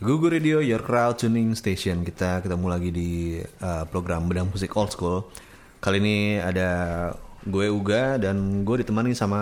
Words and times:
Google 0.00 0.32
Radio, 0.32 0.64
Your 0.64 0.80
Crowd 0.80 1.20
Tuning 1.20 1.52
Station. 1.52 2.00
Kita 2.08 2.40
ketemu 2.40 2.72
lagi 2.72 2.88
di 2.88 3.36
uh, 3.60 3.84
program 3.84 4.32
Bedang 4.32 4.48
Musik 4.48 4.72
Old 4.72 4.96
School. 4.96 5.28
Kali 5.76 6.00
ini 6.00 6.40
ada 6.40 6.68
gue 7.44 7.68
Uga 7.68 8.16
dan 8.16 8.64
gue 8.64 8.80
ditemani 8.80 9.12
sama 9.12 9.40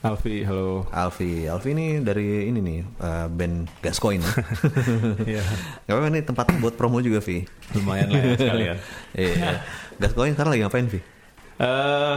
Alfi, 0.00 0.40
halo. 0.48 0.88
Alfi. 0.88 1.44
Alfi 1.44 1.76
ini 1.76 2.00
dari 2.00 2.48
ini 2.48 2.64
nih 2.64 2.80
uh, 2.96 3.28
band 3.28 3.68
Gascoin. 3.84 4.24
Iya. 5.28 5.44
Gak 5.84 5.92
apa-apa 5.92 6.08
nih 6.16 6.24
tempat 6.24 6.48
buat 6.64 6.80
promo 6.80 7.04
juga 7.04 7.20
Vi. 7.20 7.44
Lumayan 7.76 8.08
lah 8.08 8.24
ya 8.24 8.34
sekalian. 8.40 8.76
Iya. 9.20 9.60
Gascoin 10.00 10.32
sekarang 10.32 10.56
lagi 10.56 10.62
ngapain 10.64 10.88
Vi? 10.88 11.00
Eh 11.60 12.16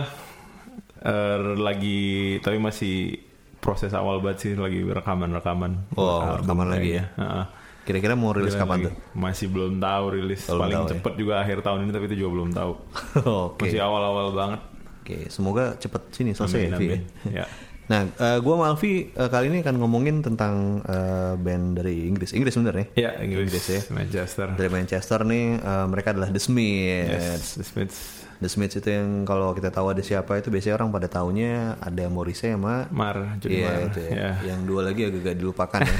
eh, 1.03 1.37
lagi 1.59 1.99
tapi 2.39 2.63
masih 2.63 3.19
proses 3.59 3.91
awal 3.91 4.23
banget 4.23 4.39
sih 4.39 4.51
lagi 4.55 4.79
rekaman-rekaman. 4.87 5.99
Oh, 5.99 6.39
rekaman 6.39 6.71
lagi 6.71 6.95
kayaknya. 6.95 7.11
Heeh. 7.19 7.45
Kira-kira 7.83 8.15
mau 8.15 8.31
rilis 8.31 8.55
Kira 8.55 8.63
kapan 8.63 8.77
lagi. 8.79 8.85
tuh? 8.87 8.93
Masih 9.13 9.47
belum 9.47 9.73
tahu 9.77 10.05
rilis. 10.11 10.41
Belum 10.47 10.61
Paling 10.61 10.75
tahu 10.75 10.85
ya. 10.85 10.91
cepet 10.95 11.13
juga 11.15 11.33
akhir 11.39 11.57
tahun 11.59 11.79
ini 11.83 11.91
tapi 11.91 12.05
itu 12.07 12.15
juga 12.17 12.29
belum 12.31 12.49
tahu. 12.51 12.71
Oke. 13.51 13.67
Masih 13.67 13.79
awal-awal 13.79 14.27
banget. 14.31 14.61
Oke, 15.03 15.17
semoga 15.27 15.75
cepet 15.75 16.01
sini 16.09 16.31
selesai 16.31 16.59
ya 16.63 16.69
Amin, 16.69 16.71
ya. 16.71 16.77
amin. 16.79 17.01
Ya. 17.29 17.45
Nah, 17.83 18.07
eh, 18.07 18.39
gue 18.39 18.53
sama 18.55 18.71
Alfi 18.71 19.11
eh, 19.11 19.27
kali 19.27 19.51
ini 19.51 19.59
akan 19.59 19.75
ngomongin 19.75 20.23
tentang 20.23 20.79
eh, 20.87 21.35
band 21.35 21.75
dari 21.75 22.07
Inggris. 22.07 22.31
Inggris 22.31 22.55
bener 22.55 22.71
ya? 22.79 22.85
Ya, 22.95 23.11
Inggris, 23.19 23.51
Inggris 23.51 23.65
ya. 23.67 23.81
Manchester. 23.91 24.55
Dari 24.55 24.71
Manchester 24.71 25.19
nih, 25.27 25.59
eh, 25.59 25.85
mereka 25.91 26.15
adalah 26.15 26.31
The 26.31 26.39
Smiths. 26.39 27.11
Yes, 27.11 27.59
The 27.59 27.65
Smiths. 27.67 28.22
The 28.43 28.47
Smiths 28.47 28.75
itu 28.75 28.87
yang 28.91 29.23
kalau 29.23 29.51
kita 29.51 29.67
tahu 29.67 29.87
ada 29.89 29.99
siapa 29.99 30.35
itu 30.35 30.47
biasanya 30.47 30.75
orang 30.75 30.91
pada 30.91 31.07
taunya 31.07 31.73
ada 31.79 32.03
Morrissey 32.05 32.51
sama 32.51 32.85
Mar, 32.91 33.39
Johnny 33.39 33.57
Iya, 33.57 33.65
Marr. 33.65 33.79
itu 33.87 33.99
ya. 33.99 34.09
Ya. 34.11 34.29
Yang 34.43 34.59
dua 34.67 34.79
lagi 34.83 35.01
agak-agak 35.03 35.35
dilupakan 35.35 35.79
ya. 35.79 35.87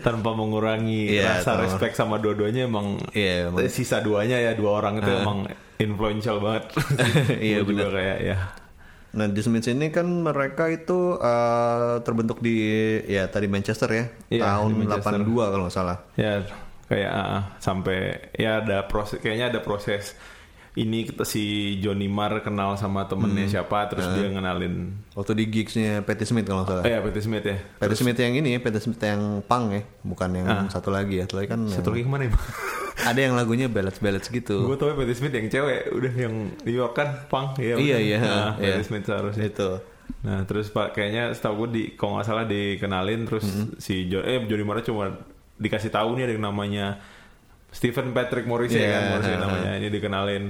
Tanpa 0.00 0.30
mengurangi 0.32 1.12
Iya, 1.12 1.42
rasa 1.42 1.58
respect 1.58 1.94
sama 1.94 2.16
dua-duanya 2.16 2.64
emang 2.64 2.96
Iya, 3.10 3.48
emang. 3.48 3.66
sisa 3.66 3.98
duanya 3.98 4.38
ya 4.38 4.54
dua 4.54 4.78
orang 4.78 4.98
itu 4.98 5.10
emang 5.10 5.38
influential 5.76 6.38
banget. 6.38 6.64
Iya, 7.42 7.58
benar. 7.62 7.90
kayak 7.90 8.18
ya. 8.22 8.36
Nah, 9.10 9.26
The 9.26 9.42
Smiths 9.42 9.66
ini 9.66 9.90
kan 9.90 10.06
mereka 10.06 10.70
itu 10.70 11.16
eh, 11.16 11.94
terbentuk 12.00 12.38
di 12.38 12.54
ya 13.04 13.26
tadi 13.26 13.46
Manchester 13.46 13.88
ya, 13.90 14.04
Iya, 14.30 14.42
tahun 14.46 14.70
Manchester. 14.78 15.18
82 15.18 15.50
kalau 15.50 15.62
nggak 15.66 15.74
salah. 15.74 15.98
Ya 16.14 16.40
kayak 16.90 17.06
ah, 17.08 17.40
sampai 17.56 17.98
ya 18.34 18.58
ada 18.58 18.82
proses 18.82 19.16
kayaknya 19.16 19.46
ada 19.48 19.60
proses 19.60 20.18
ini 20.72 21.02
kita 21.02 21.22
si 21.24 21.42
Johnny 21.78 22.06
Marr 22.06 22.38
kenal 22.40 22.74
sama 22.74 23.02
temennya 23.04 23.42
Hmm. 23.42 23.52
siapa 23.52 23.86
terus 23.86 24.06
dia 24.08 24.26
ngenalin 24.28 25.02
Waktu 25.12 25.32
di 25.34 25.44
gigsnya 25.48 25.98
Patti 26.00 26.22
Smith 26.22 26.44
kalau 26.44 26.62
nggak 26.62 26.70
salah. 26.72 26.84
eh 26.84 26.92
ya 26.92 27.00
Patti 27.00 27.20
Smith 27.20 27.42
ya. 27.44 27.58
Patti 27.76 27.94
Smith 27.96 28.14
yang 28.16 28.34
ini, 28.36 28.54
Patti 28.56 28.78
Smith 28.78 28.98
yang 29.00 29.22
punk 29.42 29.64
ya, 29.72 29.82
bukan 30.00 30.30
yang 30.32 30.46
satu 30.68 30.88
lagi 30.88 31.18
ya. 31.18 31.24
Satu 31.26 31.36
lagi 31.36 31.48
kan 31.48 31.60
Satu 31.66 31.90
yang- 31.90 31.92
lagi 31.92 32.02
ke 32.02 32.10
mana 32.10 32.22
ya? 32.22 32.32
ada 33.10 33.20
yang 33.20 33.34
lagunya 33.34 33.66
ballads-ballads 33.66 34.30
gitu. 34.30 34.62
Gue 34.62 34.76
tau 34.76 34.94
Patti 34.94 35.10
Smith 35.12 35.32
yang 35.32 35.46
cewek 35.48 35.90
udah 35.90 36.12
yang 36.16 36.34
New 36.56 36.76
York 36.76 36.94
kan 36.94 37.08
punk 37.26 37.58
ya. 37.58 37.74
Iya, 37.74 37.96
iya, 37.98 38.18
Nah, 38.18 38.50
iya. 38.56 38.70
Patti 38.72 38.84
Smith 38.84 39.04
seharusnya. 39.04 39.42
Itu. 39.44 39.70
Nah 40.20 40.44
terus 40.44 40.68
pak 40.68 40.92
kayaknya 40.92 41.32
setahu 41.32 41.64
gue 41.64 41.68
di 41.72 41.82
kalau 41.94 42.14
nggak 42.14 42.26
salah 42.26 42.44
dikenalin 42.44 43.24
terus 43.24 43.42
Mm-hmm. 43.42 43.66
si 43.76 44.06
jo 44.06 44.20
eh 44.20 44.38
Johnny 44.44 44.62
Marr 44.62 44.82
cuma 44.82 45.16
dikasih 45.60 45.92
tahu 45.92 46.16
nih 46.16 46.24
ada 46.26 46.32
yang 46.34 46.46
namanya 46.48 46.86
Stephen 47.70 48.10
Patrick 48.10 48.48
Morrissey 48.48 48.80
Iya, 48.80 48.90
kan 48.90 49.02
Morrissey 49.14 49.30
ha, 49.30 49.38
ha. 49.38 49.44
namanya 49.44 49.72
ini 49.76 49.88
dikenalin 49.88 50.44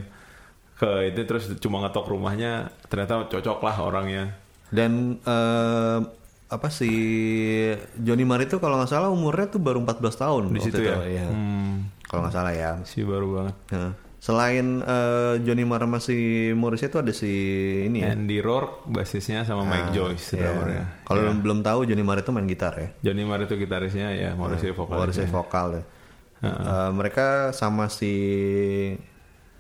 ke 0.78 1.12
itu 1.12 1.20
terus 1.28 1.44
cuma 1.60 1.84
ngetok 1.84 2.08
rumahnya 2.08 2.72
ternyata 2.88 3.28
cocok 3.28 3.58
lah 3.60 3.76
orangnya 3.84 4.24
Dan 4.70 5.18
eh, 5.20 5.98
apa 6.48 6.68
sih 6.70 6.96
Johnny 7.94 8.24
Marr 8.24 8.42
itu 8.42 8.56
kalau 8.56 8.78
nggak 8.78 8.90
salah 8.90 9.10
umurnya 9.10 9.50
tuh 9.50 9.60
baru 9.60 9.82
14 9.82 10.02
tahun 10.14 10.42
di 10.50 10.60
situ 10.62 10.80
itu, 10.80 10.88
ya. 10.88 10.96
iya. 11.04 11.26
Hmm, 11.28 11.90
Kalau 12.06 12.24
nggak 12.24 12.34
salah 12.34 12.54
ya. 12.54 12.78
si 12.82 13.02
baru 13.02 13.28
banget. 13.38 13.56
Selain 14.20 14.84
eh, 14.84 15.34
Johnny 15.40 15.64
Marr 15.64 15.80
sama 15.80 15.96
si 15.96 16.16
Morrissey 16.52 16.86
itu 16.86 17.00
ada 17.00 17.08
si 17.10 17.32
ini 17.88 18.04
ya. 18.04 18.12
Andy 18.12 18.38
Rourke 18.38 18.84
basisnya 18.84 19.42
sama 19.42 19.64
Mike 19.64 19.90
Joyce 19.90 20.36
Iya. 20.36 20.44
drummernya. 20.44 20.84
Kalau 21.02 21.20
belum 21.34 21.58
tahu 21.60 21.88
Johnny 21.88 22.04
Marr 22.04 22.20
itu 22.20 22.28
main 22.28 22.44
gitar 22.44 22.76
ya. 22.76 22.88
Johnny 23.00 23.24
Marr 23.24 23.42
itu 23.42 23.56
gitarisnya 23.56 24.12
ya 24.12 24.36
Morrissey 24.36 24.70
vokalisnya. 24.70 25.00
Morrissey 25.00 25.26
vokal 25.26 25.68
ya. 25.72 25.82
Eh, 26.40 26.90
mereka 26.92 27.26
sama 27.50 27.88
si 27.88 28.12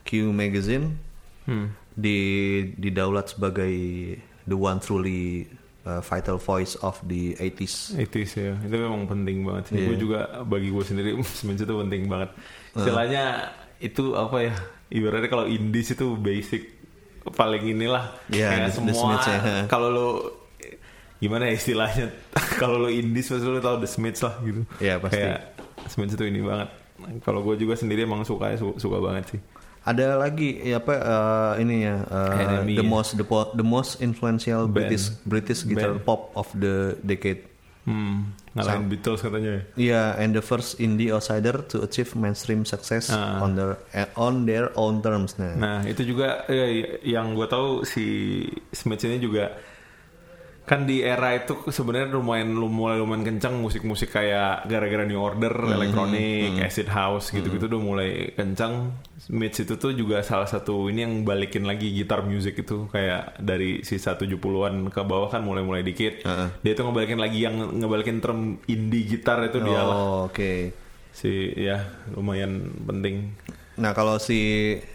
Q 0.02 0.08
Magazine 0.30 1.08
Hmm. 1.40 1.72
di 1.90 2.18
didaulat 2.76 3.32
sebagai 3.32 3.72
the 4.44 4.54
one 4.54 4.76
truly 4.78 5.48
uh, 5.82 5.98
vital 6.00 6.36
voice 6.36 6.76
of 6.78 7.00
the 7.02 7.32
80s. 7.34 7.96
80s 7.96 8.30
ya 8.36 8.52
itu 8.60 8.76
memang 8.76 9.08
penting 9.08 9.42
banget 9.42 9.64
sih 9.66 9.74
Iya. 9.74 9.86
gue 9.88 9.96
juga 9.98 10.20
bagi 10.44 10.68
gue 10.68 10.84
sendiri 10.84 11.10
Smiths 11.40 11.64
itu 11.64 11.74
penting 11.74 12.06
banget 12.06 12.30
istilahnya 12.76 13.24
itu 13.80 14.12
apa 14.12 14.36
ya 14.42 14.54
ibaratnya 14.88 15.26
kalau 15.26 15.44
indies 15.44 15.90
itu 15.90 16.14
basic 16.14 16.62
paling 17.30 17.64
inilah 17.66 18.12
kayak 18.28 18.70
The- 18.70 18.80
The 18.80 18.92
semua 18.92 19.20
ya. 19.20 19.40
kalau 19.72 19.88
lo 19.88 20.08
gimana 21.16 21.48
ya 21.48 21.54
istilahnya 21.54 22.06
kalau 22.60 22.76
lo 22.78 22.88
indies 22.88 23.28
pasti 23.28 23.44
lo 23.44 23.58
tau 23.58 23.76
The 23.76 23.88
Smiths 23.88 24.20
lah 24.20 24.34
gitu 24.40 24.64
Iya, 24.78 24.96
pasti. 24.96 25.16
kayak 25.16 25.38
Smiths 25.86 26.14
itu 26.14 26.24
ini 26.24 26.40
banget 26.40 26.68
kalau 27.20 27.40
gue 27.40 27.56
juga 27.56 27.74
sendiri 27.74 28.04
emang 28.04 28.22
suka 28.22 28.52
su- 28.54 28.76
suka 28.76 29.00
banget 29.00 29.36
sih 29.36 29.40
Ada 29.80 30.12
lagi 30.14 30.60
ya 30.60 30.76
apa 30.76 30.92
uh, 30.92 31.52
ini 31.56 31.88
ya 31.88 32.04
uh, 32.04 32.36
Enemy 32.36 32.76
the 32.76 32.84
ya. 32.84 32.86
most 32.86 33.16
the, 33.16 33.24
the 33.54 33.64
most 33.64 33.96
influential 33.98 34.68
Band. 34.68 34.76
British 34.76 35.04
British 35.24 35.60
guitar 35.64 35.96
Band. 35.96 36.04
pop 36.04 36.28
of 36.36 36.44
the 36.52 37.00
decade. 37.00 37.48
Hmm, 37.84 38.52
ngalahin 38.52 38.90
Beatles 38.90 39.22
katanya 39.22 39.50
ya 39.50 39.62
Yeah, 39.78 40.08
and 40.16 40.34
the 40.34 40.42
first 40.42 40.76
indie 40.76 41.08
outsider 41.08 41.62
to 41.70 41.80
achieve 41.80 42.12
mainstream 42.14 42.64
success 42.64 43.08
Ah. 43.08 43.40
on 43.40 43.54
their 43.54 43.78
on 44.18 44.44
their 44.44 44.68
own 44.74 45.00
terms. 45.00 45.38
Nah, 45.38 45.54
Nah 45.54 45.78
itu 45.86 46.02
juga 46.02 46.44
eh, 46.46 47.00
yang 47.06 47.32
gue 47.32 47.46
tahu 47.46 47.86
si 47.86 48.04
Smith 48.70 49.00
ini 49.04 49.16
juga 49.16 49.54
kan 50.70 50.86
di 50.86 51.02
era 51.02 51.34
itu 51.34 51.66
sebenarnya 51.66 52.14
lumayan 52.14 52.54
mulai 52.54 52.94
lumayan 53.02 53.26
kencang 53.26 53.58
musik-musik 53.58 54.14
kayak 54.14 54.70
gara-gara 54.70 55.02
New 55.02 55.18
Order, 55.18 55.50
elektronik, 55.66 56.62
acid 56.62 56.86
house 56.86 57.34
gitu-gitu 57.34 57.66
udah 57.66 57.82
mulai 57.82 58.30
kencang. 58.38 58.94
Smith 59.18 59.66
itu 59.66 59.74
tuh 59.74 59.90
juga 59.98 60.22
salah 60.22 60.46
satu 60.46 60.86
ini 60.86 61.02
yang 61.02 61.14
balikin 61.26 61.66
lagi 61.66 61.90
gitar 61.90 62.22
music 62.22 62.62
itu 62.62 62.86
kayak 62.86 63.42
dari 63.42 63.82
sisa 63.82 64.14
70-an 64.14 64.94
ke 64.94 65.02
bawah 65.02 65.26
kan 65.26 65.42
mulai-mulai 65.42 65.82
dikit. 65.82 66.22
Dia 66.62 66.72
tuh 66.78 66.86
ngebalikin 66.86 67.18
lagi 67.18 67.42
yang 67.42 67.58
ngebalikin 67.82 68.22
term 68.22 68.62
indie 68.70 69.10
gitar 69.10 69.42
itu 69.42 69.58
dia 69.58 69.82
lah. 69.82 69.96
oh, 69.98 70.18
oke. 70.30 70.70
Si 71.10 71.50
ya 71.58 71.82
lumayan 72.14 72.78
penting. 72.86 73.34
Nah 73.80 73.90
kalau 73.90 74.16
si 74.16 74.38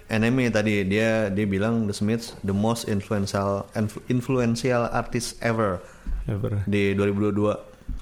Enemy 0.08 0.48
tadi 0.48 0.86
dia 0.86 1.28
dia 1.28 1.46
bilang 1.46 1.86
The 1.86 1.94
Smiths 1.94 2.38
the 2.40 2.54
most 2.54 2.86
influential 2.86 3.66
influ- 3.74 4.06
influential 4.08 4.86
artist 4.88 5.42
ever 5.42 5.82
Ever. 6.26 6.62
di 6.64 6.94
2022 6.94 7.54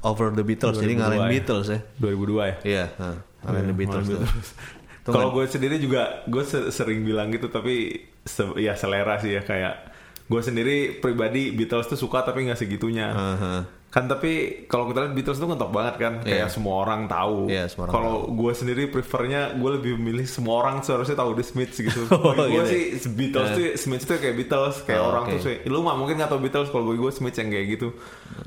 over 0.02 0.28
the 0.30 0.44
Beatles. 0.44 0.76
Jadi 0.76 0.94
2002 0.94 1.00
ngalahin 1.00 1.22
ya. 1.22 1.30
Beatles 1.30 1.68
ya. 1.68 1.80
2002 1.98 2.44
ya? 2.44 2.56
Iya, 2.64 2.86
nah, 2.94 3.16
ngalahin 3.42 3.66
the 3.66 3.78
Beatles. 3.78 4.08
Tuh 5.04 5.12
Kalau 5.12 5.30
kan- 5.30 5.36
gue 5.36 5.46
sendiri 5.50 5.76
juga 5.78 6.02
gue 6.26 6.44
se- 6.44 6.68
sering 6.70 7.04
bilang 7.04 7.28
gitu 7.28 7.48
tapi 7.48 7.92
se- 8.22 8.56
ya 8.58 8.72
selera 8.74 9.20
sih 9.20 9.32
ya 9.32 9.42
kayak 9.42 9.92
gue 10.24 10.42
sendiri 10.42 10.76
pribadi 10.98 11.52
Beatles 11.52 11.86
tuh 11.86 11.96
suka 11.98 12.24
tapi 12.24 12.44
nggak 12.44 12.56
segitunya. 12.58 13.12
Aha. 13.12 13.56
Kan 13.94 14.10
tapi 14.10 14.32
kalau 14.66 14.90
kita 14.90 15.06
lihat 15.06 15.14
Beatles 15.14 15.38
tuh 15.38 15.46
ngetok 15.46 15.70
banget 15.70 15.96
kan 15.96 16.14
kayak 16.20 16.50
Iya. 16.50 16.50
semua 16.50 16.82
orang 16.82 17.06
tahu. 17.06 17.46
Iya, 17.46 17.70
semua 17.70 17.86
orang 17.86 17.94
kalau 17.94 18.14
gue 18.28 18.52
sendiri 18.52 18.84
prefernya 18.88 19.54
gue 19.54 19.70
lebih 19.72 19.92
memilih 19.96 20.26
semua 20.26 20.60
orang 20.60 20.82
seharusnya 20.82 21.14
tahu 21.14 21.32
The 21.32 21.46
Smiths 21.46 21.78
gitu. 21.78 22.02
Oh, 22.10 22.34
gue 22.34 22.50
gitu 22.50 22.66
sih 22.66 22.84
ya? 22.92 23.08
Beatles 23.08 23.50
tuh 23.52 23.66
Smiths 23.78 24.04
tuh 24.04 24.18
kayak 24.18 24.34
Beatles 24.36 24.82
kayak 24.82 24.98
Oh, 24.98 25.14
orang 25.14 25.24
oke. 25.24 25.32
tuh 25.32 25.40
sih 25.46 25.56
lu 25.64 25.80
mah 25.80 25.94
mungkin 25.94 26.18
nggak 26.18 26.26
tahu 26.28 26.42
Beatles 26.42 26.68
kalau 26.68 26.90
bagi 26.90 27.00
gue 27.00 27.12
Smiths 27.14 27.38
yang 27.38 27.50
kayak 27.50 27.68
gitu. 27.72 27.88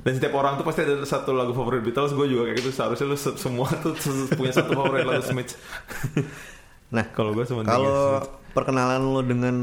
Dan 0.03 0.13
setiap 0.15 0.35
orang 0.35 0.59
tuh 0.59 0.65
pasti 0.65 0.83
ada 0.83 0.95
satu 1.05 1.31
lagu 1.31 1.53
favorit 1.53 1.79
Beatles 1.81 2.11
gue 2.11 2.27
juga 2.27 2.43
kayak 2.45 2.59
gitu 2.59 2.71
seharusnya 2.73 3.07
lu 3.07 3.15
se- 3.17 3.39
semua 3.39 3.71
tuh 3.77 3.95
punya 4.33 4.51
satu 4.53 4.75
favorit 4.75 5.07
lagu 5.07 5.23
Smiths. 5.23 5.55
Nah, 6.87 7.03
Kalau 7.09 7.35
gue 7.35 7.43
sementing 7.43 7.67
kalau 7.69 8.23
perkenalan 8.53 9.03
lo 9.05 9.19
dengan 9.19 9.55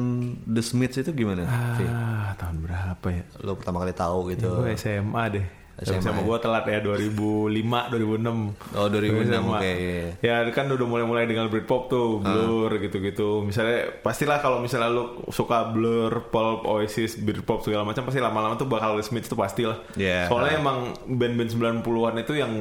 The 0.43 0.59
Smiths 0.59 0.95
itu 0.97 1.11
gimana? 1.13 1.47
Ah, 1.47 2.35
tahun 2.35 2.59
berapa 2.61 3.07
ya? 3.09 3.23
Lo 3.39 3.55
pertama 3.55 3.79
kali 3.79 3.91
tahu 3.91 4.31
gitu. 4.31 4.47
Gue 4.53 4.75
SMA 4.75 5.23
deh. 5.31 5.45
SMA, 5.81 6.05
SMA, 6.05 6.21
ya? 6.21 6.25
gue 6.29 6.37
telat 6.37 6.65
ya 6.69 6.79
2005, 6.85 7.49
2006. 7.49 8.77
Oh, 8.77 8.87
2006, 8.93 9.25
SMA. 9.25 9.57
oke, 9.57 9.71
iya. 9.73 10.07
Ya 10.21 10.45
kan 10.53 10.69
udah 10.69 10.85
mulai-mulai 10.85 11.25
dengan 11.25 11.49
Britpop 11.49 11.89
tuh, 11.89 12.21
Blur 12.21 12.69
gitu-gitu. 12.77 13.41
Misalnya 13.41 13.89
pastilah 14.05 14.37
kalau 14.37 14.61
misalnya 14.61 14.93
lu 14.93 15.25
suka 15.33 15.73
Blur, 15.73 16.29
Pulp, 16.29 16.69
Oasis, 16.69 17.17
Britpop 17.17 17.65
segala 17.65 17.81
macam 17.89 18.05
pasti 18.05 18.21
lama-lama 18.21 18.53
tuh 18.53 18.69
bakal 18.69 19.01
The 19.01 19.03
Smiths 19.03 19.33
tuh 19.33 19.39
pastilah. 19.39 19.81
Iya, 19.97 20.29
Soalnya 20.29 20.53
ah. 20.53 20.61
emang 20.61 20.77
band-band 21.09 21.49
90-an 21.81 22.15
itu 22.21 22.33
yang 22.37 22.53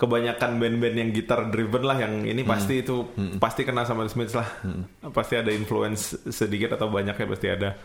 kebanyakan 0.00 0.56
band-band 0.56 0.96
yang 0.98 1.10
gitar 1.12 1.46
driven 1.52 1.84
lah 1.84 1.94
yang 2.00 2.26
ini 2.26 2.42
pasti 2.42 2.82
itu 2.82 3.12
pasti 3.38 3.62
kena 3.62 3.84
sama 3.84 4.08
The 4.08 4.10
Smiths 4.16 4.32
lah. 4.32 4.48
Pasti 5.12 5.36
ada 5.36 5.52
influence 5.52 6.16
sedikit 6.32 6.80
atau 6.80 6.88
banyaknya 6.88 7.28
pasti 7.28 7.52
ada. 7.52 7.76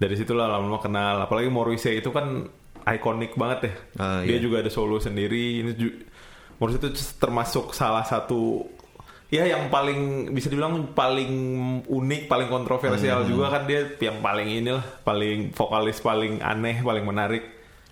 Dari 0.00 0.16
situlah 0.16 0.48
lama-lama 0.48 0.80
kenal. 0.80 1.28
Apalagi 1.28 1.52
Morrissey 1.52 2.00
itu 2.00 2.08
kan 2.08 2.48
ikonik 2.86 3.34
banget 3.34 3.58
ya. 3.62 3.72
Ah, 3.96 4.20
Dia 4.22 4.36
iya. 4.36 4.42
juga 4.42 4.60
ada 4.60 4.68
solo 4.68 4.98
sendiri. 4.98 5.62
Ini 5.62 5.70
ju- 5.74 5.98
Morrissey 6.58 6.78
itu 6.78 6.88
termasuk 7.18 7.74
salah 7.74 8.02
satu 8.02 8.62
ya 9.26 9.48
yang 9.48 9.66
paling 9.66 10.30
bisa 10.30 10.46
dibilang 10.46 10.92
paling 10.92 11.32
unik, 11.88 12.22
paling 12.28 12.46
kontroversial 12.46 13.24
juga 13.24 13.50
kan 13.50 13.66
dia 13.66 13.88
yang 13.98 14.20
paling 14.20 14.46
inilah, 14.62 14.84
paling 15.02 15.50
vokalis 15.50 15.98
paling 15.98 16.38
aneh, 16.38 16.78
paling 16.80 17.02
menarik. 17.02 17.42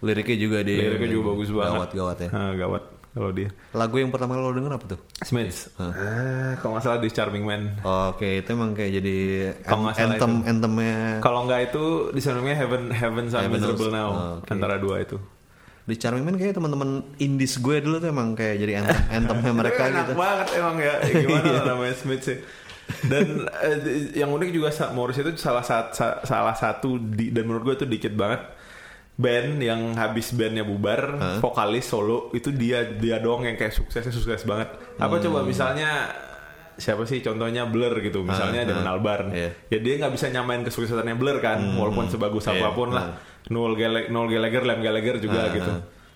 Liriknya 0.01 0.37
juga 0.39 0.59
di 0.63 0.79
Liriknya 0.79 1.11
juga 1.11 1.25
bagus 1.35 1.51
banget. 1.51 1.77
Gawat 1.77 1.91
gawat 1.93 2.17
ya. 2.21 2.29
Ah, 2.31 2.53
gawat 2.55 2.83
kalau 3.11 3.31
dia. 3.31 3.51
Lagu 3.73 3.97
yang 3.97 4.09
pertama 4.09 4.35
lo 4.35 4.51
denger 4.51 4.71
apa 4.71 4.87
tuh? 4.87 5.01
Smiths. 5.21 5.75
Ah, 5.77 6.55
kalau 6.59 6.75
nggak 6.75 6.85
salah 6.85 6.99
di 6.99 7.11
Charming 7.11 7.43
Man. 7.43 7.63
Oke, 7.83 8.39
itu 8.39 8.49
emang 8.49 8.71
kayak 8.71 9.03
jadi 9.03 9.17
Kalau 9.63 9.83
nggak 9.83 9.95
salah 9.95 10.15
anthem 10.15 10.33
anthemnya 10.47 10.97
Kalau 11.19 11.41
nggak 11.45 11.61
itu 11.67 11.85
di 12.11 12.21
sana 12.23 12.39
Heaven 12.41 12.89
Heaven 12.89 13.27
Heaven 13.27 13.51
Miserable. 13.51 13.91
Now 13.91 14.09
Oh, 14.11 14.33
oke. 14.39 14.49
antara 14.49 14.79
dua 14.79 15.03
itu. 15.03 15.19
di 15.81 15.99
Charming 15.99 16.23
Man 16.23 16.39
kayak 16.39 16.55
teman-teman 16.55 17.03
indies 17.19 17.59
gue 17.59 17.83
dulu 17.83 17.99
tuh 17.99 18.15
emang 18.15 18.39
kayak 18.39 18.63
jadi 18.63 18.73
anthem 18.79 19.01
anthemnya 19.17 19.53
mereka 19.59 19.83
Enak 19.91 19.99
gitu. 19.99 20.13
banget 20.15 20.49
emang 20.55 20.77
ya 20.79 20.95
Eh, 21.03 21.13
gimana 21.19 21.47
lah 21.51 21.63
namanya 21.67 21.95
Smith 21.99 22.23
sih. 22.23 22.39
Dan 23.11 23.27
eh, 23.59 23.79
yang 24.15 24.31
unik 24.31 24.51
juga 24.51 24.71
Morris 24.91 25.19
itu 25.19 25.35
salah 25.35 25.67
satu 25.67 25.91
salah 26.23 26.55
satu 26.55 26.95
di, 26.95 27.35
dan 27.35 27.43
menurut 27.43 27.63
gue 27.65 27.75
itu 27.75 27.87
dikit 27.91 28.15
banget 28.15 28.39
band 29.21 29.61
yang 29.61 29.93
habis 29.95 30.33
bandnya 30.33 30.65
bubar 30.65 31.21
vokalis 31.39 31.85
solo 31.85 32.33
itu 32.33 32.49
dia 32.51 32.89
dia 32.89 33.19
doang 33.19 33.45
yang 33.45 33.55
kayak 33.55 33.71
suksesnya 33.71 34.09
sukses 34.09 34.43
banget. 34.43 34.73
Apa 34.97 35.15
Hmm. 35.15 35.25
coba 35.27 35.39
misalnya 35.43 36.09
siapa 36.75 37.05
sih 37.05 37.21
contohnya 37.21 37.69
Blur 37.69 37.93
gitu 38.01 38.25
misalnya 38.25 38.65
Damon 38.65 38.89
Albarn 38.89 39.29
Iya. 39.31 39.53
ya 39.69 39.79
dia 39.79 39.95
nggak 40.01 40.13
bisa 40.13 40.27
nyamain 40.29 40.65
kesuksesannya 40.65 41.13
Blur 41.13 41.37
kan 41.39 41.61
walaupun 41.77 42.09
sebagus 42.09 42.49
Iya, 42.49 42.57
apa 42.57 42.69
pun 42.73 42.89
lah. 42.91 43.21
Noel 43.47 43.75
Gallagher, 43.75 44.09
Noel 44.09 44.29
Gallagher, 44.31 44.63
Liam 44.65 44.81
Gallagher 44.81 45.17
juga 45.19 45.41
gitu. 45.51 45.73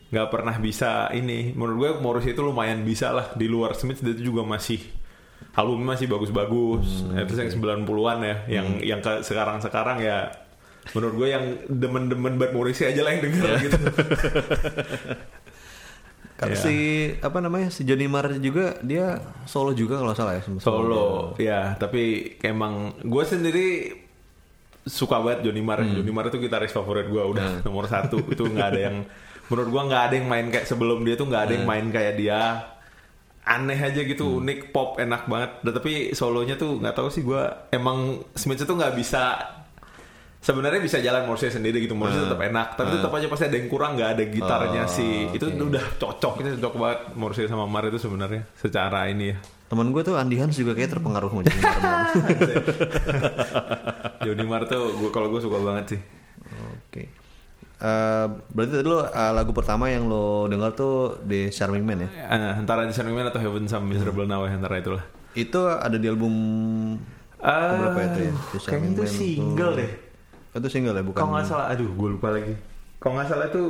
nggak 0.06 0.29
pernah 0.31 0.56
bisa 0.56 1.11
ini. 1.11 1.53
Menurut 1.53 1.77
gue 1.77 1.91
Morrissey 1.99 2.33
itu 2.33 2.41
lumayan 2.41 2.81
bisa 2.81 3.11
lah. 3.11 3.35
Di 3.35 3.45
luar 3.45 3.75
Smith 3.75 3.99
dia 3.99 4.12
itu 4.12 4.31
juga 4.31 4.41
masih 4.43 4.79
albumnya 5.53 5.93
masih 5.93 6.06
bagus-bagus. 6.06 7.05
Hmm, 7.05 7.19
itu 7.19 7.33
yang 7.35 7.51
90-an 7.51 8.19
ya 8.21 8.37
yang 8.49 8.67
yang 8.81 9.01
ke 9.01 9.21
sekarang-sekarang 9.21 10.01
ya 10.01 10.31
menurut 10.91 11.15
gue 11.17 11.29
yang 11.31 11.45
demen-demen 11.67 12.37
Bad 12.37 12.53
Morrissey 12.53 12.85
aja 12.85 13.01
lah 13.01 13.11
yang 13.11 13.23
denger 13.23 13.43
Iya. 13.43 13.57
gitu. 13.63 13.79
Kan 16.35 16.51
Iya. 16.51 16.59
si 16.59 16.75
apa 17.17 17.39
namanya 17.39 17.71
si 17.71 17.83
Johnny 17.83 18.05
Marr 18.05 18.37
juga 18.37 18.77
dia 18.81 19.17
solo 19.45 19.71
juga 19.71 19.97
kalau 19.97 20.13
salah 20.13 20.35
ya 20.35 20.43
sama- 20.43 20.59
solo 20.59 21.07
ya 21.39 21.73
tapi 21.75 22.35
emang 22.43 22.99
gue 22.99 23.23
sendiri 23.25 23.67
suka 24.83 25.17
banget 25.17 25.49
Johnny 25.49 25.63
Marr. 25.63 25.81
Hmm. 25.81 25.95
Johnny 25.95 26.11
Marr 26.11 26.29
itu 26.29 26.37
gitaris 26.39 26.69
favorit 26.69 27.07
gue 27.07 27.23
udah 27.23 27.63
nomor 27.63 27.87
satu. 27.87 28.21
Itu 28.27 28.45
nggak 28.45 28.69
ada 28.69 28.81
yang 28.83 28.97
menurut 29.47 29.69
gue 29.71 29.83
nggak 29.87 30.03
ada 30.05 30.15
yang 30.15 30.27
main 30.27 30.47
kayak 30.49 30.67
sebelum 30.67 31.01
dia 31.01 31.15
tuh 31.15 31.25
nggak 31.25 31.41
ada 31.41 31.49
Hmm. 31.49 31.57
yang 31.57 31.67
main 31.67 31.87
kayak 31.89 32.15
dia. 32.15 32.41
Aneh 33.45 33.77
aja 33.77 34.01
gitu 34.01 34.41
unik 34.41 34.73
pop 34.73 34.97
enak 34.99 35.25
banget. 35.25 35.51
Tapi 35.63 35.93
solonya 36.13 36.57
tuh 36.57 36.77
nggak 36.77 36.93
tahu 36.95 37.09
sih 37.09 37.23
gue 37.23 37.41
emang 37.71 38.21
Smith 38.35 38.59
itu 38.59 38.69
nggak 38.71 38.93
bisa 38.93 39.39
sebenarnya 40.44 40.79
bisa 40.79 41.00
jalan 41.00 41.25
Morrissey 41.25 41.49
sendiri 41.49 41.81
gitu 41.81 41.96
Morrissey 41.96 42.20
tetap 42.20 42.37
enak 42.37 42.76
tapi 42.76 42.93
tetap 42.93 43.11
aja 43.11 43.26
pasti 43.26 43.49
ada 43.49 43.56
yang 43.56 43.67
kurang 43.67 43.96
nggak 43.96 44.11
ada 44.12 44.23
gitarnya 44.29 44.85
Oh, 44.85 44.87
sih 44.87 45.32
itu 45.32 45.49
udah 45.49 45.96
cocok 45.96 46.44
itu 46.44 46.49
cocok 46.61 46.75
banget 46.76 47.00
Morrissey 47.17 47.49
sama 47.49 47.64
Marr 47.64 47.88
itu 47.88 47.96
sebenarnya 47.96 48.44
secara 48.55 49.08
ini 49.08 49.32
ya 49.32 49.41
Temen 49.64 49.91
gue 49.91 50.05
tuh 50.05 50.14
Andy 50.14 50.37
Hans 50.37 50.55
juga 50.55 50.76
kayak 50.76 50.93
terpengaruh 50.93 51.32
sama 51.32 51.43
Johnny 51.43 51.64
Marr. 51.64 52.06
Johnny 54.29 54.44
Marr 54.44 54.69
tuh 54.69 54.93
gua 55.00 55.08
kalau 55.08 55.32
gue 55.32 55.41
suka 55.41 55.56
banget 55.56 55.96
sih. 55.96 56.00
Oke. 56.85 57.08
Eh, 57.81 58.26
berarti 58.55 58.70
tadi 58.70 58.87
lo 58.87 59.02
eh, 59.02 59.32
lagu 59.32 59.56
pertama 59.56 59.88
yang 59.88 60.05
lo 60.06 60.46
dengar 60.46 60.76
tuh 60.76 61.17
di 61.25 61.49
Charming 61.49 61.81
Man 61.81 62.06
ya? 62.06 62.08
Eh, 62.12 62.61
antara 62.61 62.85
Discerning 62.85 63.17
Man 63.17 63.32
atau 63.32 63.41
Heaven 63.41 63.64
Some 63.64 63.88
Miserable 63.88 64.29
Now 64.29 64.44
ya 64.44 64.52
antara 64.52 64.79
itulah. 64.79 65.02
Itu 65.32 65.64
ada 65.67 65.96
di 65.96 66.06
album 66.06 66.31
berapa 67.41 67.99
itu 68.05 68.20
ya? 68.20 68.31
Kayaknya 68.31 68.62
Charming 68.62 68.93
itu 68.94 69.05
single 69.08 69.73
tuh. 69.73 69.81
deh. 69.81 69.91
Itu 70.55 70.69
single 70.69 70.95
ya 70.95 71.03
bukan? 71.03 71.19
Kalau 71.19 71.33
nggak 71.35 71.47
salah, 71.47 71.67
aduh 71.69 71.89
gue 71.89 72.09
lupa 72.11 72.31
lagi. 72.31 72.55
Kalau 72.97 73.19
nggak 73.19 73.29
salah 73.29 73.47
itu 73.47 73.65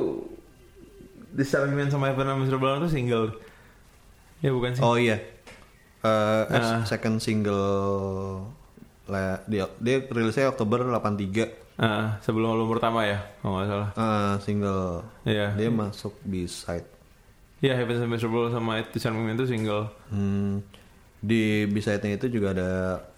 Discerning 1.33 1.75
Man 1.75 1.89
sama 1.89 2.07
Heaven 2.07 2.25
Some 2.25 2.41
Miserable 2.41 2.79
itu 2.79 2.89
single. 2.93 3.27
Ya 4.39 4.53
bukan 4.53 4.71
sih. 4.71 4.83
Oh 4.83 4.95
iya. 4.95 5.19
Eh, 6.05 6.43
eh, 6.45 6.61
Ah. 6.61 6.85
second 6.85 7.17
single 7.19 8.45
lah 9.05 9.41
dia 9.45 9.69
dia 9.79 10.01
rilisnya 10.01 10.49
Oktober 10.49 10.85
83. 10.85 11.49
Ah, 11.75 12.23
sebelum 12.23 12.55
album 12.55 12.71
pertama 12.71 13.03
ya, 13.03 13.19
kalau 13.41 13.59
nggak 13.59 13.67
salah. 13.67 13.89
Eh, 13.93 14.33
single. 14.41 15.03
Iya. 15.25 15.59
Dia 15.59 15.69
masuk 15.69 16.15
B-side. 16.23 16.87
Iya 17.59 17.75
Heaven 17.75 17.99
Some 17.99 18.13
Miserable 18.13 18.47
sama 18.49 18.85
Discerning 18.87 19.25
Man 19.25 19.35
itu 19.35 19.49
single. 19.49 19.89
Hmm, 20.07 20.61
di 21.25 21.65
B-side-nya 21.65 22.21
itu 22.21 22.29
juga 22.29 22.53
ada 22.53 22.71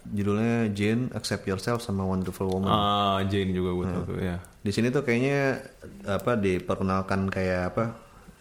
judulnya 0.07 0.71
Jane 0.71 1.11
Accept 1.11 1.43
Yourself 1.43 1.83
sama 1.83 2.07
Wonderful 2.07 2.47
Woman. 2.47 2.71
Ah, 2.71 3.19
Jane 3.27 3.51
juga 3.51 3.75
gue 3.75 3.85
tahu 3.85 4.03
tuh 4.07 4.19
ya. 4.21 4.39
Di 4.63 4.71
sini 4.71 4.87
tuh 4.87 5.03
kayaknya 5.03 5.59
apa 6.07 6.39
diperkenalkan 6.39 7.27
kayak 7.27 7.75
apa 7.75 7.83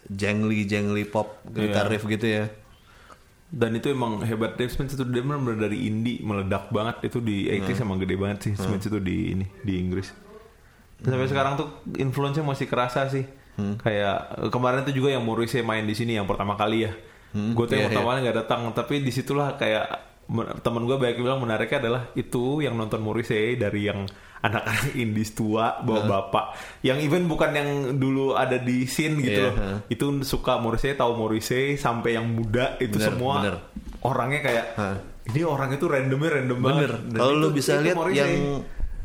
jangly 0.06 0.62
jangly 0.64 1.02
pop 1.02 1.42
guitar 1.44 1.86
Iya. 1.86 1.92
riff 1.92 2.06
gitu 2.06 2.26
ya. 2.26 2.46
Dan 3.46 3.74
itu 3.74 3.90
emang 3.90 4.22
hebat 4.22 4.54
Dave 4.54 4.70
Smith 4.70 4.90
itu 4.90 5.02
dia 5.02 5.22
benar 5.22 5.42
dari 5.56 5.86
indie 5.86 6.18
meledak 6.20 6.70
banget 6.70 7.02
itu 7.04 7.18
di 7.18 7.46
80s 7.48 7.78
emang 7.80 7.98
gede 7.98 8.14
banget 8.14 8.38
sih 8.42 8.52
Smith 8.54 8.82
itu 8.82 8.98
di 8.98 9.34
ini 9.34 9.46
di 9.62 9.78
Inggris. 9.78 10.10
Sampai 10.96 11.26
sekarang 11.26 11.54
tuh 11.54 11.68
influence-nya 11.94 12.42
masih 12.42 12.66
kerasa 12.66 13.06
sih. 13.06 13.26
Kayak 13.56 14.16
eh, 14.36 14.50
kemarin 14.50 14.82
tuh 14.82 14.92
juga 14.92 15.10
yang 15.10 15.22
Morrissey 15.22 15.62
main 15.62 15.82
di 15.82 15.94
sini 15.94 16.14
yang 16.14 16.26
pertama 16.26 16.54
kali 16.54 16.86
ya. 16.86 16.92
Gue 17.32 17.64
tuh 17.64 17.74
yang 17.74 17.86
iya, 17.86 17.88
pertama 17.90 18.08
kali 18.10 18.20
nggak 18.24 18.38
datang 18.44 18.60
tapi 18.72 18.94
di 19.00 19.10
situlah 19.10 19.54
kayak 19.54 19.86
temen 20.58 20.82
gue 20.82 20.96
banyak 20.98 21.22
bilang 21.22 21.38
menariknya 21.38 21.78
adalah 21.86 22.02
itu 22.12 22.58
yang 22.58 22.74
nonton 22.74 22.98
Morrissey 22.98 23.54
dari 23.54 23.86
yang 23.86 24.02
anak-anak 24.36 24.94
indies 25.02 25.30
tua 25.32 25.78
bawa 25.80 26.02
bapak 26.02 26.44
yang 26.82 26.98
even 26.98 27.30
bukan 27.30 27.54
yang 27.54 27.70
dulu 27.94 28.34
ada 28.34 28.58
di 28.58 28.90
scene 28.90 29.22
gitu 29.22 29.38
Iya, 29.38 29.46
loh 29.54 29.54
itu 29.86 30.06
suka 30.26 30.58
Morrissey 30.58 30.98
tahu 30.98 31.14
Morrissey 31.14 31.78
sampai 31.78 32.18
yang 32.18 32.26
muda 32.26 32.74
itu 32.82 32.98
Bener, 32.98 33.06
semua 33.06 33.34
bener. 33.38 33.56
orangnya 34.02 34.40
kayak 34.42 34.66
ini 35.30 35.40
orang 35.42 35.70
itu 35.74 35.84
randomnya 35.86 36.30
random 36.38 36.58
banget 36.58 36.80
Bener. 36.82 36.92
Dan 37.06 37.18
Kalau 37.22 37.32
lu 37.34 37.48
bisa 37.50 37.72
lihat 37.78 37.96
yang 38.10 38.34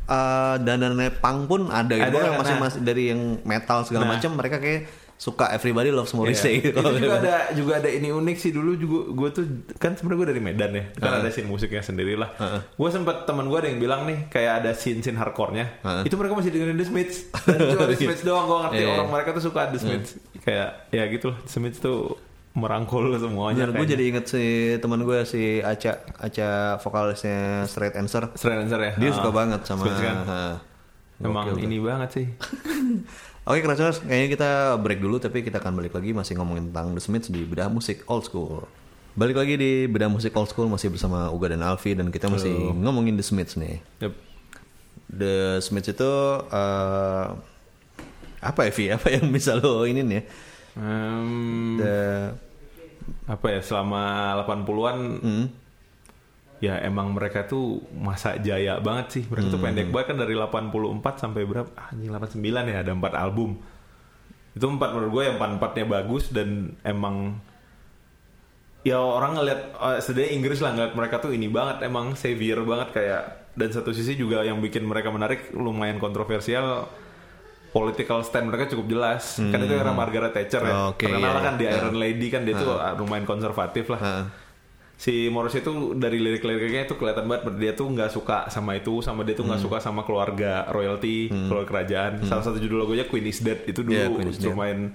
uh, 0.07 0.55
danannya 0.57 1.09
punk 1.17 1.39
pun 1.45 1.61
ada 1.69 1.93
gitu. 1.97 2.17
Ada, 2.17 2.27
nah. 2.33 2.37
masing-masing 2.41 2.81
dari 2.81 3.03
yang 3.13 3.21
metal 3.41 3.85
segala 3.85 4.05
Nah. 4.05 4.17
macam 4.17 4.31
mereka 4.35 4.57
kayak 4.57 4.81
suka 5.21 5.53
Everybody 5.53 5.93
Loves 5.93 6.17
Morrissey 6.17 6.57
Iya. 6.57 6.73
gitu. 6.73 6.81
itu 6.81 6.97
juga 6.99 7.15
ada 7.21 7.35
juga 7.53 7.73
ada 7.77 7.85
ini 7.87 8.09
unik 8.09 8.37
sih 8.37 8.49
dulu 8.49 8.73
juga 8.73 8.99
gue 9.07 9.29
tuh 9.29 9.43
kan 9.77 9.93
sebenarnya 9.93 10.17
gue 10.17 10.27
dari 10.27 10.41
Medan 10.41 10.71
ya 10.73 10.85
kan 10.97 11.21
ada 11.21 11.29
scene 11.29 11.45
musiknya 11.45 11.85
sendiri 11.85 12.17
lah 12.17 12.33
gue 12.67 12.89
sempet 12.89 13.23
teman 13.23 13.45
gue 13.45 13.53
ada 13.53 13.69
yang 13.69 13.77
bilang 13.77 14.01
nih 14.03 14.25
kayak 14.27 14.65
ada 14.65 14.73
scene 14.73 14.99
scene 14.99 15.13
hardcore-nya 15.13 15.77
Heeh. 15.79 16.09
itu 16.09 16.17
mereka 16.17 16.33
masih 16.33 16.49
dengerin 16.49 16.73
The 16.73 16.87
Smiths 16.87 17.17
dan 17.45 17.57
cuma 17.69 17.85
The 17.85 17.97
Smiths 17.97 18.23
doang 18.23 18.45
gue 18.45 18.59
ngerti 18.65 18.81
iya. 18.81 18.89
orang 18.91 19.09
mereka 19.09 19.29
tuh 19.31 19.43
suka 19.45 19.69
The 19.69 19.77
Smiths 19.77 20.09
kayak 20.41 20.69
ya 20.89 21.03
gitu 21.05 21.29
lah 21.29 21.37
The 21.39 21.51
Smiths 21.53 21.77
tuh 21.77 22.17
merangkul 22.51 23.13
semuanya 23.15 23.63
Bener, 23.63 23.77
gue 23.77 23.87
jadi 23.87 24.03
inget 24.09 24.25
si 24.25 24.43
teman 24.75 25.05
gue 25.05 25.21
si 25.23 25.61
Aca 25.61 26.01
Aca 26.17 26.49
vokalisnya 26.81 27.63
Straight 27.63 27.93
Answer. 27.93 28.27
Straight 28.33 28.59
answer 28.59 28.75
ya 28.81 28.91
Dia 28.97 29.07
Ah. 29.07 29.15
suka 29.15 29.29
banget 29.29 29.61
sama 29.63 29.85
kan? 29.87 30.17
ha. 30.25 30.41
emang 31.21 31.47
Gokil, 31.47 31.63
ini 31.63 31.77
banget 31.77 32.09
sih 32.11 32.25
Oke 33.41 33.65
Krasioners, 33.65 33.97
kayaknya 34.05 34.29
kita 34.37 34.49
break 34.77 35.01
dulu 35.01 35.17
tapi 35.17 35.41
kita 35.41 35.57
akan 35.57 35.73
balik 35.81 35.97
lagi 35.97 36.13
masih 36.13 36.37
ngomongin 36.37 36.69
tentang 36.69 36.93
The 36.93 37.01
Smiths 37.01 37.33
di 37.33 37.41
Bedah 37.41 37.73
Musik 37.73 38.05
Old 38.05 38.29
School. 38.29 38.69
Balik 39.17 39.33
lagi 39.33 39.57
di 39.57 39.71
Bedah 39.89 40.13
Musik 40.13 40.29
Old 40.37 40.53
School 40.53 40.69
masih 40.69 40.93
bersama 40.93 41.33
Uga 41.33 41.49
dan 41.49 41.65
Alfi 41.65 41.97
dan 41.97 42.13
kita 42.13 42.29
masih 42.29 42.53
ngomongin 42.77 43.17
The 43.17 43.25
Smiths 43.25 43.57
nih. 43.57 43.81
Yep. 43.97 44.13
The 45.09 45.35
Smiths 45.57 45.89
itu 45.89 46.11
eh, 46.53 47.25
apa 48.45 48.59
ya 48.69 48.71
Vi? 48.77 48.85
Apa 48.93 49.07
yang 49.09 49.25
bisa 49.33 49.57
lo 49.57 49.89
ini 49.89 50.05
nih? 50.05 50.21
Em, 50.77 51.81
The 51.81 51.97
apa 53.25 53.45
ya 53.57 53.59
selama 53.65 54.01
80-an 54.45 54.97
Hmm. 55.17 55.45
Ya 56.61 56.77
emang 56.85 57.17
mereka 57.17 57.49
tuh 57.49 57.81
masa 57.91 58.37
jaya 58.37 58.77
banget 58.77 59.19
sih. 59.19 59.23
Mereka 59.25 59.49
tuh 59.49 59.59
pendek 59.59 59.89
banget 59.89 60.13
kan 60.13 60.17
dari 60.21 60.37
84 60.37 61.17
sampai 61.17 61.41
berapa? 61.43 61.69
Ah, 61.73 61.89
anjing 61.89 62.13
89 62.13 62.71
ya 62.71 62.77
ada 62.85 62.91
4 62.93 63.01
album. 63.17 63.57
Itu 64.53 64.65
empat 64.69 64.89
menurut 64.93 65.11
gue 65.11 65.23
yang 65.25 65.35
empat 65.41 65.51
empatnya 65.57 65.85
bagus 65.89 66.29
dan 66.29 66.77
emang 66.85 67.41
ya 68.85 69.01
orang 69.01 69.41
ngeliat 69.41 69.61
setidaknya 70.05 70.31
Inggris 70.37 70.59
lah 70.61 70.71
ngeliat 70.77 70.93
mereka 70.93 71.15
tuh 71.21 71.33
ini 71.33 71.49
banget 71.49 71.85
emang 71.85 72.13
savior 72.17 72.61
banget 72.65 72.89
kayak 72.93 73.23
dan 73.53 73.69
satu 73.69 73.91
sisi 73.91 74.17
juga 74.17 74.41
yang 74.41 74.57
bikin 74.63 74.85
mereka 74.85 75.11
menarik 75.11 75.53
lumayan 75.53 75.99
kontroversial 75.99 76.87
political 77.71 78.19
stand 78.21 78.51
mereka 78.51 78.67
cukup 78.69 78.85
jelas. 78.85 79.39
Kan 79.39 79.59
itu 79.63 79.73
era 79.73 79.95
Margaret 79.95 80.35
Thatcher 80.35 80.61
ya. 80.61 80.91
Oke, 80.91 81.07
terkenal 81.07 81.39
iya, 81.39 81.41
kan 81.41 81.53
di 81.55 81.65
iya. 81.65 81.79
Iron 81.79 81.97
Lady 81.97 82.27
kan 82.27 82.43
dia 82.43 82.55
tuh 82.59 82.75
ah, 82.77 82.93
lumayan 82.93 83.23
konservatif 83.23 83.87
lah. 83.89 83.99
Ha. 84.03 84.13
Si 85.01 85.33
Morrissey 85.33 85.65
itu 85.65 85.97
dari 85.97 86.21
lirik-liriknya 86.21 86.85
itu 86.85 86.93
kelihatan 86.93 87.25
banget 87.25 87.49
dia 87.57 87.73
tuh 87.73 87.89
nggak 87.89 88.13
suka 88.13 88.45
sama 88.47 88.77
itu 88.77 89.01
sama 89.01 89.25
dia 89.25 89.33
tuh 89.33 89.49
nggak 89.49 89.57
Hmm. 89.57 89.65
suka 89.65 89.81
sama 89.81 90.05
keluarga 90.05 90.69
royalty 90.69 91.25
keluarga 91.25 91.65
kerajaan. 91.67 92.21
Salah 92.21 92.45
satu 92.45 92.61
judul 92.61 92.85
lagunya 92.85 93.09
Queen 93.09 93.25
is 93.25 93.41
Dead 93.41 93.65
itu 93.65 93.81
dulu 93.81 93.97
Yeah, 93.97 94.13
Dead. 94.13 94.45
lumayan 94.45 94.93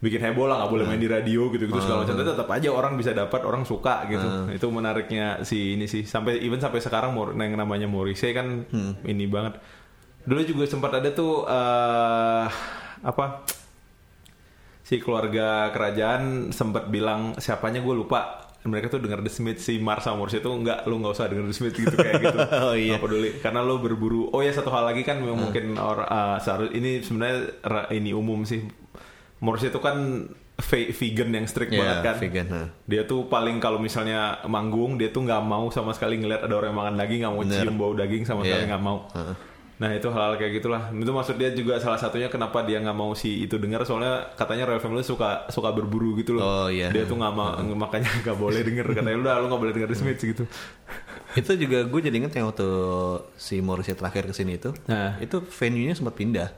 bikin 0.00 0.22
heboh 0.22 0.46
lah 0.46 0.62
nggak 0.62 0.70
boleh 0.70 0.84
main 0.86 0.96
di 0.96 1.10
radio 1.10 1.50
gitu 1.50 1.66
gitu 1.66 1.76
segala 1.76 2.06
macam. 2.06 2.14
Tapi 2.14 2.28
tetap 2.30 2.48
aja 2.48 2.68
orang 2.70 2.94
bisa 2.94 3.10
dapat 3.10 3.42
orang 3.42 3.66
suka 3.66 4.06
gitu. 4.06 4.22
Itu 4.48 4.70
menariknya 4.70 5.42
si 5.42 5.74
ini 5.74 5.84
sih. 5.84 6.06
Sampai 6.06 6.38
even 6.38 6.56
sampai 6.56 6.78
sekarang 6.78 7.10
yang 7.34 7.58
namanya 7.58 7.84
Morrissey 7.84 8.30
kan 8.30 8.62
ini 9.02 9.26
banget. 9.26 9.58
Dulu 10.22 10.40
juga 10.46 10.64
sempat 10.64 10.94
ada 10.94 11.10
tuh 11.10 11.42
eh 11.44 12.46
apa 13.02 13.42
si 14.80 14.98
keluarga 14.98 15.70
kerajaan 15.70 16.50
sempat 16.50 16.86
bilang 16.86 17.34
siapanya 17.36 17.80
gue 17.80 17.94
lupa 17.96 18.49
mereka 18.62 18.86
tuh 18.88 18.98
denger 18.98 19.20
The 19.20 19.30
Smith 19.30 19.58
si 19.58 19.78
Mars 19.78 20.02
sama 20.02 20.18
Morrissey 20.18 20.38
tuh 20.38 20.52
enggak 20.52 20.84
lu 20.84 20.96
nggak 20.96 21.12
usah 21.12 21.26
denger 21.26 21.44
The 21.44 21.54
Smith 21.54 21.74
gitu 21.74 21.92
kayak 21.92 22.20
gitu 22.20 22.38
Oh, 22.62 22.74
iya. 22.74 22.92
Nggak 22.92 23.02
peduli 23.02 23.30
karena 23.38 23.60
lo 23.60 23.76
berburu 23.76 24.28
oh 24.28 24.38
ya 24.38 24.50
satu 24.50 24.68
hal 24.68 24.84
lagi 24.84 25.00
kan 25.00 25.16
memang 25.16 25.40
mungkin 25.42 25.72
or, 25.74 26.02
uh, 26.02 26.36
seharus 26.36 26.68
ini 26.70 27.00
sebenarnya 27.00 27.56
ini 27.90 28.12
umum 28.12 28.42
sih 28.42 28.60
Morrissey 29.38 29.68
itu 29.68 29.78
kan 29.78 29.96
ve- 30.60 30.92
vegan 30.92 31.32
yang 31.32 31.46
strict 31.46 31.70
Iya, 31.70 31.80
banget 31.80 31.96
kan 32.02 32.16
vegan, 32.18 32.46
ha. 32.50 32.62
dia 32.84 33.02
tuh 33.02 33.24
paling 33.26 33.56
kalau 33.58 33.78
misalnya 33.78 34.20
manggung 34.44 34.94
dia 34.94 35.08
tuh 35.08 35.22
nggak 35.22 35.40
mau 35.40 35.68
sama 35.68 35.90
sekali 35.90 36.16
ngeliat 36.16 36.42
ada 36.42 36.52
orang 36.52 36.68
yang 36.68 36.78
makan 36.78 36.94
daging 36.94 37.18
nggak 37.18 37.32
mau 37.32 37.42
Bener. 37.42 37.56
cium 37.58 37.76
bau 37.76 37.92
daging 37.92 38.22
sama 38.22 38.40
sekali 38.42 38.60
Iya. 38.60 38.68
nggak 38.68 38.82
mau 38.82 38.98
Heeh. 39.10 39.34
Nah 39.80 39.96
itu 39.96 40.12
hal-hal 40.12 40.36
kayak 40.36 40.60
gitulah. 40.60 40.92
Itu 40.92 41.08
maksud 41.08 41.40
dia 41.40 41.50
juga 41.50 41.80
salah 41.80 41.96
satunya 41.96 42.28
kenapa 42.28 42.60
dia 42.62 42.76
nggak 42.78 42.92
mau 42.92 43.16
si 43.16 43.48
itu 43.48 43.56
dengar 43.56 43.80
soalnya 43.82 44.28
katanya 44.36 44.68
Royal 44.68 44.78
Family 44.78 45.00
suka 45.00 45.48
suka 45.48 45.72
berburu 45.72 46.12
gitu 46.14 46.36
loh. 46.36 46.44
Oh, 46.44 46.68
iya. 46.68 46.92
Dia 46.92 47.08
tuh 47.08 47.16
nggak 47.16 47.32
mau 47.32 47.56
makanya 47.74 48.12
nggak 48.20 48.36
boleh 48.36 48.60
denger 48.60 48.84
katanya 48.92 49.16
udah 49.18 49.34
lu 49.40 49.46
nggak 49.48 49.62
boleh 49.64 49.72
denger 49.72 49.88
The 49.88 49.96
Smiths 49.96 50.22
gitu. 50.22 50.44
Itu 51.32 51.56
juga 51.56 51.88
gue 51.88 52.00
jadi 52.02 52.12
inget 52.12 52.36
yang 52.36 52.52
waktu 52.52 52.68
si 53.34 53.64
Morrissey 53.64 53.96
terakhir 53.96 54.26
ke 54.26 54.34
sini 54.34 54.58
itu, 54.58 54.74
Nah. 54.84 55.16
itu 55.16 55.40
venue-nya 55.40 55.94
sempat 55.94 56.12
pindah. 56.12 56.50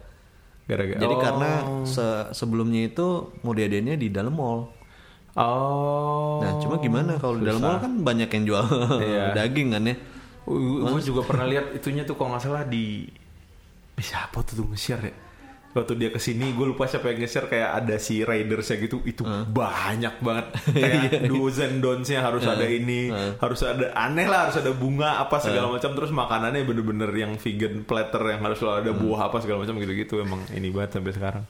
Gara-gara. 0.64 0.96
Jadi 0.96 1.14
oh. 1.14 1.20
karena 1.20 1.50
se- 1.84 2.30
sebelumnya 2.32 2.86
itu 2.86 3.06
mau 3.40 3.52
diadainnya 3.52 3.94
di 3.94 4.08
dalam 4.08 4.32
mall. 4.32 4.72
Oh. 5.32 6.40
Nah, 6.40 6.56
cuma 6.58 6.76
gimana 6.76 7.16
kalau 7.16 7.36
di 7.36 7.44
dalam 7.44 7.60
mall 7.60 7.78
kan 7.78 7.92
banyak 8.00 8.28
yang 8.28 8.44
jual 8.44 8.64
Iya. 8.98 9.24
daging 9.38 9.68
kan 9.70 9.82
ya. 9.84 9.96
Gue 10.46 11.00
juga 11.02 11.22
pernah 11.22 11.46
lihat 11.46 11.70
itunya 11.76 12.02
tuh 12.02 12.18
kalau 12.18 12.34
nggak 12.34 12.42
salah 12.42 12.64
di 12.66 13.06
siapa 13.98 14.42
tuh 14.42 14.62
tuh 14.62 14.66
nge-share 14.72 15.04
ya? 15.06 15.14
Waktu 15.72 15.96
dia 15.96 16.12
ke 16.12 16.20
sini 16.20 16.52
gue 16.52 16.66
lupa 16.68 16.84
siapa 16.84 17.08
yang 17.08 17.24
nge-share 17.24 17.48
kayak 17.48 17.70
ada 17.80 17.96
si 17.96 18.20
Raiders 18.20 18.68
ya 18.68 18.76
gitu. 18.76 19.00
Itu 19.08 19.24
banyak 19.48 20.20
banget. 20.20 20.46
Kayak 20.84 21.32
do's 21.32 21.56
and 21.64 21.80
don'ts-nya 21.80 22.20
harus 22.20 22.44
ada 22.44 22.66
ini 22.68 23.08
harus 23.40 23.64
ada 23.64 23.88
aneh 23.96 24.28
lah 24.28 24.48
harus 24.48 24.60
ada 24.60 24.68
bunga 24.76 25.16
apa 25.16 25.40
segala 25.40 25.72
macam. 25.72 25.96
Terus 25.96 26.12
makanannya 26.12 26.68
bener-bener 26.68 27.08
yang 27.16 27.32
vegan 27.40 27.88
platter 27.88 28.20
yang 28.36 28.44
harus 28.44 28.60
selalu 28.60 28.76
ada 28.84 28.92
buah 28.92 29.20
apa 29.32 29.40
segala 29.40 29.64
macam 29.64 29.80
gitu-gitu. 29.80 30.20
Emang 30.20 30.44
ini 30.52 30.68
banget 30.68 31.00
sampai 31.00 31.12
sekarang. 31.16 31.44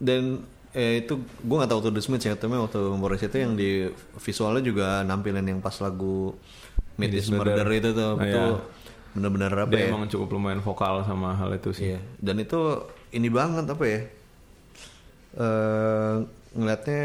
Dan 0.00 0.40
eh, 0.72 1.04
itu 1.04 1.20
gue 1.20 1.56
nggak 1.60 1.68
tahu 1.68 1.78
waktu 1.84 1.92
The 1.94 2.00
Smiths 2.00 2.24
ya, 2.24 2.34
tapi 2.40 2.56
waktu 2.56 2.80
Morrissey 2.96 3.28
itu 3.28 3.38
yang 3.44 3.52
di 3.60 3.92
visualnya 4.24 4.64
juga 4.64 4.86
nampilin 5.04 5.44
yang 5.44 5.60
pas 5.60 5.76
lagu 5.84 6.32
Meet 6.94 7.00
Meet 7.04 7.12
Is 7.14 7.24
Is 7.24 7.30
Murder 7.30 7.56
Murder. 7.60 7.68
itu 7.72 7.88
tuh, 7.92 8.12
Oh, 8.12 8.20
itu 8.20 8.40
iya. 8.40 8.56
bener-bener 9.12 9.50
apa 9.56 9.70
dia 9.70 9.80
ya? 9.80 9.88
emang 9.88 10.06
cukup 10.06 10.28
lumayan 10.32 10.58
vokal 10.58 11.02
sama 11.02 11.32
hal 11.32 11.50
itu 11.52 11.70
sih 11.70 11.84
Iya. 11.88 12.00
Dan 12.18 12.36
itu 12.38 12.60
ini 13.10 13.28
banget 13.28 13.64
apa 13.64 13.84
ya? 13.84 14.00
Eh 15.34 16.14
ngeliatnya 16.54 17.04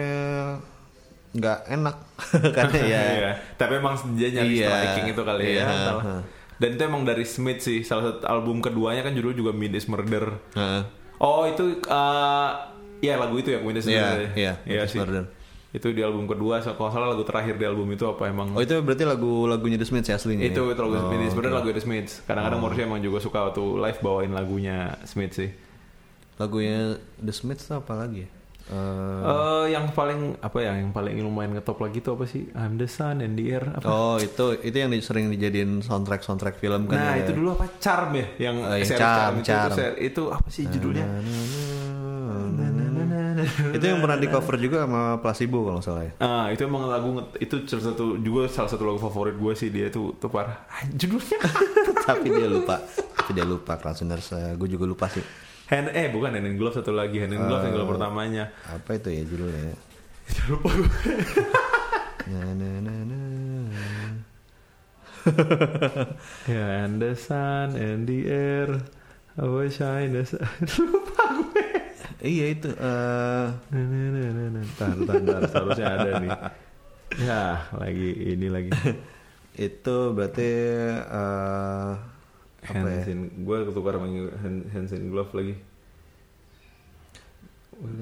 nggak 1.29 1.59
enak 1.67 1.95
karena 2.57 2.77
ya. 2.79 3.01
Iya. 3.15 3.31
Tapi 3.55 3.73
emang 3.75 3.93
dia 4.13 4.29
nyari 4.31 4.53
Iya. 4.55 4.67
striking 4.69 5.07
itu 5.07 5.21
kali 5.23 5.43
Iya, 5.47 5.53
ya. 5.55 5.65
entahlah. 5.65 6.03
ha. 6.03 6.15
Dan 6.59 6.69
itu 6.71 6.83
emang 6.83 7.03
dari 7.03 7.23
Smith 7.23 7.61
sih. 7.61 7.81
Salah 7.81 8.03
satu 8.11 8.25
album 8.25 8.59
keduanya 8.59 9.01
kan 9.01 9.13
judul 9.13 9.31
juga 9.33 9.51
Meat 9.51 9.73
is 9.73 9.85
Murder. 9.85 10.37
Heeh. 10.53 10.81
Oh 11.17 11.43
itu 11.43 11.63
eh 11.79 12.49
ya 12.99 13.15
lagu 13.15 13.35
itu 13.35 13.49
ya 13.49 13.59
Meat 13.59 13.77
is 13.77 13.85
Iya, 13.85 14.01
Murder. 14.03 14.19
ya? 14.19 14.29
iya, 14.35 14.53
Iya 14.65 14.79
Meat 14.79 14.85
is 14.85 14.91
sih. 14.91 14.99
Itu 15.69 15.89
di 15.89 16.01
album 16.01 16.25
kedua. 16.25 16.59
So, 16.59 16.73
kalau 16.73 16.89
salah 16.89 17.07
lagu 17.07 17.21
terakhir 17.21 17.53
di 17.53 17.63
album 17.63 17.85
itu 17.87 18.01
apa 18.03 18.25
emang? 18.25 18.51
Oh 18.51 18.59
itu 18.59 18.73
berarti 18.79 19.03
lagu-lagunya 19.03 19.77
The 19.77 19.85
Smiths 19.85 20.07
ya 20.07 20.15
aslinya? 20.15 20.41
itu 20.43 20.57
ya? 20.59 20.73
itu 20.73 20.81
lagu 20.81 20.95
Oh, 20.97 21.13
is 21.15 21.31
Murder 21.31 21.51
oke. 21.51 21.57
lagu 21.57 21.69
The 21.69 21.79
Smiths. 21.79 22.13
Kadang-kadang 22.23 22.59
Morrissey 22.59 22.83
emang 22.83 22.99
juga 22.99 23.17
suka 23.19 23.39
waktu 23.45 23.61
live 23.77 23.99
bawain 23.99 24.31
lagunya 24.31 24.77
Smith 25.03 25.33
sih. 25.35 25.53
Lagunya 26.35 26.77
The 27.15 27.29
Smiths 27.29 27.65
tuh 27.65 27.77
apa 27.77 27.93
lagi 27.95 28.23
ya? 28.23 28.29
Eh, 28.69 29.21
Eh 29.25 29.65
yang 29.71 29.89
paling 29.89 30.37
apa 30.39 30.57
ya 30.59 30.73
yang 30.73 30.89
paling 30.89 31.17
lumayan 31.17 31.51
ngetop 31.51 31.77
lagi 31.79 31.99
tuh 31.99 32.13
apa 32.13 32.25
sih? 32.25 32.49
I'm 32.53 32.77
the 32.77 32.85
sun 32.85 33.17
and 33.19 33.33
the 33.33 33.49
air 33.49 33.65
apa? 33.65 33.81
oh 33.83 34.17
itu 34.17 34.57
itu 34.59 34.73
yang 34.75 34.89
di- 34.89 35.01
sering 35.01 35.25
dijadiin 35.27 35.81
soundtrack 35.81 36.21
soundtrack 36.21 36.57
film 36.57 36.85
kan? 36.85 36.95
Nah 36.95 37.13
ya? 37.13 37.23
itu 37.23 37.33
dulu 37.33 37.53
apa 37.53 37.65
Charm 37.77 38.13
ya 38.13 38.25
yang 38.39 38.55
Oh, 38.59 38.73
yang 38.73 38.85
Charm, 38.87 39.33
itu, 39.35 39.45
Charm. 39.47 39.67
Itu, 39.67 39.73
seri- 39.75 39.97
itu 40.03 40.21
apa 40.29 40.47
sih 40.47 40.63
judulnya? 40.67 41.05
Itu 43.71 43.83
yang 43.83 43.99
pernah 43.99 44.15
di 44.15 44.27
cover 44.27 44.55
juga 44.55 44.83
sama 44.83 45.17
Placebo 45.17 45.63
kalau 45.63 45.79
salah 45.79 46.03
ya. 46.03 46.13
Ah 46.17 46.45
itu 46.49 46.61
emang 46.63 46.85
lagu 46.85 47.09
itu 47.37 47.65
salah 47.65 47.91
satu 47.91 48.17
juga 48.17 48.47
salah 48.47 48.67
satu 48.67 48.83
lagu 48.83 48.97
favorit 48.97 49.35
gue 49.35 49.53
sih 49.53 49.69
dia 49.69 49.87
tuh 49.87 50.13
tuh 50.15 50.27
parah. 50.27 50.65
Ah, 50.67 50.83
judulnya 50.89 51.39
tapi 52.07 52.27
dia 52.27 52.47
lupa, 52.47 52.79
tapi 53.15 53.31
dia 53.33 53.43
lupa 53.43 53.73
Krasuners. 53.75 54.29
gue 54.55 54.67
juga 54.67 54.85
lupa 54.85 55.05
sih. 55.07 55.21
Hand 55.69 55.93
eh 55.93 56.09
bukan 56.09 56.33
Hand 56.33 56.45
in 56.45 56.55
Glove 56.55 56.81
satu 56.81 56.89
lagi 56.89 57.21
Hand 57.21 57.31
in 57.31 57.41
Glove 57.41 57.61
yang 57.63 57.77
Oh. 57.77 57.85
pertamanya. 57.85 58.49
Apa 58.65 58.97
itu 58.97 59.09
ya 59.09 59.21
judulnya? 59.23 59.73
lupa 60.49 60.69
gue. 60.69 60.89
Na, 62.29 62.45
na, 62.53 62.69
na, 62.79 62.93
na. 63.05 63.21
Ya 66.45 66.85
and 66.85 67.01
the 67.01 67.13
sun 67.13 67.73
and 67.73 68.05
the 68.05 68.29
air. 68.29 68.69
I 69.33 69.45
wish 69.45 69.79
I 69.79 70.05
the 70.07 70.25
sun. 70.25 70.45
lupa 70.77 71.23
gue. 71.31 71.58
Iya 72.19 72.45
itu. 72.51 72.69
eh. 72.75 73.47
Ntar, 73.71 74.93
ntar, 75.03 75.15
ntar. 75.23 75.41
Seharusnya 75.47 75.87
ada 75.87 76.09
nih. 76.19 76.31
Ya 77.19 77.43
lagi 77.73 78.09
ini 78.35 78.47
lagi. 78.51 78.69
itu 79.71 79.97
berarti 80.15 80.49
eh 80.99 81.91
apa 82.59 82.87
ya? 82.91 83.03
Gue 83.39 83.57
ketukar 83.65 83.97
hands 83.99 84.91
in 84.93 85.09
glove 85.09 85.31
lagi. 85.35 85.55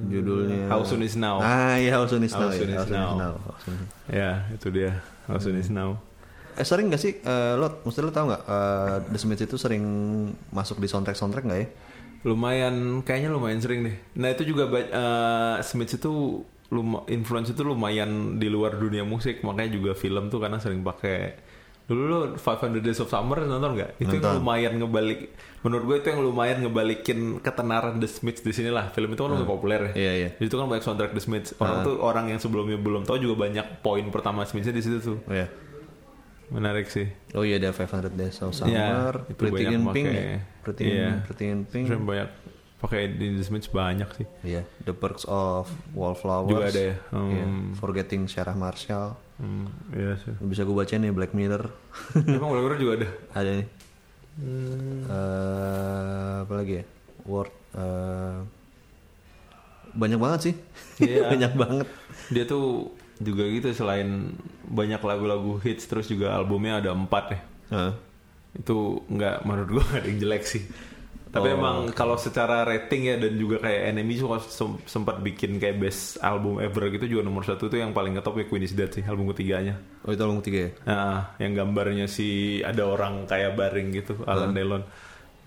Judulnya 0.10 0.74
How 0.74 0.82
soon 0.82 1.06
is 1.06 1.14
now? 1.14 1.38
Ah 1.38 1.78
iya 1.78 2.02
How 2.02 2.10
soon 2.10 2.26
is 2.26 2.34
now. 2.34 2.50
How 2.50 2.58
soon 2.58 2.74
is 2.74 2.88
now. 2.90 3.38
Ya, 4.10 4.50
itu 4.50 4.68
dia. 4.74 4.98
How 5.30 5.38
soon 5.38 5.62
is 5.62 5.70
now? 5.70 6.02
Eh 6.58 6.66
sering 6.66 6.90
gak 6.90 6.98
sih 6.98 7.22
eh, 7.22 7.54
lo, 7.54 7.86
mesti 7.86 8.02
lo 8.02 8.10
tau 8.10 8.26
nggak 8.26 8.42
eh, 8.50 8.98
The 9.14 9.20
Smiths 9.22 9.46
itu 9.46 9.62
sering 9.62 9.84
masuk 10.50 10.82
di 10.82 10.90
soundtrack 10.90 11.14
soundtrack 11.14 11.46
nggak 11.46 11.60
ya? 11.62 11.68
Lumayan, 12.28 12.76
kayaknya 13.08 13.32
lumayan 13.32 13.64
sering 13.64 13.88
deh. 13.88 13.96
Nah 14.20 14.36
itu 14.36 14.44
juga 14.44 14.68
eh, 14.76 15.58
Smith 15.64 15.96
itu 15.96 16.44
lum 16.68 17.08
influence 17.08 17.56
itu 17.56 17.64
lumayan 17.64 18.36
di 18.36 18.52
luar 18.52 18.76
dunia 18.76 19.08
musik, 19.08 19.40
makanya 19.40 19.80
juga 19.80 19.92
film 19.96 20.28
tuh 20.28 20.44
karena 20.44 20.60
sering 20.60 20.84
pakai. 20.84 21.48
Dulu 21.88 22.04
lo 22.04 22.20
500 22.36 22.84
Days 22.84 23.00
of 23.00 23.08
Summer 23.08 23.48
nonton 23.48 23.80
nggak? 23.80 23.96
Itu 24.04 24.20
yang 24.20 24.28
Nonton. 24.28 24.44
lumayan 24.44 24.74
ngebalik. 24.76 25.32
Menurut 25.64 25.84
gue 25.88 25.98
itu 26.04 26.08
yang 26.12 26.20
lumayan 26.20 26.58
ngebalikin 26.60 27.40
ketenaran 27.40 28.04
The 28.04 28.12
Smiths 28.12 28.44
di 28.44 28.52
sini 28.52 28.76
lah. 28.76 28.92
Film 28.92 29.16
itu 29.16 29.24
kan 29.24 29.32
lumayan 29.32 29.48
populer 29.48 29.80
ya. 29.80 29.92
Iya 29.96 30.12
iya. 30.20 30.30
Itu 30.36 30.60
kan 30.60 30.68
banyak 30.68 30.84
soundtrack 30.84 31.16
The 31.16 31.24
Smiths. 31.24 31.56
Orang 31.64 31.88
tuh 31.88 31.96
orang 32.04 32.28
yang 32.28 32.44
sebelumnya 32.44 32.76
belum 32.76 33.08
tahu 33.08 33.24
juga 33.24 33.48
banyak 33.48 33.80
poin 33.80 34.04
pertama 34.12 34.44
Smithsnya 34.44 34.76
di 34.76 34.84
situ 34.84 35.00
tuh. 35.00 35.18
Iya. 35.32 35.48
Menarik 36.48 36.88
sih. 36.88 37.08
Oh 37.34 37.44
iya 37.44 37.58
ada 37.58 37.70
500 37.70 38.14
Days 38.14 38.40
of 38.40 38.52
Summer, 38.52 38.72
Iya, 38.72 39.28
itu 39.28 39.36
Pretty 39.36 39.64
banyak 39.64 39.72
in 39.74 39.84
Pink 39.92 40.08
pakai. 40.08 40.24
ya? 40.24 40.38
Pretty 40.62 40.84
in, 40.84 40.92
Iya. 40.94 41.10
Pretty 41.22 41.46
in 41.46 41.60
Pink. 41.64 41.86
Terus 41.86 42.00
banyak 42.00 42.30
pakai 42.78 43.02
di 43.10 43.28
The 43.34 43.44
Smiths 43.44 43.68
banyak 43.68 44.10
sih. 44.14 44.28
Iya, 44.44 44.62
The 44.82 44.94
Perks 44.94 45.26
of 45.26 45.68
Wallflowers. 45.92 46.48
Juga 46.48 46.66
ada 46.68 46.82
ya? 46.84 46.96
Iya, 47.12 47.46
Hmm. 47.46 47.74
Forgetting 47.74 48.26
Sarah 48.26 48.54
Marshall. 48.54 49.20
Hmm, 49.38 49.68
iya 49.92 50.18
sih. 50.18 50.34
Bisa 50.40 50.64
gue 50.64 50.74
baca 50.74 50.90
nih 50.90 51.12
Black 51.12 51.32
Mirror. 51.32 51.70
Emang 52.16 52.50
Black 52.50 52.80
juga 52.80 52.94
ada. 52.98 53.08
ada 53.36 53.52
nih. 53.54 53.68
Eh, 55.08 56.34
apa 56.42 56.54
lagi 56.54 56.74
ya? 56.80 56.86
Word. 57.24 57.52
eh, 57.74 58.38
banyak 59.94 60.18
banget 60.18 60.40
sih. 60.42 60.56
Iya. 61.00 61.28
banyak 61.32 61.54
banget. 61.54 61.88
Dia 62.30 62.44
tuh 62.46 62.94
juga 63.18 63.44
gitu 63.46 63.74
selain 63.74 64.34
banyak 64.64 65.00
lagu-lagu 65.00 65.58
hits 65.60 65.86
terus 65.86 66.06
juga 66.06 66.34
albumnya 66.34 66.80
ada 66.80 66.92
empat 66.92 67.26
ya. 67.30 67.40
Heeh. 67.70 67.94
Itu 68.58 69.06
nggak 69.06 69.44
menurut 69.44 69.70
gua 69.70 69.84
nggak 69.90 70.02
ada 70.02 70.10
yang 70.10 70.20
jelek 70.20 70.44
sih. 70.44 70.64
Tapi 71.28 71.52
Oh, 71.52 71.58
emang 71.60 71.78
kalau 71.92 72.16
secara 72.16 72.64
rating 72.64 73.04
ya 73.04 73.16
dan 73.20 73.36
juga 73.36 73.60
kayak 73.60 73.92
Enemy 73.92 74.14
juga 74.16 74.40
sem- 74.40 74.80
sempat 74.88 75.20
bikin 75.20 75.60
kayak 75.60 75.76
best 75.76 76.16
album 76.24 76.58
ever 76.58 76.88
gitu 76.88 77.04
juga 77.06 77.28
nomor 77.28 77.44
satu 77.44 77.68
tuh 77.68 77.78
yang 77.78 77.92
paling 77.92 78.16
ngetop 78.16 78.40
ya 78.40 78.48
Queen 78.48 78.64
is 78.64 78.72
Dead 78.72 78.88
sih 78.88 79.04
album 79.04 79.28
ketiganya. 79.30 79.76
Oh 80.08 80.16
itu 80.16 80.24
album 80.24 80.40
ketiga 80.40 80.60
ya? 80.64 80.72
Nah, 80.88 81.36
yang 81.38 81.52
gambarnya 81.54 82.08
si 82.08 82.60
ada 82.64 82.88
orang 82.88 83.28
kayak 83.28 83.54
baring 83.54 83.92
gitu, 83.92 84.24
Alan 84.24 84.56
Delon. 84.56 84.88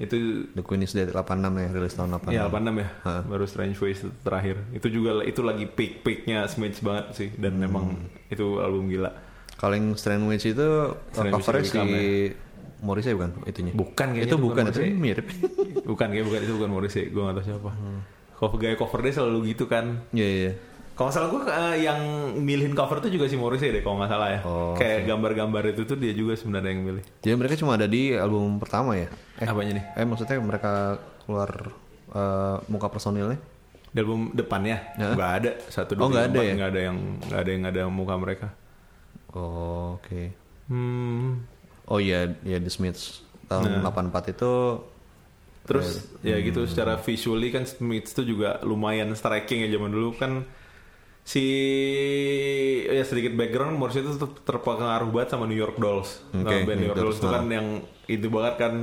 Itu 0.01 0.17
The 0.51 0.65
Queen 0.65 0.81
is 0.81 0.91
Dead 0.91 1.07
86 1.07 1.21
ya, 1.55 1.69
rilis 1.71 1.93
tahun 1.93 2.09
86. 2.17 2.33
ya 2.33 2.43
86 2.47 2.73
ya, 2.75 2.89
Hah. 3.05 3.23
baru 3.23 3.45
Strange 3.45 3.77
Ways 3.77 4.01
terakhir. 4.19 4.57
Itu 4.73 4.89
juga 4.89 5.21
itu 5.23 5.41
lagi 5.41 5.69
peak-peaknya 5.69 6.49
Smiths 6.49 6.81
banget 6.81 7.05
sih 7.13 7.29
dan 7.37 7.53
Hmm. 7.53 7.61
memang 7.61 7.85
itu 8.27 8.59
album 8.59 8.89
gila. 8.89 9.13
Kalau 9.55 9.77
yang 9.77 9.93
Strange 9.93 10.25
Witch 10.25 10.49
itu 10.49 10.69
Strange 11.13 11.37
covernya 11.37 11.63
si 11.63 11.77
Become 11.77 12.01
Morrissey 12.81 13.13
bukan 13.13 13.31
itunya? 13.45 13.73
Bukan 13.77 14.07
kayaknya 14.09 14.25
Itu 14.25 14.29
itu 14.31 14.37
bukan, 14.41 14.65
bukan 14.65 14.73
itu 14.73 14.81
mirip. 14.97 15.27
bukan 15.85 16.07
kayak 16.09 16.25
bukan 16.25 16.41
itu 16.41 16.53
bukan 16.57 16.71
Morrissey, 16.71 17.05
gue 17.07 17.21
gak 17.21 17.37
tahu 17.37 17.45
siapa. 17.45 17.71
Hmm. 17.71 18.01
cover 18.33 18.57
gaya 18.57 18.73
cover 18.75 19.05
dia 19.05 19.13
selalu 19.13 19.53
gitu 19.53 19.69
kan 19.69 20.01
Iya 20.11 20.29
iya. 20.33 20.53
Kalau 21.01 21.09
nggak 21.09 21.17
salah 21.17 21.29
gue 21.33 21.43
yang 21.81 22.01
milihin 22.37 22.77
cover 22.77 23.01
tuh 23.01 23.09
juga 23.09 23.25
si 23.25 23.33
Morrissey 23.35 23.73
deh 23.73 23.81
kalau 23.81 23.97
nggak 23.97 24.13
salah 24.13 24.29
ya 24.29 24.41
Oh, 24.45 24.77
kayak 24.77 25.09
gambar-gambar 25.09 25.73
itu 25.73 25.83
tuh 25.83 25.97
dia 25.97 26.13
juga 26.13 26.37
sebenarnya 26.37 26.71
yang 26.71 26.83
milih 26.85 27.05
Jadi 27.19 27.33
mereka 27.33 27.57
cuma 27.57 27.73
ada 27.75 27.89
di 27.89 28.13
album 28.13 28.61
pertama 28.61 28.93
ya? 28.95 29.09
Eh, 29.41 29.49
apanya 29.49 29.73
nih 29.75 29.85
eh 29.97 30.05
maksudnya 30.05 30.37
mereka 30.39 30.73
keluar 31.25 31.49
eh, 32.11 32.57
muka 32.69 32.93
personilnya? 32.93 33.41
di 33.89 33.99
album 33.99 34.31
depannya 34.31 34.77
Ya. 34.95 35.17
nggak 35.17 35.31
ada 35.35 35.51
satu 35.67 35.97
Oh, 35.97 36.07
dua 36.07 36.09
nggak 36.13 36.25
tiga, 36.27 36.37
ada 36.37 36.41
ya? 36.45 36.53
nggak 36.55 36.69
ada 36.69 36.81
yang 36.85 36.97
nggak 37.19 37.41
ada 37.41 37.51
yang 37.51 37.65
ada 37.65 37.83
muka 37.89 38.15
mereka 38.15 38.47
Oh, 39.33 39.97
oke. 39.97 40.23
hmm. 40.69 41.29
Oh 41.87 41.99
iya, 41.99 42.29
ya 42.45 42.59
The 42.59 42.69
Smiths 42.69 43.25
tahun 43.47 43.81
84 43.83 44.31
itu 44.31 44.53
Terus 45.61 46.03
ya 46.21 46.39
gitu 46.39 46.67
secara 46.67 46.99
visually 46.99 47.49
kan 47.49 47.65
Smiths 47.65 48.11
tuh 48.11 48.23
juga 48.23 48.59
lumayan 48.61 49.11
striking 49.13 49.65
ya 49.65 49.71
zaman 49.71 49.91
dulu 49.91 50.15
kan 50.15 50.45
si 51.31 51.47
ya 52.85 53.03
sedikit 53.03 53.33
background 53.33 53.77
Morrissey 53.77 54.03
itu 54.03 54.11
terpengaruh 54.41 55.07
banget 55.09 55.29
sama 55.31 55.45
New 55.45 55.55
York 55.57 55.77
Dolls. 55.77 56.27
Oke, 56.29 56.43
Nah, 56.43 56.65
band 56.65 56.77
New 56.77 56.89
York 56.89 56.99
Dolls 56.99 57.17
itu 57.17 57.29
kan 57.29 57.45
yang 57.47 57.67
itu 58.05 58.27
banget 58.27 58.55
kan 58.59 58.75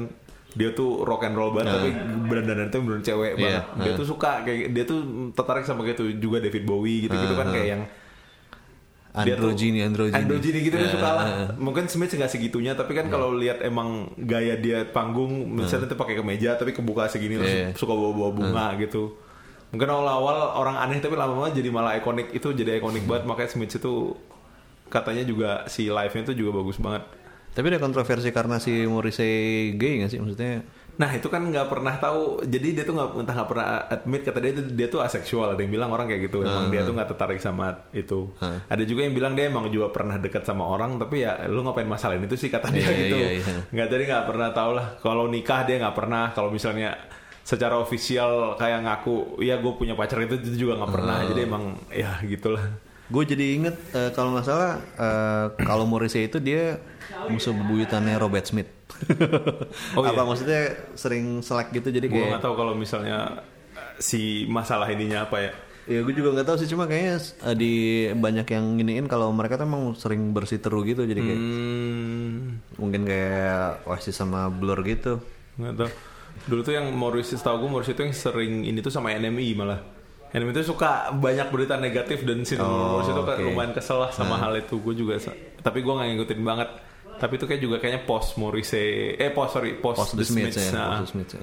dia 0.53 0.71
tuh 0.71 1.03
rock 1.03 1.21
and 1.21 1.35
roll 1.35 1.51
banget 1.51 1.69
tapi 1.69 1.89
dandan 2.25 2.65
itu 2.65 2.77
bener 2.79 3.01
cewek 3.01 3.31
Iya, 3.31 3.37
banget. 3.37 3.63
Dia 3.77 3.91
tuh 3.93 4.07
suka 4.07 4.31
kayak 4.41 4.71
dia 4.71 4.83
tuh 4.83 4.99
tertarik 5.31 5.63
sama 5.63 5.83
kayak 5.83 5.97
itu 5.97 6.15
juga 6.17 6.39
David 6.39 6.63
Bowie 6.63 7.03
gitu-gitu 7.03 7.35
kan 7.35 7.47
kayak 7.49 7.67
yang 7.67 7.83
dia 9.17 9.33
tuh- 9.33 9.49
androgyny, 9.49 9.81
androgyny. 9.81 10.13
androgyny 10.15 10.59
gitu 10.61 10.75
dia 10.75 10.87
Ya, 10.87 10.93
suka 10.93 11.09
lah. 11.11 11.25
ya. 11.25 11.45
Mungkin 11.57 11.85
Smith 11.85 12.09
nggak 12.11 12.29
segitunya, 12.29 12.71
tapi 12.71 12.93
kan 12.93 13.09
kalau 13.09 13.33
lihat 13.33 13.59
emang 13.59 14.13
gaya 14.15 14.53
dia 14.55 14.85
panggung, 14.87 15.29
misalnya 15.51 15.89
tuh 15.89 15.97
pakai 15.97 16.15
kemeja 16.15 16.53
tapi 16.53 16.69
kebuka 16.69 17.05
segini 17.07 17.33
terus 17.35 17.49
Iya. 17.51 17.67
suka 17.73 17.91
bawa-bawa 17.91 18.29
bunga 18.31 18.65
gitu. 18.77 19.17
Mungkin 19.67 19.87
awal-awal 19.91 20.55
orang 20.55 20.79
aneh 20.79 21.03
tapi 21.03 21.19
lama-lama 21.19 21.51
jadi 21.51 21.67
malah 21.67 21.99
ikonik 21.99 22.31
itu 22.31 22.55
jadi 22.55 22.79
ikonik 22.79 23.03
banget 23.03 23.27
makanya 23.27 23.51
Smith 23.51 23.75
itu 23.75 24.15
katanya 24.87 25.27
juga 25.27 25.67
si 25.67 25.91
live-nya 25.91 26.23
itu 26.23 26.33
juga 26.33 26.51
bagus 26.63 26.79
banget. 26.79 27.03
Tapi 27.51 27.65
ada 27.73 27.81
kontroversi 27.81 28.29
karena 28.31 28.61
si 28.61 28.85
Morrissey 28.85 29.73
gay 29.75 29.99
nggak 30.03 30.11
sih? 30.13 30.19
Maksudnya 30.21 30.63
Nah 30.97 31.13
itu 31.13 31.29
kan 31.29 31.45
nggak 31.45 31.69
pernah 31.69 31.93
tahu. 32.01 32.41
Jadi 32.41 32.67
dia 32.73 32.81
tuh 32.81 32.97
nggak 32.97 33.09
entah 33.21 33.35
nggak 33.37 33.49
pernah 33.53 33.65
admit 33.85 34.21
kata 34.25 34.39
dia 34.41 34.51
tuh 34.57 34.65
dia 34.73 34.87
tuh 34.89 35.01
aseksual. 35.05 35.53
Ada 35.53 35.61
yang 35.61 35.71
bilang 35.77 35.89
orang 35.93 36.09
kayak 36.09 36.25
gitu. 36.25 36.41
Emang 36.41 36.73
dia 36.73 36.81
tuh 36.81 36.97
nggak 36.97 37.09
tertarik 37.13 37.37
sama 37.37 37.85
itu. 37.93 38.33
Hmm. 38.41 38.57
Ada 38.65 38.81
juga 38.81 39.05
yang 39.05 39.13
bilang 39.13 39.37
dia 39.37 39.45
emang 39.45 39.69
juga 39.69 39.93
pernah 39.93 40.17
dekat 40.17 40.41
sama 40.41 40.65
orang. 40.65 40.97
Tapi 40.97 41.21
ya 41.21 41.45
lu 41.45 41.61
ngapain 41.61 41.85
masalahin 41.85 42.25
itu 42.25 42.33
sih 42.33 42.49
kata 42.49 42.73
dia 42.73 42.89
Iya, 42.89 42.97
gitu. 42.97 43.15
iya, 43.21 43.29
iya. 43.37 43.43
Nggak 43.69 43.87
tadi 43.93 44.03
nggak 44.09 44.25
pernah 44.25 44.49
tahu 44.49 44.71
lah. 44.73 44.87
Kalau 44.97 45.25
nikah 45.29 45.61
dia 45.69 45.75
nggak 45.77 45.95
pernah. 45.95 46.23
Kalau 46.33 46.49
misalnya 46.49 46.89
secara 47.47 47.79
ofisial 47.79 48.59
kayak 48.59 48.83
ngaku 48.83 49.39
ya 49.39 49.55
gue 49.55 49.71
punya 49.71 49.95
pacar 49.95 50.19
itu, 50.19 50.35
itu 50.35 50.67
juga 50.67 50.83
nggak 50.83 50.91
pernah. 50.91 51.17
Hmm. 51.17 51.29
Jadi 51.31 51.39
emang 51.41 51.63
ya 51.87 52.11
gitulah. 52.21 52.65
gue 53.07 53.23
jadi 53.23 53.45
inget 53.55 53.75
eh, 53.95 54.11
kalau 54.11 54.35
nggak 54.35 54.43
salah 54.43 54.83
eh, 54.99 55.45
kalau 55.63 55.87
Morrissey 55.87 56.27
itu 56.27 56.43
dia 56.43 56.75
musuh 57.31 57.55
bebuyutannya 57.55 58.19
Robert 58.19 58.43
Smith. 58.43 58.67
Oh, 59.95 60.03
Apa 60.03 60.11
iya? 60.11 60.23
maksudnya 60.23 60.61
sering 60.93 61.39
selek 61.39 61.71
gitu 61.71 61.87
jadi 61.89 62.03
Gue 62.05 62.27
nggak 62.27 62.43
tahu 62.43 62.55
kalau 62.55 62.75
misalnya 62.75 63.39
si 63.95 64.43
masalah 64.45 64.91
ininya 64.91 65.23
apa 65.23 65.39
ya. 65.39 65.51
Ya 65.87 66.03
gue 66.03 66.11
juga 66.11 66.35
nggak 66.35 66.47
tahu 66.51 66.57
sih 66.59 66.67
cuma 66.67 66.83
kayaknya 66.83 67.15
eh, 67.47 67.55
di 67.55 67.73
banyak 68.11 68.43
yang 68.45 68.75
giniin 68.75 69.07
kalau 69.07 69.31
mereka 69.31 69.55
tuh 69.55 69.63
emang 69.63 69.95
sering 69.95 70.35
bersiteru 70.35 70.83
gitu 70.83 71.07
jadi 71.07 71.21
kayak 71.23 71.39
Hmm. 71.39 72.59
mungkin 72.75 73.07
kayak 73.07 73.87
Oasis 73.87 74.13
sama 74.13 74.51
Blur 74.51 74.83
gitu. 74.83 75.23
nggak 75.55 75.73
tahu 75.73 75.89
dulu 76.45 76.61
tuh 76.61 76.73
yang 76.75 76.85
Morrissey 76.93 77.35
setahu 77.35 77.65
gue 77.65 77.69
Morrissey 77.71 77.93
itu 77.95 78.03
yang 78.03 78.13
sering 78.13 78.53
ini 78.63 78.79
tuh 78.79 78.93
sama 78.93 79.09
NMI 79.11 79.47
malah 79.57 79.81
NMI 80.29 80.51
itu 80.53 80.69
suka 80.69 81.09
banyak 81.15 81.49
berita 81.49 81.79
negatif 81.79 82.21
dan 82.21 82.43
si 82.43 82.53
Oh, 82.55 82.99
Morrissey 82.99 83.15
itu. 83.15 83.23
Hmm. 83.23 83.45
lumayan 83.47 83.71
kesel 83.73 83.97
lah 83.97 84.11
sama 84.11 84.37
hal 84.37 84.53
itu 84.55 84.77
gue 84.77 84.93
juga 84.93 85.17
tapi 85.59 85.81
gue 85.81 85.89
nggak 85.89 86.07
ngikutin 86.13 86.41
banget 86.43 86.69
tapi 87.17 87.33
itu 87.35 87.45
kayak 87.49 87.61
juga 87.63 87.75
kayaknya 87.81 88.05
post 88.05 88.37
Morrissey 88.37 89.17
eh 89.17 89.33
post 89.33 89.57
sorry 89.57 89.73
post, 89.81 89.97
Post 89.97 90.13
The 90.13 90.25
Smiths 90.27 90.57
ya, 90.59 90.69
nah. 90.69 91.01
Post 91.01 91.01
The 91.01 91.09
Smiths. 91.09 91.33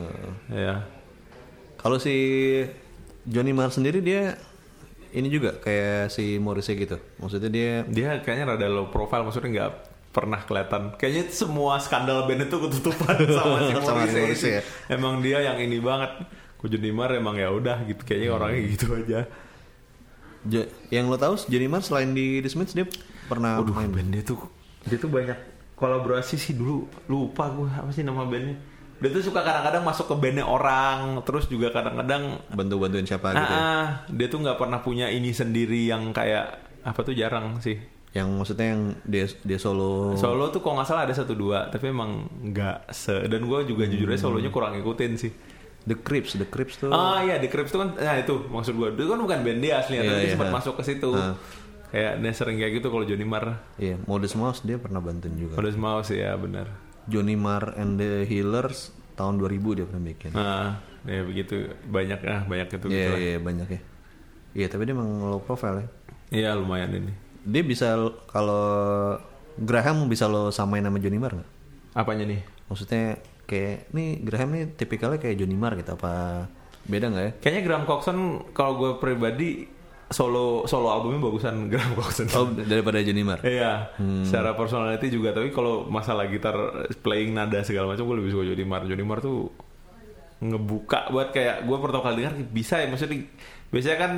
ya 0.48 0.74
Kalau 1.74 1.98
si 1.98 2.14
Johnny 3.24 3.52
Marr 3.52 3.68
sendiri 3.68 3.98
dia 4.00 4.38
ini 5.10 5.30
juga 5.30 5.54
kayak 5.54 6.10
si 6.10 6.42
Morrissey 6.42 6.74
gitu. 6.74 6.98
Maksudnya 7.22 7.46
dia 7.46 7.70
dia 7.86 8.08
kayaknya 8.18 8.54
rada 8.54 8.66
low 8.66 8.90
profile 8.90 9.22
maksudnya 9.22 9.50
nggak 9.50 9.70
pernah 10.14 10.38
kelihatan. 10.40 10.94
Kayaknya 10.94 11.24
semua 11.28 11.82
skandal 11.82 12.24
band 12.24 12.46
itu 12.46 12.56
ketutupan 12.56 13.18
sama 13.36 13.56
si 13.60 13.72
Sama 13.74 13.98
Morrissey, 13.98 14.20
Morrissey 14.22 14.52
ya. 14.54 14.62
emang 14.86 15.18
dia 15.18 15.42
yang 15.42 15.58
ini 15.58 15.82
banget. 15.82 16.22
Marr 16.94 17.18
emang 17.18 17.36
ya 17.36 17.50
udah 17.50 17.82
gitu. 17.84 18.00
Kayaknya 18.00 18.28
Hmm. 18.30 18.36
orangnya 18.40 18.60
gitu 18.70 18.86
aja. 18.94 19.20
Jo- 20.44 20.70
yang 20.88 21.08
lo 21.08 21.16
tahu 21.16 21.34
Johnny 21.44 21.66
Marr 21.66 21.82
selain 21.82 22.12
di 22.12 22.40
The 22.40 22.48
Smiths 22.48 22.72
dia 22.72 22.86
pernah 23.26 23.60
Waduh, 23.60 23.74
main. 23.74 23.90
band 23.90 24.10
dia 24.12 24.22
tuh 24.22 24.40
dia 24.84 24.96
tuh 24.96 25.08
banyak 25.08 25.36
kolaborasi 25.74 26.36
sih 26.36 26.54
dulu. 26.54 26.86
Lupa 27.04 27.50
gue 27.50 27.68
apa 27.68 27.90
sih 27.90 28.00
nama 28.00 28.24
bandnya. 28.24 28.56
Dia 29.02 29.10
tuh 29.10 29.20
suka 29.20 29.42
kadang-kadang 29.42 29.82
masuk 29.84 30.06
ke 30.08 30.16
bandnya 30.16 30.46
orang 30.46 31.20
terus 31.26 31.50
juga 31.50 31.68
kadang-kadang 31.68 32.40
bantu-bantuin 32.48 33.04
siapa 33.04 33.34
gitu. 33.34 33.42
ya. 33.42 33.44
ah, 33.44 33.60
ah, 33.60 33.86
dia 34.08 34.26
tuh 34.30 34.38
nggak 34.40 34.56
pernah 34.56 34.78
punya 34.80 35.10
ini 35.10 35.34
sendiri 35.34 35.90
yang 35.90 36.12
kayak 36.12 36.60
apa 36.80 37.00
tuh 37.00 37.12
jarang 37.12 37.58
sih 37.60 37.76
Yang 38.14 38.28
maksudnya 38.30 38.66
yang 38.70 38.82
dia 39.02 39.26
dia 39.42 39.58
solo. 39.58 40.14
solo 40.14 40.46
tuh 40.48 40.58
kalau 40.58 40.78
nggak 40.78 40.86
salah 40.86 41.02
ada 41.02 41.12
satu 41.12 41.34
dua 41.34 41.66
tapi 41.66 41.90
emang 41.90 42.24
nggak 42.30 42.86
se 42.88 43.26
dan 43.26 43.42
gue 43.42 43.58
juga 43.66 43.84
jujur 43.84 44.06
aja 44.06 44.22
solonya 44.22 44.48
kurang 44.48 44.74
ngikutin 44.74 45.12
sih 45.14 45.34
The 45.84 45.98
Crips, 45.98 46.38
The 46.38 46.46
Crips 46.46 46.78
tuh. 46.78 46.88
ah 46.88 47.20
iya 47.20 47.36
The 47.36 47.50
Crips 47.50 47.68
tuh 47.68 47.82
kan 47.82 47.92
nah 47.92 48.14
itu 48.14 48.46
maksud 48.46 48.72
gue 48.72 48.88
itu 48.94 49.04
kan 49.04 49.18
bukan 49.18 49.38
band 49.42 49.60
dia 49.60 49.82
aslinya 49.82 50.00
Iya, 50.00 50.08
tapi 50.08 50.16
dia 50.16 50.24
iya. 50.24 50.32
sempat 50.32 50.50
masuk 50.54 50.74
ke 50.78 50.82
situ 50.86 51.10
Ah. 51.10 51.34
kayak 51.90 52.12
dia 52.18 52.32
sering 52.32 52.56
kayak 52.56 52.72
gitu 52.78 52.86
kalau 52.88 53.02
Johnny 53.02 53.22
Marr 53.22 53.46
Iya, 53.76 53.98
Modest 54.04 54.34
Mouse 54.34 54.62
dia 54.62 54.78
pernah 54.78 54.98
bantuin 54.98 55.34
juga. 55.34 55.58
Modest 55.58 55.76
Mouse 55.76 56.08
ya 56.08 56.32
benar 56.34 56.70
Johnny 57.04 57.34
Marr 57.34 57.74
and 57.74 57.98
the 57.98 58.24
Healers 58.24 58.94
tahun 59.12 59.36
2000 59.36 59.60
dia 59.74 59.84
pernah 59.84 60.04
bikin. 60.04 60.30
Nah, 60.32 60.80
ya 61.04 61.20
begitu 61.20 61.54
banyak 61.84 62.18
ah 62.24 62.42
banyak 62.44 62.66
itu 62.70 62.86
Iya, 62.88 62.94
gitu 62.96 63.12
iya 63.20 63.36
banyak 63.38 63.68
ya. 63.68 63.80
Iya, 64.54 64.66
tapi 64.70 64.82
dia 64.84 64.94
emang 64.94 65.10
low 65.20 65.38
profile 65.38 65.76
ya. 65.76 65.88
Iya 66.32 66.50
lumayan 66.54 66.94
ini. 66.94 67.12
Dia 67.44 67.62
bisa 67.62 67.96
kalau 68.28 68.64
Graham 69.54 70.10
bisa 70.10 70.26
lo 70.26 70.50
samain 70.50 70.82
sama 70.82 70.98
Johnny 70.98 71.20
Marr 71.20 71.38
nggak? 71.38 71.50
Apanya 71.94 72.24
nih? 72.26 72.40
Maksudnya 72.66 73.20
kayak 73.44 73.92
nih 73.94 74.08
Graham 74.24 74.50
nih 74.56 74.64
tipikalnya 74.74 75.20
kayak 75.20 75.36
Johnny 75.38 75.54
Marr 75.54 75.78
gitu 75.78 75.94
apa 75.94 76.44
beda 76.84 77.06
nggak 77.12 77.24
ya? 77.24 77.32
Kayaknya 77.38 77.62
Graham 77.62 77.84
Coxon 77.86 78.18
kalau 78.56 78.72
gue 78.80 78.90
pribadi 78.98 79.68
solo 80.10 80.68
solo 80.68 80.92
albumnya 80.92 81.20
bagusan 81.22 81.64
Graham 81.72 81.94
Coxon. 81.94 82.28
Oh 82.34 82.48
daripada 82.50 82.98
Johnny 83.04 83.22
Marr. 83.22 83.40
Iya, 83.44 83.94
secara 84.26 84.56
personality 84.58 85.12
juga. 85.12 85.30
Tapi 85.32 85.54
kalau 85.54 85.86
masalah 85.86 86.26
gitar 86.26 86.56
playing 87.04 87.36
nada 87.36 87.62
segala 87.62 87.94
macam, 87.94 88.04
gue 88.08 88.16
lebih 88.20 88.32
suka 88.34 88.44
Johnny 88.48 88.66
Marr. 88.66 88.84
Johnny 88.88 89.04
Marr 89.06 89.20
tuh 89.22 89.48
ngebuka 90.44 91.08
buat 91.08 91.32
kayak 91.32 91.64
gue 91.64 91.76
pertama 91.80 92.02
kali 92.04 92.14
dengar 92.20 92.34
bisa 92.52 92.76
ya 92.82 92.90
maksudnya 92.90 93.24
biasanya 93.72 93.96
kan 93.96 94.12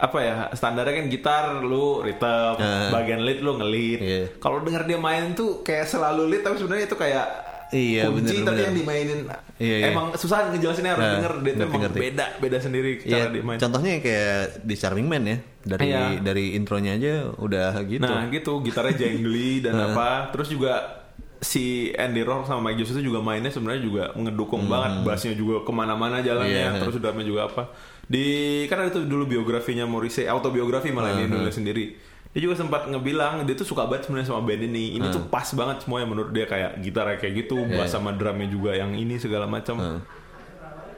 apa 0.00 0.18
ya 0.18 0.34
standarnya 0.50 0.94
kan 0.94 1.06
gitar 1.06 1.44
lu 1.60 2.00
rhythm 2.00 2.56
bagian 2.90 3.20
lead 3.20 3.38
lu 3.38 3.54
ngelit 3.54 4.00
Iya. 4.00 4.22
kalau 4.36 4.58
dengar 4.58 4.82
dia 4.82 4.96
main 4.96 5.32
tuh 5.32 5.60
kayak 5.60 5.84
selalu 5.84 6.26
lead 6.26 6.42
tapi 6.42 6.56
sebenarnya 6.56 6.86
itu 6.86 6.96
kayak 6.96 7.26
Iya, 7.70 8.10
kunci 8.10 8.34
bener, 8.34 8.42
tapi 8.42 8.50
bener. 8.50 8.66
yang 8.66 8.74
dimainin 8.74 9.20
Iya, 9.56 9.76
iya. 9.78 9.86
emang 9.88 10.10
susah 10.12 10.50
ngejelasinnya 10.50 10.90
harus 10.90 11.04
Nah, 11.04 11.14
denger 11.14 11.32
dia 11.36 11.38
tuh 11.38 11.46
ngerti, 11.54 11.62
emang 11.62 11.82
ngerti. 11.86 11.98
beda 12.00 12.26
beda 12.40 12.58
sendiri 12.58 12.90
Iya, 12.98 13.06
cara 13.06 13.26
dia 13.30 13.42
main 13.44 13.58
contohnya 13.58 13.90
kayak 14.00 14.34
di 14.60 14.74
Charming 14.74 15.06
Man 15.06 15.22
ya. 15.24 15.36
Dari 15.60 15.86
Iya. 15.86 16.02
dari 16.18 16.44
intronya 16.52 16.92
aja 16.94 17.12
udah 17.30 17.70
gitu. 17.84 18.02
Nah 18.02 18.26
gitu 18.26 18.52
gitarnya 18.60 18.94
jangly 18.96 19.60
dan 19.60 19.76
apa 19.78 20.08
Terus 20.30 20.48
juga 20.48 20.99
si 21.40 21.88
Andy 21.96 22.20
Rourke 22.20 22.44
sama 22.44 22.68
Mike 22.68 22.84
Jones 22.84 22.92
itu 22.94 23.08
juga 23.08 23.24
mainnya 23.24 23.48
sebenarnya 23.48 23.82
juga 23.82 24.02
ngedukung 24.12 24.68
banget. 24.68 25.02
Bassnya 25.02 25.32
juga 25.32 25.64
ke 25.64 25.72
mana-mana 25.72 26.20
jalannya 26.20 26.76
Iya. 26.76 26.80
Terus 26.80 27.00
drumnya 27.00 27.24
juga 27.24 27.48
apa. 27.48 27.62
Di 28.04 28.24
kan 28.68 28.84
ada 28.84 28.92
itu 28.92 29.08
dulu 29.08 29.24
biografinya 29.24 29.88
Morrissey 29.88 30.28
autobiografi 30.28 30.92
malah 30.92 31.16
ini 31.16 31.26
nulis 31.26 31.56
sendiri. 31.56 31.96
Dia 32.30 32.46
juga 32.46 32.54
sempat 32.54 32.86
ngebilang 32.86 33.42
dia 33.42 33.58
tuh 33.58 33.66
suka 33.66 33.90
banget 33.90 34.06
sebenarnya 34.06 34.30
sama 34.30 34.44
band 34.46 34.62
ini. 34.62 34.94
Ini 35.00 35.10
tuh 35.10 35.26
pas 35.26 35.48
banget 35.50 35.82
semuanya 35.82 36.06
menurut 36.06 36.30
dia 36.30 36.46
kayak 36.46 36.78
gitarnya 36.78 37.16
kayak 37.18 37.34
gitu 37.42 37.56
bass 37.66 37.90
sama 37.90 38.12
drumnya 38.12 38.46
juga 38.46 38.76
yang 38.76 38.92
ini 38.94 39.16
segala 39.16 39.48
macam. 39.48 40.02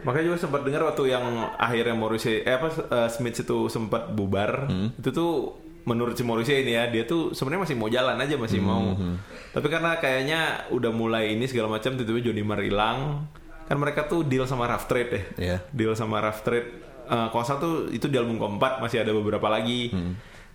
Makanya 0.03 0.35
juga 0.35 0.39
sempat 0.43 0.67
dengar 0.67 0.83
waktu 0.83 1.15
yang 1.15 1.23
akhirnya 1.55 1.95
Morrissey 1.95 2.43
eh 2.43 2.59
apa 2.59 2.69
eh, 2.75 3.09
Smith 3.09 3.39
itu 3.39 3.71
sempat 3.71 4.11
bubar. 4.11 4.67
Itu 4.99 5.09
tuh 5.15 5.31
menurut 5.83 6.15
si 6.15 6.23
Morrissey 6.23 6.63
ini 6.63 6.79
ya, 6.79 6.87
dia 6.91 7.03
tuh 7.05 7.35
sebenarnya 7.35 7.67
masih 7.67 7.77
mau 7.79 7.89
jalan 7.91 8.17
aja, 8.19 8.35
masih 8.39 8.61
mau. 8.63 8.95
Tapi 9.53 9.67
karena 9.67 9.99
kayaknya 9.99 10.71
udah 10.71 10.91
mulai 10.95 11.35
ini 11.35 11.47
segala 11.51 11.71
macam 11.71 11.95
tiba-tiba 11.99 12.31
Johnny 12.31 12.43
Marr 12.47 12.63
hilang. 12.63 13.27
Kan 13.67 13.77
mereka 13.79 14.07
tuh 14.07 14.27
deal 14.27 14.45
sama 14.47 14.69
Rough 14.69 14.87
Trade 14.87 15.11
ya. 15.11 15.23
Iya. 15.39 15.57
Deal 15.73 15.93
sama 15.99 16.23
Rough 16.23 16.43
Trade. 16.43 16.69
Eh 17.03 17.27
kalau 17.29 17.43
nggak 17.43 17.47
salah 17.47 17.61
tuh 17.61 17.75
itu 17.91 18.07
di 18.07 18.17
album 18.17 18.39
keempat 18.39 18.79
masih 18.79 19.03
ada 19.03 19.11
beberapa 19.11 19.51
lagi. 19.51 19.91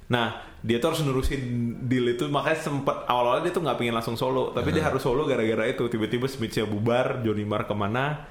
Nah, 0.08 0.40
dia 0.64 0.80
tuh 0.80 0.96
harus 0.96 1.04
nerusin 1.04 1.44
deal 1.84 2.08
itu 2.08 2.32
makanya 2.32 2.64
sempat 2.64 3.04
awal-awal 3.12 3.44
dia 3.44 3.52
tuh 3.52 3.60
nggak 3.60 3.76
pengen 3.76 3.96
langsung 4.00 4.16
solo, 4.16 4.56
tapi 4.56 4.72
dia 4.72 4.88
harus 4.88 5.04
solo 5.04 5.28
gara-gara 5.28 5.68
itu 5.68 5.84
tiba-tiba 5.92 6.32
Smith 6.32 6.56
bubar, 6.64 7.20
Johnny 7.28 7.44
Marr 7.44 7.68
ke 7.68 7.76
mana, 7.76 8.24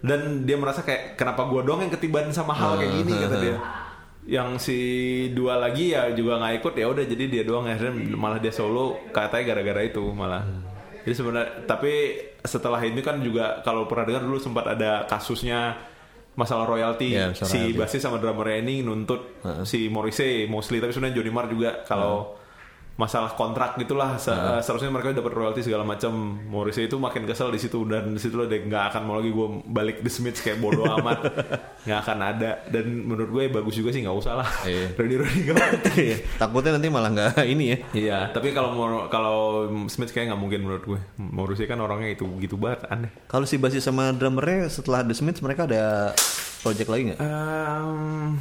dan 0.00 0.46
dia 0.46 0.54
merasa 0.54 0.86
kayak 0.86 1.18
kenapa 1.18 1.44
gue 1.50 1.60
doang 1.66 1.82
yang 1.82 1.92
ketiban 1.92 2.30
sama 2.30 2.56
hal 2.56 2.80
kayak 2.80 2.94
gini 3.04 3.12
kata 3.20 3.36
dia 3.36 3.56
yang 4.30 4.62
si 4.62 4.78
dua 5.34 5.58
lagi 5.58 5.90
ya 5.90 6.14
juga 6.14 6.38
nggak 6.38 6.62
ikut 6.62 6.74
ya 6.78 6.86
udah 6.86 7.02
jadi 7.02 7.24
dia 7.26 7.42
doang 7.42 7.66
akhirnya 7.66 8.14
malah 8.14 8.38
dia 8.38 8.54
solo 8.54 9.10
katanya 9.10 9.52
gara-gara 9.54 9.82
itu 9.82 10.06
malah. 10.14 10.46
Jadi 11.02 11.14
sebenarnya 11.18 11.66
tapi 11.66 11.92
setelah 12.46 12.78
ini 12.86 13.02
kan 13.02 13.18
juga 13.18 13.58
kalau 13.66 13.90
pernah 13.90 14.06
dengar 14.06 14.22
dulu 14.22 14.38
sempat 14.38 14.70
ada 14.78 15.02
kasusnya 15.10 15.74
masalah 16.38 16.62
royalti. 16.62 17.10
Ya, 17.10 17.34
masalah 17.34 17.50
si 17.50 17.74
basis 17.74 18.06
sama 18.06 18.22
drummer 18.22 18.54
ini 18.54 18.86
nuntut 18.86 19.42
si 19.66 19.90
Morrissey 19.90 20.46
mostly 20.46 20.78
tapi 20.78 20.94
sebenarnya 20.94 21.18
Johnny 21.18 21.32
Marr 21.34 21.50
juga 21.50 21.82
kalau 21.82 22.38
masalah 23.00 23.32
kontrak 23.32 23.74
gitulah 23.74 24.14
Se- 24.14 24.28
eh, 24.28 24.60
seharusnya 24.60 24.90
mereka 24.90 25.10
dapat 25.10 25.32
royalti 25.32 25.62
segala 25.62 25.80
macam 25.82 26.12
Morrissey 26.44 26.84
itu 26.84 26.96
makin 26.96 27.24
kesel 27.24 27.48
di 27.48 27.56
situ 27.56 27.80
dan 27.84 28.12
di 28.12 28.20
situ 28.20 28.34
lo 28.34 28.44
deh 28.44 28.60
nggak 28.60 28.92
akan 28.92 29.02
mau 29.02 29.16
lagi 29.16 29.30
gue 29.30 29.46
balik 29.64 29.96
The 29.98 30.10
Smiths 30.10 30.38
kayak 30.38 30.58
bodoh 30.58 30.84
amat 30.96 31.18
nggak 31.80 31.98
akan 31.98 32.18
ada 32.20 32.50
dan 32.66 32.84
menurut 32.84 33.30
gue 33.30 33.44
bagus 33.50 33.74
juga 33.74 33.88
sih 33.88 34.00
nggak 34.00 34.12
usah 34.14 34.36
lah 34.36 34.48
Iya. 34.62 34.92
Randy 34.92 35.16
Randy 35.16 35.40
gak. 35.42 35.58
Takutnya 36.36 36.70
nanti 36.72 36.88
malah 36.88 37.08
nggak 37.08 37.32
ini 37.52 37.64
ya. 37.66 37.78
Iya, 37.90 38.18
tapi 38.28 38.50
kalau 38.50 38.70
mau- 38.70 39.06
kalau 39.06 39.38
Smith 39.86 40.10
kayak 40.10 40.28
nggak 40.28 40.40
mungkin 40.40 40.60
menurut 40.60 40.84
gue. 40.86 41.00
Morrissey 41.16 41.64
kan 41.64 41.78
orangnya 41.78 42.12
itu 42.12 42.28
gitu 42.38 42.54
banget 42.54 42.84
aneh. 42.86 43.08
Kalau 43.24 43.44
si 43.44 43.56
basis 43.56 43.80
sama 43.80 44.10
drummernya 44.10 44.68
setelah 44.68 45.00
The 45.00 45.12
Smiths 45.12 45.40
mereka 45.40 45.64
ada 45.64 46.12
project 46.60 46.86
lagi 46.86 47.02
nggak? 47.08 47.18
Ehm, 47.18 48.36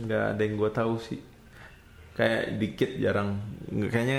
nggak 0.00 0.24
ada 0.32 0.40
yang 0.40 0.54
gue 0.56 0.70
tahu 0.70 0.94
sih. 0.98 1.20
Kayak 2.14 2.42
dikit 2.56 2.90
jarang. 2.96 3.42
Kayaknya 3.68 4.18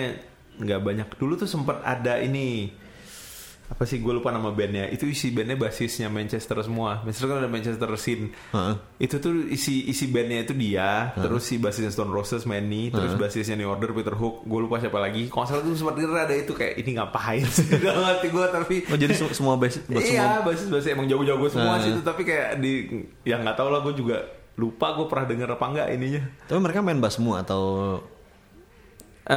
nggak 0.55 0.81
banyak. 0.81 1.07
Dulu 1.15 1.33
tuh 1.35 1.47
sempat 1.47 1.79
ada 1.81 2.15
ini 2.17 2.71
apa 3.65 3.81
sih 3.81 3.97
gue 3.97 4.13
lupa 4.13 4.29
nama 4.29 4.53
bandnya. 4.53 4.85
Itu 4.87 5.03
isi 5.03 5.33
bandnya 5.33 5.57
basisnya 5.57 6.05
Manchester 6.05 6.61
semua. 6.61 7.01
Manchester 7.01 7.25
kan 7.27 7.37
ada 7.39 7.49
Manchester 7.49 7.89
scene 7.97 8.29
Heeh. 8.53 8.75
itu 9.01 9.17
tuh 9.17 9.33
isi 9.49 9.89
isi 9.89 10.05
bandnya 10.05 10.45
itu 10.45 10.53
dia 10.53 11.09
terus 11.17 11.41
si 11.43 11.57
basisnya 11.57 11.89
Stone 11.89 12.13
Roses 12.13 12.45
Manny 12.45 12.87
terus 12.87 13.17
basisnya 13.17 13.57
New 13.57 13.65
Order 13.65 13.89
Peter 13.89 14.13
Hook 14.13 14.45
gue 14.45 14.59
lupa 14.61 14.77
siapa 14.77 15.01
lagi. 15.01 15.33
Salah 15.33 15.65
tuh 15.65 15.73
sempat 15.73 15.97
denger 15.97 16.13
ada 16.13 16.35
itu 16.35 16.53
kayak 16.53 16.77
ini 16.77 16.91
ngapain 16.93 17.41
sih? 17.43 17.65
Udah 17.81 17.93
ngerti 18.05 18.27
gue 18.29 18.45
tapi 18.45 18.75
Oh 18.85 18.97
jadi 18.97 19.13
se- 19.17 19.33
semua 19.33 19.57
basis 19.57 19.81
semua 19.81 19.97
iya 19.99 20.45
basis 20.45 20.69
basis 20.69 20.93
emang 20.93 21.07
jauh-jauh 21.07 21.49
semua 21.49 21.81
sih 21.81 21.89
itu 21.89 22.01
tapi 22.01 22.21
kayak 22.21 22.61
di 22.61 22.85
yang 23.23 23.41
nggak 23.41 23.57
tahu 23.57 23.73
lah 23.73 23.81
gue 23.81 23.97
juga 23.97 24.21
lupa 24.55 24.95
gue 24.95 25.05
pernah 25.05 25.25
denger 25.25 25.49
apa 25.51 25.65
enggak 25.65 25.87
ininya 25.91 26.23
Tapi 26.45 26.59
mereka 26.59 26.79
main 26.79 26.97
bass 26.97 27.15
semua 27.15 27.41
atau 27.41 27.63
Eh, 29.25 29.33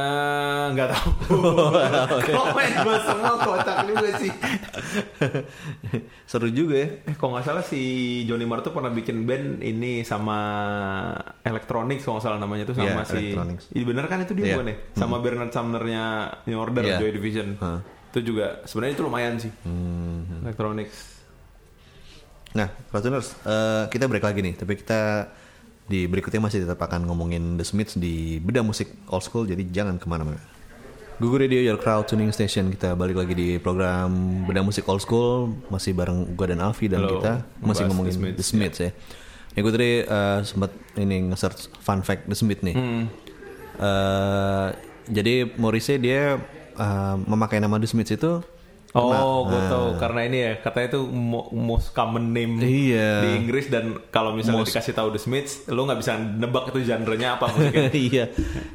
nggak 0.69 0.85
tahu 0.87 1.09
kalau 2.29 2.53
main 2.53 2.73
bass 2.79 3.03
semua 3.03 3.33
kocak 3.35 3.89
juga 3.89 4.09
sih 4.21 4.29
seru 6.23 6.45
juga 6.47 6.75
ya? 6.77 6.89
Eh, 7.03 7.15
kalau 7.17 7.33
nggak 7.33 7.41
salah 7.43 7.65
si 7.65 7.81
Johnny 8.23 8.45
Marr 8.45 8.61
tuh 8.61 8.69
pernah 8.69 8.93
bikin 8.93 9.25
band 9.25 9.59
ini 9.59 10.05
sama 10.05 10.37
Electronics 11.41 12.05
kalau 12.05 12.21
nggak 12.21 12.25
salah 12.27 12.37
namanya 12.37 12.63
tuh 12.63 12.77
sama 12.77 13.01
Iya, 13.01 13.05
si. 13.09 13.33
Iya 13.73 13.83
bener 13.83 14.05
kan 14.05 14.21
itu 14.21 14.37
dia 14.37 14.45
Iya. 14.45 14.55
bukan 14.55 14.69
ya? 14.69 14.75
Sama 14.93 15.17
Bernard 15.17 15.49
Sumnernya 15.49 16.03
New 16.45 16.61
Order 16.61 16.83
Iya. 16.85 16.97
Joy 17.01 17.11
Division. 17.11 17.49
Hah. 17.57 17.81
Itu 18.09 18.19
juga 18.23 18.61
sebenarnya 18.65 18.93
itu 18.93 19.03
lumayan 19.03 19.33
sih. 19.37 19.51
Hmm. 19.65 20.45
Electronics. 20.45 21.18
Nah, 22.57 22.67
Kratuners, 22.89 23.35
eh, 23.45 23.83
kita 23.93 24.09
break 24.09 24.25
lagi 24.25 24.39
nih. 24.41 24.55
Tapi 24.57 24.73
kita 24.79 25.29
di 25.89 26.05
berikutnya 26.05 26.41
masih 26.41 26.65
tetap 26.65 26.81
akan 26.81 27.09
ngomongin 27.09 27.57
The 27.57 27.65
Smiths 27.65 27.97
di 27.97 28.37
beda 28.41 28.61
musik 28.61 28.89
old 29.09 29.25
school. 29.25 29.45
Jadi 29.49 29.69
jangan 29.69 29.97
ke 29.97 30.05
mana-mana. 30.09 30.41
Google 31.19 31.43
Radio 31.43 31.59
Your 31.59 31.75
Crowd 31.75 32.07
Tuning 32.07 32.31
Station 32.31 32.71
kita 32.71 32.95
balik 32.95 33.19
lagi 33.19 33.35
di 33.35 33.49
program 33.59 34.07
beda 34.47 34.63
musik 34.63 34.87
old 34.87 35.03
school 35.03 35.51
masih 35.67 35.91
bareng 35.91 36.31
Uga 36.31 36.55
dan 36.55 36.63
Alfi 36.63 36.87
dan 36.87 37.03
Halo, 37.03 37.19
kita 37.19 37.43
masih 37.59 37.91
ngomongin 37.91 38.15
The 38.15 38.23
Smiths, 38.23 38.37
The 38.39 38.45
Smiths, 38.47 38.77
ya. 38.79 38.91
Ya 39.51 39.59
gue 39.59 39.73
tadi 39.75 39.91
eh, 40.07 40.39
sempat 40.47 40.71
ini 40.95 41.27
nge-search 41.27 41.75
fun 41.83 42.07
fact 42.07 42.31
The 42.31 42.37
Smiths 42.39 42.63
nih. 42.63 42.75
Hmm. 42.79 43.03
Eh, 43.83 44.67
jadi 45.11 45.35
Morrissey 45.59 45.99
dia 45.99 46.39
eh, 46.79 47.15
memakai 47.27 47.59
nama 47.59 47.75
The 47.75 47.89
Smiths 47.91 48.15
itu 48.15 48.39
Oh, 48.91 49.45
gue 49.45 49.61
tahu 49.69 49.87
karena 49.95 50.25
ini 50.25 50.37
ya 50.39 50.51
katanya 50.57 50.87
itu 50.89 51.01
mo- 51.05 51.49
most 51.51 51.93
common 51.93 52.33
name 52.33 52.57
Iya. 52.57 53.21
di 53.21 53.29
Inggris 53.37 53.69
dan 53.69 54.01
kalau 54.09 54.33
misalnya 54.33 54.65
dikasih 54.65 54.93
tahu 54.93 55.13
The 55.13 55.21
Smiths, 55.21 55.69
lo 55.69 55.85
nggak 55.85 55.99
bisa 55.99 56.17
nebak 56.17 56.73
itu 56.73 56.81
genre-nya 56.83 57.37
apa 57.37 57.53
musiknya. 57.53 57.93
iya. 58.09 58.25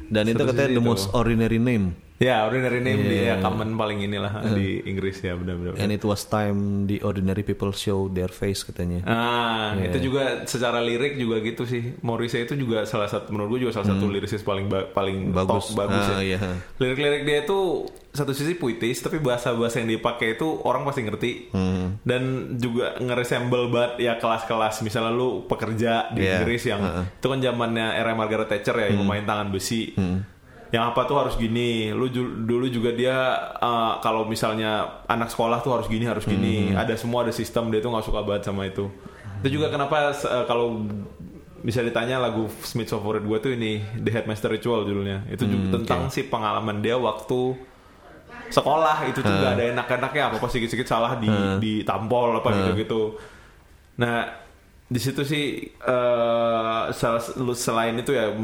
Dan 0.07 0.23
itu 0.25 0.39
katanya 0.39 0.71
the 0.71 0.79
itu. 0.79 0.87
most 0.87 1.11
ordinary 1.11 1.59
name. 1.59 1.99
Ya, 2.17 2.43
ordinary 2.43 2.79
name 2.79 3.01
Iya. 3.01 3.09
dia 3.09 3.33
common 3.39 3.73
paling 3.73 3.99
inilah 4.01 4.31
di 4.51 4.79
Inggris 4.83 5.19
ya 5.19 5.33
benar-benar. 5.33 5.75
And 5.75 5.89
it 5.89 6.01
was 6.01 6.23
time 6.23 6.85
the 6.85 7.01
ordinary 7.01 7.41
people 7.41 7.71
show 7.71 8.07
their 8.07 8.29
face 8.29 8.63
katanya. 8.63 9.03
Ah, 9.03 9.73
Iya. 9.73 9.91
itu 9.91 9.97
juga 10.05 10.23
secara 10.45 10.79
lirik 10.79 11.15
juga 11.15 11.39
gitu 11.39 11.63
sih. 11.63 11.99
Morrissey 11.99 12.43
itu 12.43 12.55
juga 12.55 12.83
salah 12.83 13.05
satu 13.05 13.29
menurut 13.29 13.53
gue 13.53 13.67
juga 13.67 13.75
salah 13.75 13.91
satu 13.91 14.07
lirisis 14.07 14.41
paling 14.41 14.65
ba- 14.65 14.87
paling 14.87 15.29
Hmm. 15.29 15.37
Bagus. 15.37 15.69
top 15.69 15.83
bagus 15.83 16.05
Ah, 16.07 16.19
ya. 16.19 16.37
iya. 16.37 16.39
Lirik-lirik 16.75 17.23
dia 17.23 17.37
itu 17.41 17.59
satu 18.09 18.31
sisi 18.31 18.55
puitis 18.55 18.95
tapi 18.97 19.19
bahasa-bahasa 19.19 19.75
yang 19.77 19.91
dipakai 19.91 20.35
itu 20.35 20.47
orang 20.63 20.83
pasti 20.83 21.03
ngerti. 21.03 21.31
Hmm. 21.51 21.99
Dan 22.01 22.21
juga 22.55 22.95
nge-resemble 22.95 23.67
banget 23.67 23.93
ya 24.01 24.13
kelas-kelas 24.15 24.79
misalnya 24.81 25.11
lu 25.11 25.43
pekerja 25.45 26.09
di 26.09 26.23
Iya. 26.23 26.39
Inggris 26.39 26.63
yang 26.63 26.79
itu 27.11 27.25
kan 27.25 27.39
zamannya 27.39 27.87
era 27.93 28.11
Margaret 28.11 28.47
Thatcher 28.47 28.71
ya 28.73 28.87
yang 28.87 29.03
Hmm. 29.03 29.11
memain 29.11 29.25
tangan 29.25 29.47
besi. 29.49 29.91
Yang 30.73 30.83
apa 30.91 31.01
tuh 31.05 31.17
harus 31.21 31.35
gini. 31.37 31.93
Lu 31.93 32.09
ju- 32.09 32.45
dulu 32.45 32.65
juga 32.69 32.89
dia 32.93 33.15
uh, 33.61 34.01
kalau 34.01 34.25
misalnya 34.25 35.03
anak 35.05 35.29
sekolah 35.29 35.61
tuh 35.61 35.77
harus 35.77 35.87
gini 35.89 36.05
harus 36.05 36.25
gini. 36.25 36.73
Hmm. 36.73 36.81
Ada 36.81 36.97
semua 36.97 37.25
ada 37.25 37.33
sistem 37.33 37.69
dia 37.69 37.79
tuh 37.81 37.93
nggak 37.93 38.05
suka 38.05 38.21
banget 38.25 38.49
sama 38.49 38.65
itu. 38.65 38.89
Itu 39.45 39.61
juga 39.61 39.69
kenapa 39.69 40.11
uh, 40.11 40.45
kalau 40.49 40.85
bisa 41.65 41.81
ditanya 41.81 42.21
lagu 42.21 42.45
Smith 42.61 42.93
favorit 42.93 43.25
gue 43.25 43.37
tuh 43.41 43.51
ini 43.57 43.81
The 43.97 44.21
Headmaster 44.21 44.53
Ritual 44.53 44.85
judulnya. 44.85 45.25
Itu 45.29 45.49
juga 45.49 45.81
tentang 45.81 46.13
si 46.13 46.25
pengalaman 46.25 46.81
dia 46.81 46.93
waktu 46.93 47.73
sekolah 48.45 49.09
itu 49.09 49.25
tuh 49.25 49.33
gak 49.41 49.57
ada 49.57 49.73
enak-enaknya 49.73 50.29
apa 50.29 50.35
apa 50.37 50.47
sedikit-sedikit 50.53 50.85
salah 50.85 51.17
di 51.17 51.25
ditampol 51.57 52.37
apa 52.37 52.49
gitu-gitu. 52.53 53.17
Nah 53.97 54.44
di 54.85 54.99
situ 55.01 55.25
sih 55.25 55.45
eh, 55.65 56.83
lu- 57.37 57.57
selain 57.57 57.97
itu 57.97 58.13
ya 58.13 58.29
eh, 58.29 58.37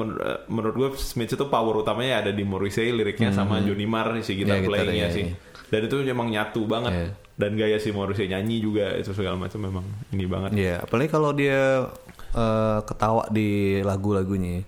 menurut 0.47 0.73
gue 0.73 0.89
Smith 0.97 1.29
itu 1.29 1.45
power 1.45 1.77
utamanya 1.77 2.19
ada 2.19 2.31
di 2.31 2.41
Morrissey 2.41 2.89
liriknya 2.89 3.29
sama 3.29 3.61
Johnny 3.61 3.85
Marr 3.85 4.17
si 4.19 4.33
gitar 4.33 4.57
Ya, 4.57 4.61
gitar, 4.61 4.81
playingnya 4.81 5.07
ya, 5.07 5.13
sih. 5.13 5.25
ya. 5.29 5.35
Dan 5.71 5.81
itu 5.85 5.95
emang 6.03 6.27
nyatu 6.27 6.65
banget. 6.65 6.91
Iya. 6.91 7.07
Dan 7.31 7.51
gaya 7.55 7.77
si 7.77 7.89
Morrissey 7.89 8.25
nyanyi 8.25 8.57
juga 8.57 8.91
itu 8.93 9.13
segala 9.13 9.37
macam 9.37 9.59
memang 9.61 9.85
ini 10.09 10.25
banget. 10.25 10.49
Iya, 10.51 10.75
apalagi 10.81 11.09
kalau 11.09 11.31
dia 11.31 11.85
eh, 12.33 12.79
ketawa 12.83 13.29
di 13.29 13.49
lagu-lagunya. 13.79 14.65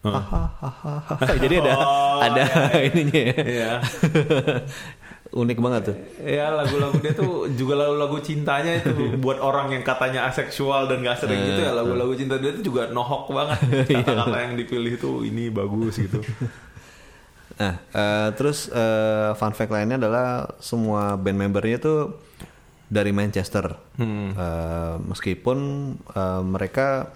Hahaha. 0.00 1.36
Jadi 1.36 1.54
ada 1.60 1.72
Oh, 1.84 2.16
ada 2.18 2.42
ininya 2.88 3.22
ya. 3.36 3.72
Iya. 5.30 5.38
Unik 5.38 5.58
banget 5.62 5.82
tuh. 5.94 5.96
Ya 6.26 6.50
lagu-lagu 6.50 6.98
dia 6.98 7.14
tuh 7.14 7.46
juga 7.54 7.78
lagu-lagu 7.78 8.18
cintanya 8.18 8.82
itu 8.82 8.90
buat 9.22 9.38
orang 9.38 9.70
yang 9.70 9.86
katanya 9.86 10.26
aseksual 10.26 10.90
dan 10.90 11.06
gak 11.06 11.22
sering 11.22 11.38
gitu 11.38 11.62
ya 11.62 11.70
lagu-lagu 11.70 12.10
cinta 12.18 12.34
dia 12.42 12.50
tuh 12.50 12.66
juga 12.66 12.90
nohok 12.90 13.30
banget 13.30 13.58
kata-kata 14.02 14.36
yang 14.42 14.54
dipilih 14.58 14.98
tuh 14.98 15.22
ini 15.22 15.48
bagus 15.48 16.02
gitu. 16.02 16.18
Nah, 17.60 17.76
eh, 17.92 18.28
terus 18.40 18.72
eh, 18.72 19.36
fun 19.36 19.52
fact 19.52 19.68
lainnya 19.68 20.00
adalah 20.00 20.48
semua 20.64 21.20
band 21.20 21.36
membernya 21.36 21.76
tuh 21.76 22.16
dari 22.88 23.12
Manchester. 23.12 23.76
Eh, 24.00 24.94
meskipun 25.04 25.58
eh, 26.08 26.40
mereka 26.40 27.12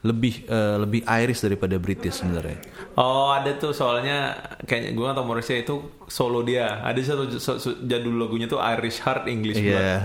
lebih 0.00 0.48
eh, 0.48 0.76
lebih 0.80 1.04
Irish 1.04 1.44
daripada 1.44 1.76
British 1.76 2.24
sebenarnya. 2.24 2.56
Oh 2.96 3.36
ada 3.36 3.52
tuh 3.60 3.76
soalnya 3.76 4.32
kayaknya 4.64 4.96
gue 4.96 5.04
gak 5.04 5.16
tau 5.16 5.26
Morrissey 5.28 5.60
itu 5.60 5.76
solo 6.08 6.40
dia 6.40 6.80
ada 6.80 6.96
satu 7.04 7.28
so- 7.36 7.60
so- 7.60 7.76
jadul 7.84 8.16
lagunya 8.16 8.48
tuh 8.48 8.56
Irish 8.56 9.04
Heart 9.04 9.28
English 9.28 9.60
Blood. 9.60 9.76
Iya. 9.76 9.96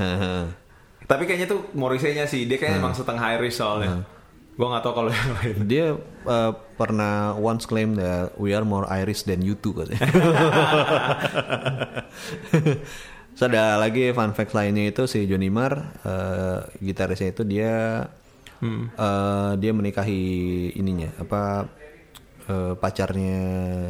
Tapi 1.12 1.23
kayaknya 1.23 1.47
tuh 1.47 1.71
Morrissey-nya 1.77 2.27
sih 2.27 2.43
dia 2.43 2.60
kayaknya 2.60 2.84
emang 2.84 2.91
setengah 2.91 3.23
Irish 3.39 3.55
soalnya. 3.55 4.03
Gue 4.55 4.67
gak 4.67 4.84
tau 4.84 4.95
kalau 4.95 5.12
yang 5.15 5.31
lain. 5.39 5.55
Dia 5.63 5.88
eh, 6.27 6.51
pernah 6.75 7.31
once 7.39 7.63
claim 7.63 7.95
that 7.95 8.36
we 8.36 8.51
are 8.51 8.67
more 8.67 8.84
Irish 8.91 9.23
than 9.23 9.39
you 9.39 9.55
two 9.55 9.71
katanya. 9.71 10.12
Terus 13.36 13.51
ada 13.51 13.75
lagi 13.75 14.15
fun 14.15 14.31
fact 14.31 14.55
lainnya 14.55 14.91
itu 14.91 15.08
si 15.08 15.23
Johnny 15.27 15.51
Marr 15.51 15.75
eh, 16.03 16.60
gitarisnya 16.84 17.31
itu 17.36 17.43
dia 17.43 18.08
eh, 18.63 19.51
dia 19.59 19.71
menikahi 19.75 20.23
ininya 20.77 21.09
apa 21.19 21.67
eh, 22.47 22.73
pacarnya 22.77 23.39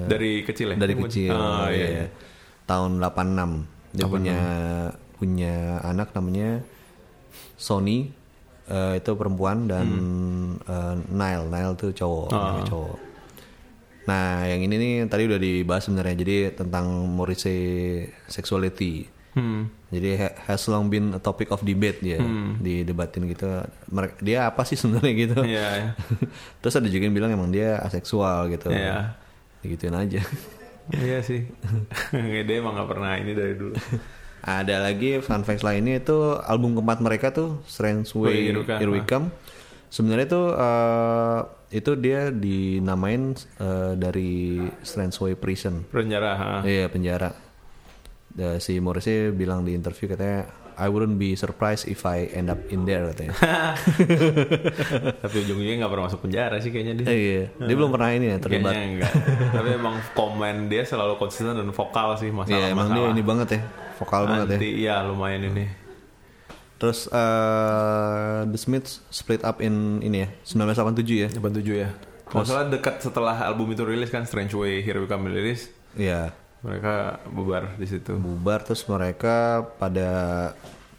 Dari 0.10 0.42
kecil 0.46 0.74
ya? 0.74 0.78
dari 0.80 0.94
kecil. 0.96 1.34
Oh, 1.36 1.68
iya, 1.70 1.88
iya. 2.04 2.08
tahun 2.66 2.98
86 3.02 3.96
dia 3.96 4.06
punya 4.10 4.40
punya 5.16 5.56
anak 5.84 6.12
namanya 6.16 6.64
Sony. 7.56 8.12
Eh, 8.66 8.98
itu 8.98 9.12
perempuan 9.14 9.70
dan 9.70 9.88
eh, 10.66 10.96
Nile. 11.14 11.46
Nile 11.48 11.74
tuh 11.78 11.94
cowok 11.94 12.28
namanya 12.34 12.66
cowok. 12.66 12.98
Nah 14.06 14.46
yang 14.46 14.62
ini 14.62 14.76
nih 14.78 14.94
tadi 15.10 15.24
udah 15.26 15.40
dibahas 15.42 15.86
sebenarnya 15.90 16.16
jadi 16.18 16.36
tentang 16.54 16.86
Morrissey 17.10 18.06
sexuality. 18.30 19.10
Hmm. 19.36 19.68
Jadi 19.86 20.18
ha- 20.18 20.36
has 20.50 20.66
long 20.66 20.90
been 20.90 21.14
a 21.14 21.22
topic 21.22 21.54
of 21.54 21.62
debate 21.62 22.02
dia 22.02 22.18
di 22.58 22.82
debatin 22.82 23.30
gitu. 23.30 23.46
Dia 24.20 24.50
apa 24.50 24.66
sih 24.66 24.74
sebenarnya 24.74 25.14
gitu. 25.14 25.40
Iya, 25.56 25.68
iya. 25.78 25.90
Terus 26.62 26.76
ada 26.76 26.90
juga 26.90 27.06
yang 27.06 27.16
bilang 27.16 27.30
emang 27.30 27.54
dia 27.54 27.78
aseksual 27.80 28.50
gitu. 28.50 28.74
Iya. 28.74 29.14
Digituin 29.62 29.94
aja. 29.94 30.22
Iya 30.86 31.18
sih. 31.26 31.50
Dia 32.14 32.56
emang 32.62 32.78
gak 32.78 32.90
pernah 32.94 33.18
ini 33.18 33.34
dari 33.34 33.58
dulu. 33.58 33.74
Ada 34.46 34.86
lagi 34.86 35.18
fun 35.18 35.42
facts 35.42 35.66
lainnya 35.66 35.98
itu 35.98 36.38
album 36.38 36.78
keempat 36.78 37.02
mereka 37.02 37.34
tuh 37.34 37.58
Strange 37.66 38.14
Oh, 38.14 38.30
Way 38.30 38.54
Come. 39.10 39.34
Sebenarnya 39.90 40.28
tuh 40.30 40.54
eh, 40.54 41.40
itu 41.74 41.92
dia 41.98 42.30
dinamain 42.30 43.34
eh, 43.58 43.94
dari 43.98 44.62
Strange 44.86 45.18
Way 45.18 45.34
Prison. 45.42 45.90
Penjara. 45.90 46.62
Iya 46.62 46.86
penjara. 46.86 47.34
Da- 48.36 48.60
si 48.60 48.78
Morrissey 48.78 49.32
bilang 49.32 49.64
di 49.64 49.72
interview 49.72 50.12
katanya 50.12 50.52
I 50.76 50.92
wouldn't 50.92 51.16
be 51.16 51.40
surprised 51.40 51.88
if 51.88 52.04
I 52.04 52.28
end 52.36 52.52
up 52.52 52.60
in 52.68 52.84
there 52.84 53.08
katanya. 53.16 53.32
Tapi 55.24 55.36
ujung-ujungnya 55.40 55.88
gak 55.88 55.92
pernah 55.92 56.06
masuk 56.12 56.20
penjara 56.28 56.60
sih 56.60 56.68
kayaknya 56.68 56.94
dia. 57.00 57.06
Eh, 57.08 57.16
iya. 57.16 57.44
Dia 57.64 57.76
belum 57.80 57.96
pernah 57.96 58.12
ini 58.12 58.36
ya 58.36 58.38
terlibat. 58.44 58.76
Kayaknya 58.76 58.88
enggak. 58.92 59.12
Tapi 59.56 59.70
emang 59.72 59.96
komen 60.12 60.56
dia 60.68 60.84
selalu 60.84 61.16
konsisten 61.16 61.56
dan 61.56 61.72
vokal 61.72 62.20
sih 62.20 62.28
Iya 62.28 62.76
emang 62.76 62.92
dia 62.92 63.08
ini 63.08 63.24
banget 63.24 63.48
ya, 63.56 63.62
vokal 64.04 64.28
banget 64.28 64.48
ya. 64.52 64.60
Iya 64.60 64.96
lumayan 65.08 65.48
ini. 65.48 65.66
Terus 66.76 67.08
eh, 67.08 68.40
The 68.44 68.60
Smiths 68.60 69.00
split 69.08 69.48
up 69.48 69.64
in 69.64 70.04
ini 70.04 70.28
ya 70.28 70.30
1987 70.44 71.24
ya. 71.24 71.30
87 71.32 71.72
ya. 71.72 71.90
Kalau 72.28 72.42
nggak 72.44 72.52
salah 72.52 72.68
dekat 72.68 72.96
setelah 73.00 73.36
album 73.48 73.72
itu 73.72 73.88
rilis 73.88 74.12
kan 74.12 74.28
Strange 74.28 74.52
Way 74.52 74.84
Here 74.84 75.00
We 75.00 75.08
Come 75.08 75.32
rilis, 75.32 75.72
Iya. 75.96 76.36
Mereka 76.66 76.94
bubar 77.28 77.78
di 77.78 77.86
situ. 77.86 78.18
Bubar 78.18 78.60
terus 78.60 78.82
mereka 78.86 79.36
pada 79.78 80.10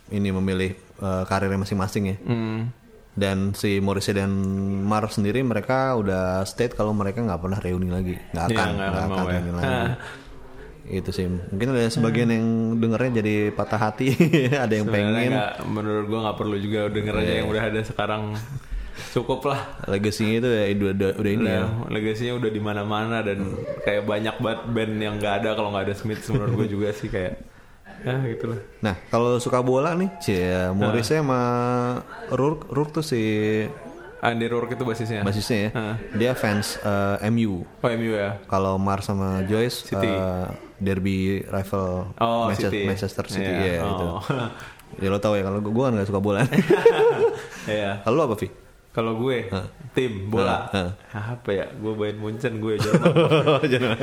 ini 0.09 0.31
memilih 0.31 0.71
eh, 0.97 1.25
karirnya 1.25 1.59
masing-masing 1.59 2.05
ya. 2.07 2.17
Hmm. 2.23 2.71
Dan 3.13 3.51
si 3.53 3.81
Morrissey 3.81 4.13
dan 4.13 4.29
Mar 4.83 5.09
sendiri 5.09 5.41
mereka 5.41 5.93
udah 5.93 6.45
state 6.45 6.73
kalau 6.73 6.93
mereka 6.93 7.19
nggak 7.19 7.41
pernah 7.41 7.57
reuni 7.57 7.89
lagi, 7.89 8.13
nggak 8.13 8.45
Iya, 8.47 8.55
akan, 8.55 8.69
nggak 8.69 8.77
nggak 8.77 8.93
akan 8.93 9.03
akan 9.03 9.11
mau 9.11 9.27
ya. 9.27 9.33
reuni 9.35 9.53
lagi. 9.53 9.75
Itu 11.01 11.11
sih. 11.11 11.27
Mungkin 11.27 11.67
ada 11.69 11.89
sebagian 11.89 12.29
yang 12.29 12.47
dengernya 12.77 13.19
jadi 13.19 13.35
patah 13.51 13.81
hati, 13.83 14.15
ada 14.65 14.71
yang 14.71 14.87
Sebenarnya 14.87 15.17
pengen. 15.17 15.33
nggak- 15.33 15.57
menurut 15.67 16.05
gua 16.07 16.21
nggak 16.23 16.39
perlu 16.39 16.57
juga 16.57 16.81
denger 16.87 17.15
aja 17.17 17.33
yang 17.35 17.49
udah 17.49 17.63
ada 17.65 17.81
sekarang. 17.83 18.23
Cukup 19.13 19.45
lah. 19.45 19.61
Legasinya 19.85 20.41
itu 20.41 20.49
ya 20.49 20.65
udah, 20.71 20.91
udah, 20.93 21.11
udah 21.17 21.31
ini 21.31 21.45
ya. 21.45 21.61
Udah, 21.63 21.89
legasinya 21.89 22.33
udah 22.37 22.51
di 22.51 22.61
mana-mana 22.61 23.21
dan 23.21 23.39
kayak 23.83 24.03
banyak 24.05 24.37
banget 24.37 24.61
band 24.69 24.95
yang 24.97 25.15
nggak 25.17 25.35
ada 25.41 25.51
kalau 25.53 25.69
nggak 25.71 25.85
ada 25.89 25.95
Smith 25.95 26.25
menurut 26.29 26.65
gue 26.65 26.69
juga 26.73 26.89
sih 26.91 27.09
kayak 27.09 27.41
ya 28.01 28.13
gitulah. 28.27 28.61
Nah, 28.81 28.95
kalau 29.09 29.37
suka 29.37 29.61
bola 29.61 29.93
nih, 29.93 30.11
cie, 30.21 30.69
Morrissey 30.71 31.17
sama 31.17 31.41
Rourke, 32.31 32.69
Rourke 32.69 32.93
tuh 32.93 33.05
si 33.05 33.23
Andy 34.17 34.47
Rourke 34.47 34.75
itu 34.75 34.83
basisnya. 34.83 35.21
basisnya 35.21 35.59
ya. 35.59 35.71
Heeh. 35.73 35.95
Dia 36.15 36.33
fans 36.33 36.77
eh, 36.79 37.29
MU. 37.29 37.63
Oh 37.63 37.89
MU 37.91 38.13
ya. 38.13 38.41
Kalau 38.47 38.77
Mar 38.77 39.01
sama 39.01 39.45
Joyce 39.45 39.87
City. 39.87 40.09
eh, 40.09 40.47
derby 40.77 41.41
rival 41.43 42.13
Oh 42.17 42.53
Manchester 42.53 42.69
City. 42.71 42.85
Manchester 42.85 43.25
City 43.29 43.49
Iya. 43.49 43.81
ya 43.81 43.83
itu. 43.85 44.07
Oh. 44.09 44.21
Ya 45.01 45.09
lo 45.09 45.19
tau 45.19 45.33
ya 45.33 45.43
kalau 45.43 45.59
gue 45.59 45.83
kan 45.83 45.93
gak 45.95 46.09
suka 46.09 46.21
bola. 46.21 46.45
Iya. 47.67 48.01
kalau 48.03 48.15
lo 48.17 48.23
apa 48.27 48.37
Vi? 48.39 48.49
Kalau 48.97 49.13
gue 49.21 49.53
tim 49.93 50.33
bola 50.33 50.73
Heeh. 50.73 50.93
apa 51.13 51.51
ya? 51.53 51.69
Gue 51.69 51.93
Bayern 51.93 52.17
Munchen 52.17 52.65
gue 52.65 52.81
Jerman. 52.81 53.13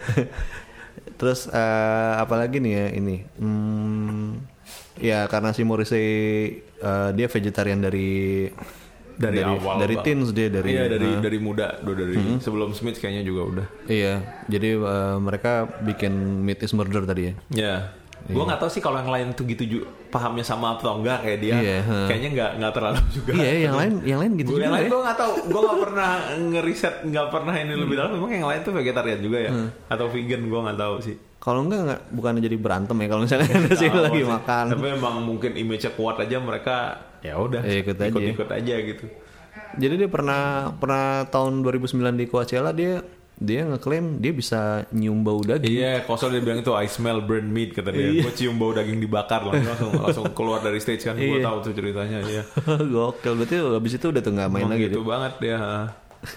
Terus 1.20 1.48
eh, 1.48 2.12
apa 2.16 2.34
lagi 2.36 2.60
nih 2.60 2.72
ya 2.76 2.86
ini? 2.96 3.16
Hmm, 3.40 4.40
ya 5.00 5.24
karena 5.28 5.52
si 5.52 5.64
Morrissey 5.64 6.08
eh, 6.60 7.10
dia 7.16 7.28
vegetarian 7.28 7.80
dari 7.80 8.48
Dari 9.20 9.44
awal, 9.44 9.84
dari 9.84 10.00
Bang. 10.00 10.04
teens 10.08 10.32
dia 10.32 10.48
dari 10.48 10.72
Iya 10.72 10.96
dari 10.96 11.08
eh, 11.12 11.20
dari 11.20 11.36
muda, 11.36 11.76
udah 11.84 11.92
dari 11.92 12.40
sebelum 12.40 12.72
Smith 12.72 12.96
kayaknya 12.96 13.20
juga 13.20 13.42
udah. 13.52 13.66
Iya, 13.84 14.24
jadi 14.48 14.80
eh, 14.80 15.16
mereka 15.20 15.68
bikin 15.84 16.40
Meat 16.40 16.64
is 16.64 16.72
Murder 16.72 17.04
tadi 17.04 17.28
ya. 17.28 17.34
Ya. 18.22 18.32
Gue 18.32 18.44
nggak 18.44 18.58
tahu 18.58 18.70
sih 18.70 18.78
kalau 18.78 18.96
yang 18.96 19.08
lain 19.08 19.26
tuh 19.32 19.44
gitu 19.44 19.62
ju- 19.64 19.86
pahamnya 20.08 20.42
sama 20.42 20.74
atau 20.74 20.96
enggak 20.96 21.20
kayak 21.20 21.38
dia. 21.38 21.54
Iya, 21.56 21.78
heeh. 21.80 22.06
Kayaknya 22.06 22.28
nggak 22.30 22.50
nggak 22.56 22.72
terlalu 22.72 23.00
juga. 23.10 23.30
Iya, 23.32 23.52
yang 23.60 23.74
lain 23.74 23.92
yang 24.02 24.18
lain 24.18 24.32
gitu 24.36 24.48
juga 24.50 24.62
yang 24.62 24.72
lain 24.72 24.82
ya. 24.82 24.90
gue 24.90 25.00
nggak 25.00 25.18
tahu, 25.18 25.32
gue 25.44 25.60
nggak 25.60 25.80
pernah 25.80 26.10
ngeriset, 26.50 26.94
nggak 27.02 27.26
pernah 27.28 27.54
ini 27.54 27.72
lebih 27.74 27.94
dalam. 27.94 28.10
Memang 28.12 28.30
yang 28.32 28.46
lain 28.46 28.60
tuh 28.60 28.72
vegetarian 28.72 29.20
juga 29.20 29.38
ya, 29.40 29.50
atau 29.86 30.06
vegan 30.06 30.42
gue 30.42 30.60
nggak 30.60 30.78
tahu 30.78 30.96
sih. 31.00 31.16
Kalau 31.36 31.60
enggak 31.62 31.80
enggak 31.82 32.00
bukannya 32.10 32.42
jadi 32.42 32.56
berantem 32.56 32.96
ya 32.96 33.06
kalau 33.08 33.22
misalnya 33.24 33.48
ada 33.48 33.72
sih 33.72 33.88
lagi 33.88 34.20
sih. 34.20 34.28
makan. 34.28 34.64
Tapi 34.70 34.86
emang 34.92 35.16
mungkin 35.20 35.50
image-nya 35.54 35.92
kuat 35.92 36.16
aja 36.18 36.36
mereka 36.36 36.76
ya 37.20 37.34
udah 37.34 37.60
Ya, 37.62 37.80
ikut 37.80 37.96
aja. 37.96 38.12
ikut 38.12 38.48
aja 38.50 38.74
gitu. 38.76 39.04
Jadi 39.72 39.94
dia 39.96 40.08
pernah 40.08 40.68
pernah 40.74 41.24
tahun 41.26 41.62
2009 41.62 41.96
di 42.14 42.26
Coachella 42.26 42.70
dia 42.70 43.00
dia 43.40 43.64
ngeklaim 43.64 44.20
dia 44.20 44.30
bisa 44.30 44.60
nyium 44.92 45.24
bau 45.24 45.40
daging. 45.40 45.72
Iya, 45.72 46.04
kosong 46.04 46.36
dia 46.36 46.44
bilang 46.44 46.60
itu 46.60 46.68
I 46.70 46.84
smell 46.86 47.24
burnt 47.24 47.48
meat 47.48 47.72
kata 47.72 47.88
dia. 47.88 48.12
Iya. 48.12 48.22
Gue 48.22 48.32
cium 48.36 48.60
bau 48.60 48.68
daging 48.70 49.00
dibakar 49.00 49.40
lah, 49.42 49.56
langsung 49.56 49.90
langsung 49.96 50.26
keluar 50.30 50.60
dari 50.60 50.76
stage 50.76 51.02
kan. 51.02 51.16
Gue 51.16 51.40
Iya. 51.40 51.48
tahu 51.48 51.56
tuh 51.64 51.72
ceritanya. 51.72 52.20
Iya. 52.20 52.42
Gokil 52.92 53.32
berarti 53.34 53.56
habis 53.56 53.92
itu 53.96 54.06
udah 54.06 54.20
tuh 54.20 54.32
nggak 54.36 54.48
main 54.50 54.62
Emang 54.62 54.72
lagi 54.76 54.84
gitu 54.86 55.00
banget 55.02 55.32
dia. 55.40 55.58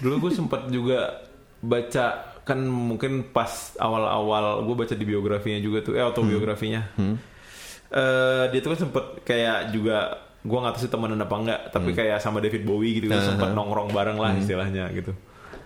Dulu 0.00 0.14
gue 0.16 0.30
sempat 0.32 0.60
juga 0.68 1.28
baca 1.60 2.06
kan 2.40 2.60
mungkin 2.60 3.28
pas 3.28 3.52
awal-awal 3.76 4.64
gue 4.64 4.74
baca 4.74 4.92
di 4.92 5.04
biografinya 5.04 5.60
juga 5.60 5.84
tuh, 5.84 5.92
eh 5.96 6.02
autobiografinya. 6.02 6.88
Hmm. 6.96 7.20
Eh, 7.88 8.44
dia 8.48 8.58
tuh 8.58 8.72
kan 8.72 8.80
sempet 8.80 9.04
kayak 9.22 9.70
juga 9.70 10.18
gue 10.40 10.58
nggak 10.58 10.72
tahu 10.72 10.82
sih 10.82 10.92
temenan 10.92 11.20
apa 11.20 11.36
enggak, 11.36 11.60
tapi 11.68 11.92
Hmm. 11.92 11.96
kayak 11.96 12.18
sama 12.18 12.40
David 12.40 12.64
Bowie 12.64 12.96
gitu, 12.96 13.08
uh 13.08 13.16
sempet 13.16 13.52
nongkrong 13.52 13.92
bareng 13.92 14.16
lah 14.16 14.32
istilahnya 14.36 14.88
gitu. 14.92 15.12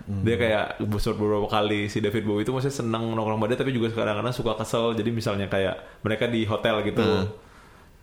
Hmm. 0.08 0.24
Dia 0.24 0.40
kayak 0.40 0.66
beberapa 0.88 1.44
kali 1.52 1.92
si 1.92 2.00
David 2.00 2.24
Bowie 2.24 2.40
itu 2.40 2.48
maksudnya 2.48 2.80
seneng 2.80 3.12
nongkrong 3.12 3.36
bareng 3.44 3.60
tapi 3.60 3.76
juga 3.76 3.92
kadang-kadang 3.92 4.32
suka 4.32 4.56
kesel. 4.56 4.96
Jadi 4.96 5.12
misalnya 5.12 5.52
kayak 5.52 6.00
mereka 6.00 6.24
di 6.24 6.48
hotel 6.48 6.80
gitu. 6.80 7.04
Hmm. 7.04 7.28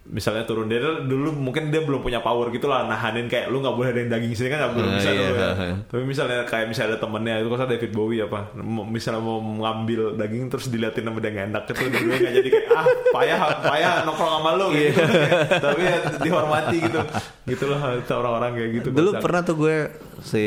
Misalnya 0.05 0.45
turun 0.45 0.69
dia 0.69 0.77
dulu 1.01 1.33
mungkin 1.33 1.73
dia 1.73 1.81
belum 1.81 1.97
punya 1.99 2.21
power 2.21 2.53
gitu 2.53 2.69
lah 2.69 2.85
nahanin 2.85 3.25
kayak 3.25 3.49
lu 3.49 3.57
nggak 3.57 3.73
boleh 3.73 3.89
ada 3.89 3.99
yang 3.99 4.11
daging 4.13 4.33
sini 4.33 4.47
kan 4.47 4.61
nggak 4.61 4.73
belum 4.77 4.85
Ah, 4.85 4.95
bisa 4.95 5.09
iya, 5.09 5.17
dulu 5.17 5.33
ya. 5.33 5.41
ah, 5.41 5.53
ah. 5.57 5.75
Tapi 5.81 6.03
misalnya 6.05 6.39
kayak 6.45 6.65
misalnya 6.69 6.89
ada 6.93 6.99
temennya 7.01 7.35
itu 7.41 7.49
kalau 7.49 7.65
David 7.65 7.91
Bowie 7.91 8.21
apa 8.21 8.39
misalnya 8.85 9.17
mau 9.19 9.41
ngambil 9.41 10.13
daging 10.13 10.43
terus 10.47 10.69
diliatin 10.69 11.09
sama 11.09 11.17
dia 11.17 11.31
nggak 11.33 11.47
enak 11.49 11.63
itu 11.65 11.83
dia 11.89 12.15
nggak 12.21 12.33
jadi 12.37 12.49
kayak 12.53 12.67
ah 12.69 12.85
payah 13.11 13.39
payah 13.65 13.93
nongkrong 14.05 14.33
sama 14.37 14.49
lu 14.53 14.67
Iya. 14.69 14.89
gitu. 14.93 15.01
Tapi 15.65 15.81
ya 15.81 15.97
dihormati 16.21 16.77
gitu. 16.79 16.99
Gitu 17.45 17.63
loh 17.65 17.79
orang-orang 18.05 18.51
kayak 18.53 18.69
gitu. 18.77 18.87
Dulu 18.93 19.09
pernah 19.17 19.41
tuh 19.41 19.55
gue 19.57 19.75
si 20.21 20.43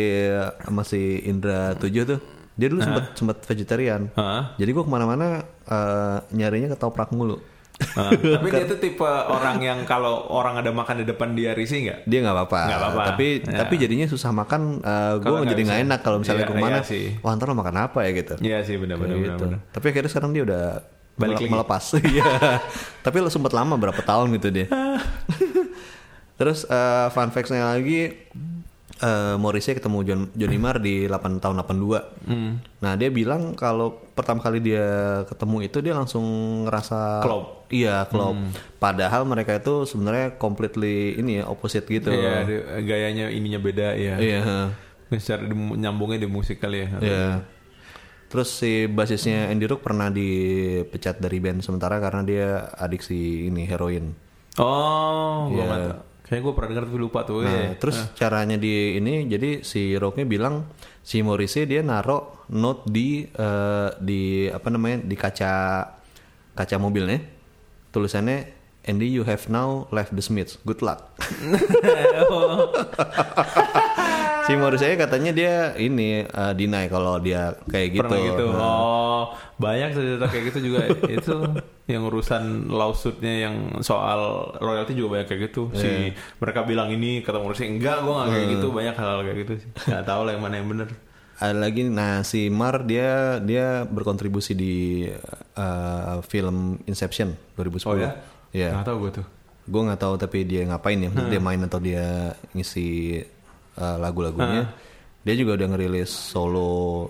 sama 0.63 0.83
si 0.83 1.19
Indra 1.27 1.75
7 1.75 1.83
tuh. 2.07 2.21
Dia 2.55 2.71
dulu 2.71 2.79
sempat 2.79 3.15
sempat 3.15 3.43
vegetarian. 3.43 4.07
Hah? 4.15 4.55
Jadi 4.55 4.71
gue 4.71 4.83
ke 4.83 4.91
mana-mana 4.91 5.43
eh, 5.67 6.19
nyarinya 6.31 6.75
ketoprak 6.75 7.11
mulu. 7.11 7.43
Tapi 8.39 8.49
dia 8.49 8.65
tuh 8.65 8.79
tipe 8.79 9.05
orang 9.05 9.59
yang 9.59 9.79
kalau 9.83 10.27
orang 10.29 10.57
ada 10.57 10.71
makan 10.71 11.01
di 11.01 11.05
depan 11.05 11.33
dia 11.33 11.53
risih 11.53 11.83
nggak? 11.83 11.99
Dia 12.05 12.19
nggak 12.21 12.35
apa-apa. 12.35 12.61
Nggak 12.65 12.79
apa-apa. 12.81 13.03
Tapi 13.09 13.27
Ya. 13.41 13.59
tapi 13.59 13.75
jadinya 13.77 14.07
susah 14.07 14.31
makan. 14.31 14.61
gue 14.79 15.21
Kalau 15.21 15.37
nggak 15.39 15.51
jadi 15.51 15.63
nggak 15.65 15.81
enak 15.85 16.01
kalau 16.01 16.19
misalnya 16.19 16.45
ke 16.45 16.51
ke 16.51 16.57
mana. 16.57 16.69
iya 16.71 16.81
sih. 16.83 17.05
Wah 17.19 17.33
ntar 17.33 17.47
lo 17.47 17.55
makan 17.55 17.77
apa 17.81 17.99
ya 18.03 18.11
gitu. 18.13 18.35
Iya 18.39 18.59
sih 18.63 18.77
benar-benar 18.77 19.17
gitu. 19.17 19.45
Tapi 19.69 19.85
akhirnya 19.89 20.09
sekarang 20.09 20.31
dia 20.31 20.43
udah 20.45 20.65
Balik 21.15 21.37
mele- 21.41 21.53
melepas. 21.53 21.85
Iya. 22.15 22.31
Tapi 23.01 23.17
lo 23.19 23.29
sempat 23.29 23.51
lama 23.51 23.75
berapa 23.75 23.99
tahun 23.99 24.31
gitu 24.33 24.49
dia. 24.51 24.67
Terus 26.39 26.63
eh, 26.65 27.07
fun 27.11 27.29
facts-nya 27.29 27.67
lagi 27.69 28.15
eh 28.99 29.35
Morrissey 29.35 29.73
ketemu 29.73 29.99
John 30.03 30.23
Johnny 30.33 30.57
Marr 30.57 30.79
di 30.79 31.07
8 31.07 31.39
tahun 31.39 31.57
82. 31.59 32.27
Hmm. 32.27 32.59
Nah, 32.79 32.93
dia 32.95 33.09
bilang 33.09 33.55
kalau 33.55 33.95
pertama 34.13 34.39
kali 34.39 34.59
dia 34.59 34.87
ketemu 35.25 35.57
itu 35.63 35.79
dia 35.79 35.95
langsung 35.95 36.25
ngerasa 36.65 37.23
Klop. 37.23 37.69
Iya, 37.69 38.09
klop. 38.09 38.33
Padahal 38.77 39.23
mereka 39.23 39.53
itu 39.55 39.85
sebenarnya 39.85 40.35
completely 40.35 41.15
ini 41.15 41.39
ya 41.39 41.45
opposite 41.47 41.85
gitu. 41.85 42.09
Iya, 42.09 42.43
dia- 42.43 42.67
gayanya 42.81 43.29
ininya 43.29 43.61
beda 43.61 43.93
ya. 43.93 44.17
Iya. 44.17 44.73
Secara 45.11 45.45
di- 45.45 45.77
nyambungnya 45.77 46.25
di 46.25 46.29
musik 46.29 46.59
kali 46.59 46.83
ya. 46.83 46.89
Iya. 46.99 47.27
Terus 48.29 48.49
si 48.51 48.85
basisnya 48.85 49.49
Andy 49.49 49.65
Rook 49.65 49.81
pernah 49.81 50.09
dipecat 50.09 51.17
dari 51.17 51.39
band 51.39 51.61
sementara 51.61 51.97
karena 51.97 52.23
dia 52.25 52.49
adiksi 52.73 53.47
ini 53.47 53.65
heroin. 53.65 54.13
Oh, 54.57 55.49
gua 55.49 55.65
Iya. 55.65 56.08
Kayaknya 56.29 56.45
gue 56.45 56.53
pernah 56.53 56.69
denger 56.69 56.85
tapi 56.85 56.99
lupa 56.99 57.21
tuh. 57.25 57.41
Nah, 57.41 57.49
Iya. 57.49 57.77
terus 57.77 57.97
caranya 58.13 58.55
di 58.55 58.95
ini 58.95 59.25
jadi 59.25 59.61
si 59.61 59.93
Rocknya 59.93 60.23
bilang 60.23 60.65
si 61.01 61.21
Morrissey 61.21 61.65
dia 61.65 61.81
naruh 61.81 62.45
note 62.53 62.85
di 62.85 63.25
eh, 63.25 63.89
di 63.97 64.45
apa 64.45 64.69
namanya 64.69 65.03
di 65.03 65.15
kaca 65.15 65.53
kaca 66.53 66.77
mobilnya 66.77 67.17
tulisannya 67.89 68.37
Andy 68.85 69.07
you 69.07 69.23
have 69.23 69.49
now 69.49 69.87
left 69.89 70.13
the 70.13 70.21
Smiths 70.21 70.57
good 70.63 70.81
luck 70.81 71.17
si 74.45 74.53
Morrissey 74.55 74.97
katanya 74.97 75.31
dia 75.31 75.55
ini 75.77 76.25
uh, 76.25 76.53
deny 76.53 76.85
kalau 76.89 77.19
dia 77.19 77.53
kayak 77.69 77.89
gitu. 77.93 78.09
Pernah 78.09 78.21
gitu. 78.23 78.45
Nah, 78.49 78.65
Oh, 78.65 78.98
banyak 79.59 79.91
cerita 79.97 80.27
kayak 80.29 80.45
gitu 80.53 80.59
juga. 80.71 80.81
itu 81.19 81.37
yang 81.89 82.03
urusan 82.05 82.69
lawsuitnya 82.69 83.49
yang 83.49 83.55
soal 83.81 84.53
royalti 84.61 84.93
juga 84.93 85.19
banyak 85.19 85.27
kayak 85.27 85.41
gitu. 85.51 85.73
Iya. 85.73 85.81
Si 85.81 85.91
mereka 86.41 86.65
bilang 86.69 86.89
ini 86.93 87.25
kata 87.25 87.41
Morrissey 87.41 87.69
enggak, 87.69 88.05
gue 88.05 88.13
nggak 88.13 88.29
kayak 88.29 88.47
gitu. 88.55 88.67
Banyak 88.73 88.95
hal-hal 88.95 89.21
kayak 89.25 89.39
gitu 89.45 89.53
sih. 89.65 89.69
Nggak 89.89 90.05
tahu 90.05 90.21
lah 90.29 90.33
yang 90.37 90.43
mana 90.45 90.57
yang 90.61 90.71
bener. 90.71 90.91
ada 91.39 91.55
lagi 91.55 91.87
nah 91.87 92.27
si 92.27 92.51
Mar 92.51 92.83
dia 92.83 93.39
dia 93.39 93.87
berkontribusi 93.87 94.59
di 94.59 95.07
uh, 95.55 96.19
film 96.27 96.83
Inception 96.91 97.31
2010. 97.55 97.87
Oh 97.87 97.95
ya? 97.95 98.11
Iya. 98.51 98.75
Nggak 98.75 98.87
tahu 98.91 98.97
gue 99.07 99.11
tuh. 99.23 99.27
Gue 99.69 99.83
nggak 99.87 100.01
tahu 100.03 100.15
tapi 100.19 100.39
dia 100.43 100.67
ngapain 100.67 100.99
ya? 100.99 101.09
Maksudnya 101.15 101.31
Dia 101.31 101.43
main 101.45 101.61
atau 101.63 101.79
dia 101.79 102.35
ngisi 102.57 103.21
uh, 103.79 103.97
lagu-lagunya. 104.03 104.67
Dia 105.23 105.35
juga 105.39 105.61
udah 105.61 105.69
ngerilis 105.77 106.11
solo 106.11 107.07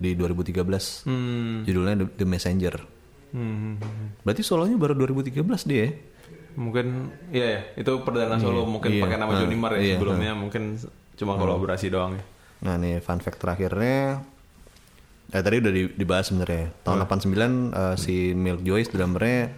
di 0.00 0.16
2013. 0.16 1.04
Hmm. 1.04 1.62
Judulnya 1.62 1.94
The, 2.00 2.06
The 2.16 2.26
Messenger. 2.26 2.74
Hmm. 3.30 3.76
Berarti 4.24 4.42
solonya 4.42 4.74
baru 4.74 4.96
2013 4.96 5.44
dia. 5.68 5.78
ya? 5.84 5.90
Mungkin 6.50 6.86
iya 7.30 7.46
ya, 7.46 7.60
itu 7.78 7.92
perdana 8.02 8.34
solo 8.40 8.66
mungkin 8.66 8.90
iya. 8.90 9.06
pakai 9.06 9.16
nama 9.20 9.30
Ah, 9.30 9.38
Johnny 9.38 9.54
Marr 9.54 9.78
ya 9.78 9.82
iya, 9.84 9.94
sebelumnya 9.94 10.32
mungkin 10.34 10.74
cuma 11.14 11.38
kolaborasi 11.38 11.86
doang 11.86 12.18
ya. 12.18 12.24
Nah 12.66 12.74
nih 12.74 12.98
fun 12.98 13.20
fact 13.20 13.38
terakhirnya 13.38 14.24
Eh 15.30 15.42
tadi 15.46 15.62
udah 15.62 15.70
di- 15.70 15.94
dibahas 15.94 16.26
sebenarnya 16.26 16.74
Tahun 16.82 17.06
89 17.06 17.30
eh, 17.70 17.94
si 17.94 18.34
Milk 18.34 18.66
Joyce 18.66 18.90
drummernya 18.90 19.54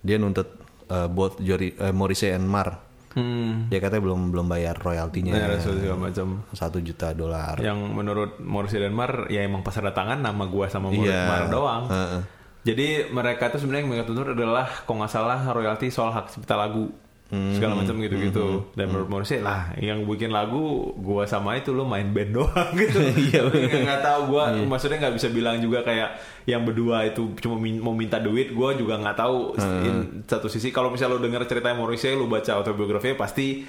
Dia 0.00 0.16
nuntut 0.16 0.48
eh, 0.88 1.04
both 1.06 1.36
Jory, 1.38 1.76
eh, 1.76 1.92
Morrissey 1.92 2.32
and 2.32 2.48
Mar 2.48 2.80
Hmm. 3.12 3.68
Dia 3.68 3.78
katanya 3.78 4.02
belum 4.02 4.28
belum 4.28 4.46
bayar 4.46 4.74
royaltinya 4.74 5.32
Nah, 5.32 5.56
segala 5.56 5.96
macam. 6.00 6.48
satu 6.48 6.78
juta 6.78 7.12
dolar 7.12 7.56
Yang 7.56 7.78
menurut 7.86 8.30
Morrissey 8.38 8.78
dan 8.78 8.90
Mar 8.90 9.28
ya 9.28 9.40
emang 9.40 9.60
pas 9.60 9.74
ada 9.74 9.90
tangan 9.90 10.18
nama 10.18 10.44
gua 10.44 10.66
sama 10.66 10.88
Morrissey 10.88 11.12
Iya. 11.12 11.26
Mar 11.26 11.44
doang. 11.46 11.84
Heeh. 11.86 12.22
Jadi 12.62 12.88
mereka 13.08 13.48
tuh 13.48 13.58
sebenarnya 13.58 13.82
yang 13.82 13.90
mereka 13.90 14.06
tuntut 14.06 14.28
adalah 14.30 14.64
kalau 14.82 14.96
nggak 14.98 15.10
salah 15.10 15.40
royalti 15.46 15.88
soal 15.88 16.10
hak 16.10 16.30
cipta 16.30 16.54
lagu 16.54 16.94
Hmm. 17.32 17.56
segala 17.56 17.72
macam 17.74 17.96
gitu-gitu. 17.96 18.68
Dan 18.72 18.86
menurut 18.86 19.08
Morrissey 19.08 19.40
lah 19.40 19.72
yang 19.74 20.04
bikin 20.04 20.28
lagu 20.28 20.60
gua 20.94 21.24
sama 21.24 21.56
itu 21.56 21.72
lo 21.72 21.82
main 21.82 22.04
band 22.06 22.28
doang 22.36 22.70
gitu. 22.74 23.00
Iya, 23.24 23.48
nggak 23.80 24.00
tahu 24.00 24.20
gua 24.28 24.52
maksudnya 24.62 25.00
nggak 25.00 25.16
bisa 25.16 25.28
bilang 25.28 25.56
juga 25.56 25.80
kayak 25.80 26.12
yang 26.44 26.60
berdua 26.60 27.02
itu 27.04 27.32
cuma 27.38 27.56
min- 27.56 27.80
mau 27.80 27.92
minta 27.92 28.16
duit. 28.16 28.52
Gua 28.52 28.72
juga 28.72 28.96
nggak 28.96 29.16
tahu 29.16 29.36
Hmm. 29.54 29.80
in 29.82 29.96
satu 30.22 30.46
sisi 30.46 30.68
kalau 30.68 30.88
misalnya 30.88 31.16
lo 31.16 31.20
denger 31.20 31.48
ceritanya 31.48 31.72
Morrissey 31.74 32.12
lo 32.12 32.26
baca 32.26 32.52
autobiografinya 32.54 33.16
pasti 33.16 33.64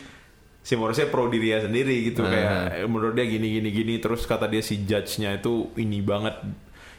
si 0.59 0.73
Morrissey 0.75 1.07
pro 1.07 1.27
dirinya 1.27 1.59
sendiri 1.61 2.03
gitu 2.05 2.19
kayak 2.21 2.51
eh, 2.77 2.85
menurut 2.85 3.11
dia 3.13 3.23
gini 3.25 3.47
gini 3.53 3.69
gini 3.69 3.93
terus 3.97 4.23
kata 4.23 4.47
dia 4.47 4.59
si 4.59 4.79
judge-nya 4.81 5.35
itu 5.35 5.71
ini 5.75 5.99
banget 5.99 6.35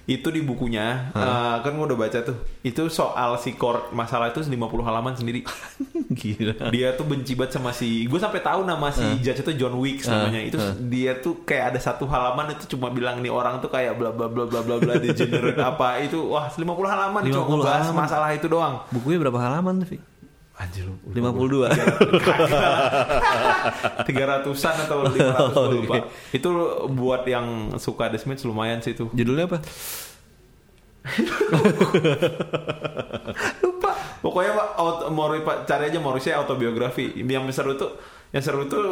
itu 0.04 0.28
di 0.28 0.44
bukunya 0.44 1.08
eh, 1.16 1.56
kan 1.64 1.72
gue 1.72 1.86
udah 1.88 1.96
baca 1.96 2.18
tuh. 2.20 2.36
Itu 2.60 2.92
soal 2.92 3.40
si 3.40 3.56
chord 3.56 3.88
masalah 3.96 4.28
itu 4.28 4.44
50 4.44 4.60
halaman 4.84 5.16
sendiri. 5.16 5.40
Gila. 6.20 6.68
Dia 6.68 6.92
tuh 6.92 7.08
benci 7.08 7.32
banget 7.32 7.56
sama 7.56 7.72
si 7.72 8.04
gue 8.04 8.20
sampai 8.20 8.44
tahu 8.44 8.68
nama 8.68 8.92
si 8.92 9.04
judge 9.24 9.40
itu 9.40 9.52
John 9.56 9.80
Wicks 9.80 10.04
namanya. 10.12 10.40
Itu 10.44 10.58
dia 10.92 11.16
tuh 11.24 11.40
kayak 11.48 11.76
ada 11.76 11.80
satu 11.80 12.04
halaman 12.04 12.52
itu 12.52 12.76
cuma 12.76 12.92
bilang 12.92 13.24
nih 13.24 13.32
orang 13.32 13.64
tuh 13.64 13.72
kayak 13.72 13.96
bla 13.96 14.12
bla 14.12 14.28
bla 14.28 14.44
bla 14.44 14.60
bla 14.60 14.76
bla 14.76 14.94
degenerate 15.00 15.60
apa 15.72 16.04
itu 16.04 16.20
wah 16.20 16.52
50 16.52 16.68
halaman 16.68 17.20
50 17.24 17.32
cuma 17.32 17.44
ngebahas 17.48 17.88
halaman. 17.88 18.00
masalah 18.04 18.28
itu 18.36 18.46
doang. 18.46 18.84
Bukunya 18.92 19.18
berapa 19.24 19.40
halaman 19.40 19.88
tuh? 19.88 19.96
Anjir 20.54 20.86
lu 20.86 20.94
52 21.10 21.66
tiga 24.06 24.22
ratusan 24.22 24.86
atau 24.86 25.02
lima 25.10 25.34
ratus 25.34 25.54
gue 25.54 25.78
lupa. 25.82 25.96
itu 26.30 26.48
buat 26.94 27.26
yang 27.26 27.74
suka 27.74 28.06
The 28.14 28.22
Smiths 28.22 28.46
lumayan 28.46 28.78
sih 28.78 28.94
itu. 28.94 29.10
Judulnya 29.10 29.50
apa? 29.50 29.58
lupa. 33.66 33.90
Pokoknya 34.22 34.52
pak 34.54 34.78
Mori 35.10 35.42
pak 35.42 35.66
cari 35.66 35.90
aja 35.90 35.98
Morrissey 35.98 36.30
autobiografi. 36.30 37.18
Yang 37.18 37.50
seru 37.50 37.74
tuh 37.74 37.98
yang 38.30 38.42
seru 38.46 38.70
tuh 38.70 38.86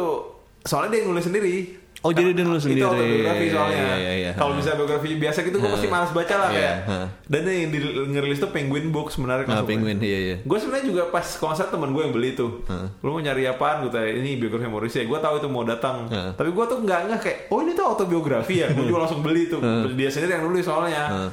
soalnya 0.67 0.99
dia 0.99 1.07
nulis 1.07 1.23
sendiri 1.23 1.79
Oh, 2.03 2.11
jadi 2.11 2.35
dia 2.35 2.43
nulis 2.43 2.59
sendiri. 2.61 2.79
itu 2.79 2.85
autobiografi 2.85 3.45
soalnya 3.47 3.79
Iya, 3.79 3.95
iya, 3.95 4.13
iya. 4.13 4.31
kalau 4.35 4.51
misalnya 4.53 4.75
biografi 4.77 5.07
biasa 5.15 5.39
gitu 5.41 5.55
gue 5.55 5.71
pasti 5.71 5.87
malas 5.87 6.11
baca 6.11 6.35
lah 6.35 6.49
Iya, 6.51 6.59
kayak 6.83 7.07
dan 7.23 7.41
yang 7.45 7.71
di 7.71 7.79
ngerilis 8.09 8.37
tuh 8.37 8.51
Penguin 8.51 8.87
Books 8.89 9.15
sebenarnya 9.15 9.45
Nah, 9.45 9.55
masuk. 9.57 9.71
Penguin 9.71 9.97
iya 9.97 10.19
iya 10.21 10.35
Gue 10.41 10.57
sebenarnya 10.57 10.85
juga 10.85 11.01
pas 11.07 11.23
kalau 11.23 11.53
salah 11.53 11.71
temen 11.71 11.89
gue 11.89 12.01
yang 12.01 12.11
beli 12.11 12.29
tuh, 12.33 12.59
lu 12.99 13.09
mau 13.09 13.17
nyari 13.17 13.43
apaan? 13.45 13.81
Gue 13.81 13.89
tanya 13.89 14.11
ini 14.11 14.35
biografi 14.35 14.67
Morrissey. 14.67 15.03
Gue 15.03 15.15
tahu 15.17 15.37
itu 15.37 15.47
mau 15.47 15.63
datang, 15.63 16.05
tapi 16.09 16.49
gue 16.49 16.65
tuh 16.65 16.77
nggak 16.77 16.99
nggak 17.05 17.19
kayak, 17.19 17.37
oh 17.47 17.59
ini 17.59 17.71
tuh 17.71 17.85
autobiografi 17.85 18.59
ya. 18.59 18.67
Gue 18.69 18.83
juga 18.83 18.99
langsung 19.01 19.19
beli 19.19 19.47
tuh. 19.47 19.63
Dia 19.89 20.09
sendiri 20.09 20.35
yang 20.35 20.43
nulis 20.43 20.63
soalnya. 20.63 21.31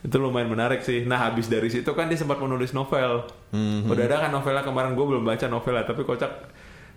Itu 0.00 0.16
lumayan 0.16 0.48
menarik 0.48 0.80
sih. 0.80 1.04
Nah 1.04 1.22
habis 1.22 1.46
dari 1.46 1.68
situ 1.68 1.86
kan 1.92 2.08
dia 2.08 2.16
sempat 2.16 2.36
menulis 2.36 2.72
novel. 2.72 3.30
Udah 3.86 4.04
ada 4.04 4.16
kan 4.18 4.30
novelnya 4.30 4.62
kemarin 4.62 4.92
gue 4.92 5.06
belum 5.06 5.22
baca 5.22 5.46
novelnya, 5.46 5.84
tapi 5.84 6.02
kocak 6.02 6.32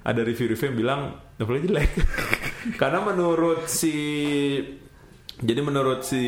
ada 0.01 0.19
review-review 0.19 0.65
yang 0.65 0.77
bilang 0.77 1.01
novelnya 1.37 1.61
jelek. 1.69 1.89
Karena 2.75 2.99
menurut 2.99 3.65
si 3.65 3.95
jadi 5.33 5.59
menurut 5.59 6.05
si 6.05 6.23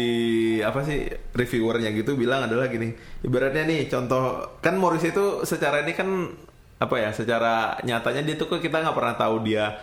apa 0.60 0.84
sih 0.84 1.06
reviewernya 1.32 1.94
gitu 1.94 2.18
bilang 2.18 2.44
adalah 2.44 2.68
gini, 2.68 2.92
ibaratnya 3.22 3.64
nih 3.64 3.88
contoh 3.88 4.58
kan 4.60 4.76
Morris 4.76 5.06
itu 5.06 5.46
secara 5.46 5.86
ini 5.86 5.94
kan 5.94 6.10
apa 6.76 6.96
ya, 7.00 7.10
secara 7.10 7.80
nyatanya 7.82 8.22
dia 8.22 8.36
tuh 8.36 8.52
kita 8.52 8.84
nggak 8.84 8.98
pernah 8.98 9.16
tahu 9.16 9.46
dia 9.46 9.80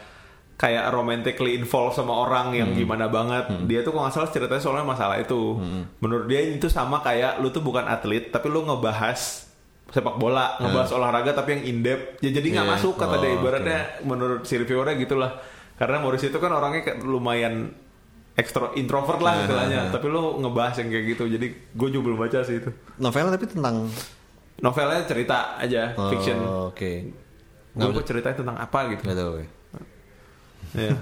kayak 0.52 0.92
romantically 0.92 1.56
involved 1.56 1.96
sama 1.96 2.12
orang 2.12 2.52
yang 2.52 2.70
gimana 2.70 3.08
banget. 3.08 3.48
Dia 3.64 3.80
tuh 3.80 3.90
kalau 3.90 4.04
nggak 4.06 4.14
salah 4.14 4.30
ceritanya 4.30 4.60
soalnya 4.60 4.84
masalah 4.84 5.16
itu. 5.16 5.56
Menurut 5.98 6.28
dia 6.28 6.44
itu 6.44 6.68
sama 6.68 7.00
kayak 7.00 7.40
lu 7.40 7.48
tuh 7.48 7.64
bukan 7.64 7.82
atlet 7.82 8.28
tapi 8.28 8.46
lu 8.46 8.62
ngebahas 8.62 9.48
sepak 9.88 10.16
bola, 10.16 10.56
ngebahas 10.58 10.90
olahraga 10.92 11.32
tapi 11.32 11.56
yang 11.56 11.62
in 11.64 11.78
depth. 11.80 12.20
Ya 12.20 12.30
jadi 12.30 12.46
nggak 12.52 12.66
Iya. 12.68 12.74
masuk 12.76 12.94
kata 12.94 13.16
dia 13.16 13.28
Oh, 13.28 13.38
ibaratnya 13.38 13.78
menurut 14.02 14.44
si 14.44 14.54
reviewernya 14.54 14.96
gitulah. 14.98 15.32
Karena 15.76 15.96
Morris 15.98 16.22
itu 16.22 16.36
kan 16.36 16.52
orangnya 16.52 16.82
kayak 16.84 16.98
lumayan 17.02 17.74
ekstro 18.32 18.72
introvert 18.80 19.20
lah 19.20 19.44
istilahnya, 19.44 19.92
tapi 19.92 20.08
lu 20.08 20.40
ngebahas 20.40 20.80
yang 20.80 20.88
kayak 20.88 21.04
gitu. 21.16 21.24
Jadi 21.28 21.46
gue 21.52 21.88
juga 21.92 22.02
belum 22.12 22.18
baca 22.20 22.38
sih 22.44 22.60
itu. 22.60 22.70
Novelnya 22.96 23.36
tapi 23.36 23.46
tentang 23.50 23.88
Novelnya 24.62 25.02
cerita 25.04 25.58
aja, 25.58 25.90
fiction. 26.12 26.38
Oh, 26.38 26.70
Oke 26.70 27.10
Gue 27.72 27.88
kok 27.88 28.04
ceritanya 28.04 28.36
tentang 28.36 28.56
apa 28.60 28.78
gitu. 28.92 29.02
Gak 29.04 29.16
tau 29.16 29.28
gue 29.36 29.44
ya. 30.76 30.92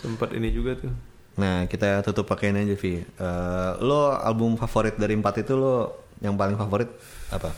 Sempat 0.00 0.30
ini 0.36 0.48
juga 0.52 0.76
tuh. 0.76 0.92
Nah 1.40 1.64
kita 1.68 2.00
tutup 2.04 2.28
pakai 2.28 2.52
ini 2.52 2.68
aja 2.68 2.76
Vi 2.76 3.00
Eh, 3.00 3.72
Lo 3.80 4.12
album 4.12 4.56
favorit 4.56 4.96
dari 4.96 5.16
empat 5.16 5.40
itu 5.44 5.56
lo 5.56 6.04
Yang 6.20 6.34
paling 6.36 6.56
favorit 6.60 6.90
apa? 7.32 7.48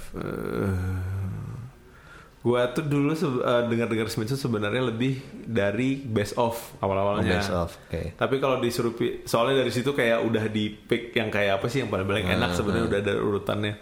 Gua 2.42 2.66
tuh 2.68 2.82
dulu 2.82 3.14
eh, 3.14 3.62
dengar-dengar 3.64 4.06
Smith 4.06 4.30
sebenarnya 4.30 4.82
lebih 4.84 5.18
dari 5.40 5.94
best 5.96 6.34
of 6.34 6.58
Oh, 6.76 6.84
awal-awalnya. 6.84 7.38
best 7.38 7.50
of 7.50 7.70
Oke 7.86 8.12
Tapi 8.12 8.34
kalau 8.36 8.58
disuruh 8.58 8.90
soalnya 9.22 9.62
dari 9.62 9.70
situ 9.70 9.90
kayak 9.90 10.20
udah 10.20 10.44
di 10.46 10.66
pick 10.68 11.10
yang 11.12 11.30
kayak 11.30 11.58
apa 11.58 11.66
sih 11.66 11.80
yang 11.80 11.88
paling 11.88 12.02
paling 12.02 12.26
enak 12.28 12.50
sebenarnya 12.52 12.84
udah 12.84 12.98
ada 13.00 13.14
urutannya. 13.16 13.74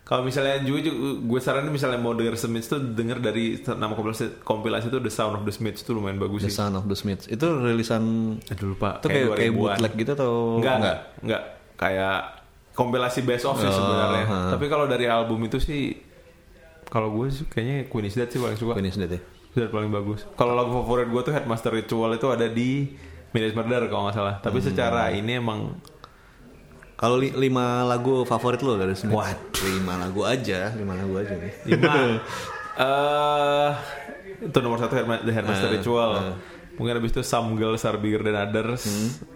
Kalau 0.00 0.22
misalnya 0.22 0.62
juga 0.62 0.86
gue 1.18 1.40
saranin 1.42 1.68
misalnya 1.68 1.98
mau 1.98 2.14
denger 2.14 2.38
Smiths 2.38 2.68
tuh 2.68 2.78
denger 2.78 3.18
dari 3.18 3.44
nama 3.68 3.90
kompilasi, 3.90 4.38
kompilasi 4.40 4.86
itu 4.86 4.96
The 4.96 5.10
Sound 5.10 5.34
of 5.34 5.42
the 5.42 5.50
Smiths 5.50 5.82
itu 5.82 5.90
lumayan 5.90 6.16
bagus 6.16 6.40
The 6.40 6.48
sih. 6.48 6.56
Sound 6.56 6.74
of 6.74 6.86
the 6.86 6.94
Smiths 6.94 7.26
Itu 7.26 7.58
rilisan 7.58 8.02
Aduh 8.40 8.72
lupa. 8.72 8.96
Itu 8.96 9.10
kayak, 9.10 9.34
kayak 9.34 9.50
2000-an. 9.50 9.58
bootleg 9.58 9.92
gitu 9.98 10.10
atau 10.14 10.32
Enggak, 10.56 10.74
enggak, 10.78 10.98
enggak. 11.20 11.42
Kayak 11.74 12.16
kompilasi 12.72 13.20
best 13.20 13.44
of 13.44 13.58
sih 13.58 13.66
Oh, 13.66 13.74
sebenarnya. 13.74 14.24
ha. 14.24 14.38
Tapi 14.54 14.64
kalau 14.68 14.86
dari 14.86 15.04
album 15.04 15.42
itu 15.42 15.58
sih 15.58 15.90
kalau 16.86 17.10
gue 17.12 17.26
sih 17.28 17.44
kayaknya 17.44 17.86
Queen 17.86 18.04
is 18.04 18.14
Dead 18.14 18.26
sih 18.26 18.38
paling 18.38 18.54
suka. 18.54 18.72
Queen 18.72 18.86
is 18.86 18.94
Dead 18.94 19.08
ya? 19.08 19.20
Dead 19.52 19.68
paling 19.68 19.88
bagus. 19.88 20.24
Kalau 20.32 20.52
lagu 20.52 20.70
favorit 20.74 21.06
gue 21.06 21.22
tuh 21.22 21.32
Headmaster 21.32 21.70
Ritual 21.70 22.12
itu 22.12 22.26
ada 22.26 22.46
di 22.46 22.94
Midnight 23.28 23.54
Murder 23.54 23.82
kalau 23.86 24.06
nggak 24.06 24.16
salah. 24.16 24.34
Tapi 24.38 24.58
Hmm. 24.58 24.66
secara 24.66 25.02
ini 25.10 25.32
emang 25.34 25.74
Kalau 26.94 27.16
li- 27.16 27.28
lima 27.30 27.84
lagu 27.84 28.24
favorit 28.24 28.56
lo 28.58 28.74
dari 28.74 28.92
Smith? 28.92 29.12
What? 29.12 29.36
Lima 29.60 29.98
lagu 29.98 30.24
aja, 30.24 30.72
lima 30.72 30.94
lagu 30.94 31.12
aja 31.14 31.34
nih. 31.34 31.52
lima. 31.66 31.92
Eh 32.76 33.70
itu 34.42 34.58
nomor 34.58 34.76
satu 34.76 34.92
Headma- 34.94 35.20
The 35.20 35.28
Headmaster 35.30 35.68
Ritual. 35.70 36.36
Mungkin 36.72 36.92
habis 36.94 37.08
itu 37.10 37.20
Some 37.22 37.52
Girls 37.54 37.80
Are 37.82 37.96
Bigger 37.96 38.20
Than 38.20 38.36
Others. 38.38 38.84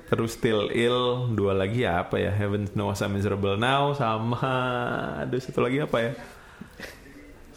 Terus 0.07 0.31
Still 0.31 0.68
Ill. 0.70 1.33
Dua 1.33 1.53
lagi 1.53 1.85
ya 1.85 2.01
apa 2.01 2.16
ya? 2.16 2.29
Heaven 2.31 2.68
Knows 2.70 3.01
I'm 3.01 3.12
Miserable 3.12 3.57
Now. 3.57 3.93
Sama 3.93 4.41
aduh 5.20 5.37
satu 5.37 5.61
lagi 5.61 5.81
apa 5.81 5.97
ya? 5.99 6.12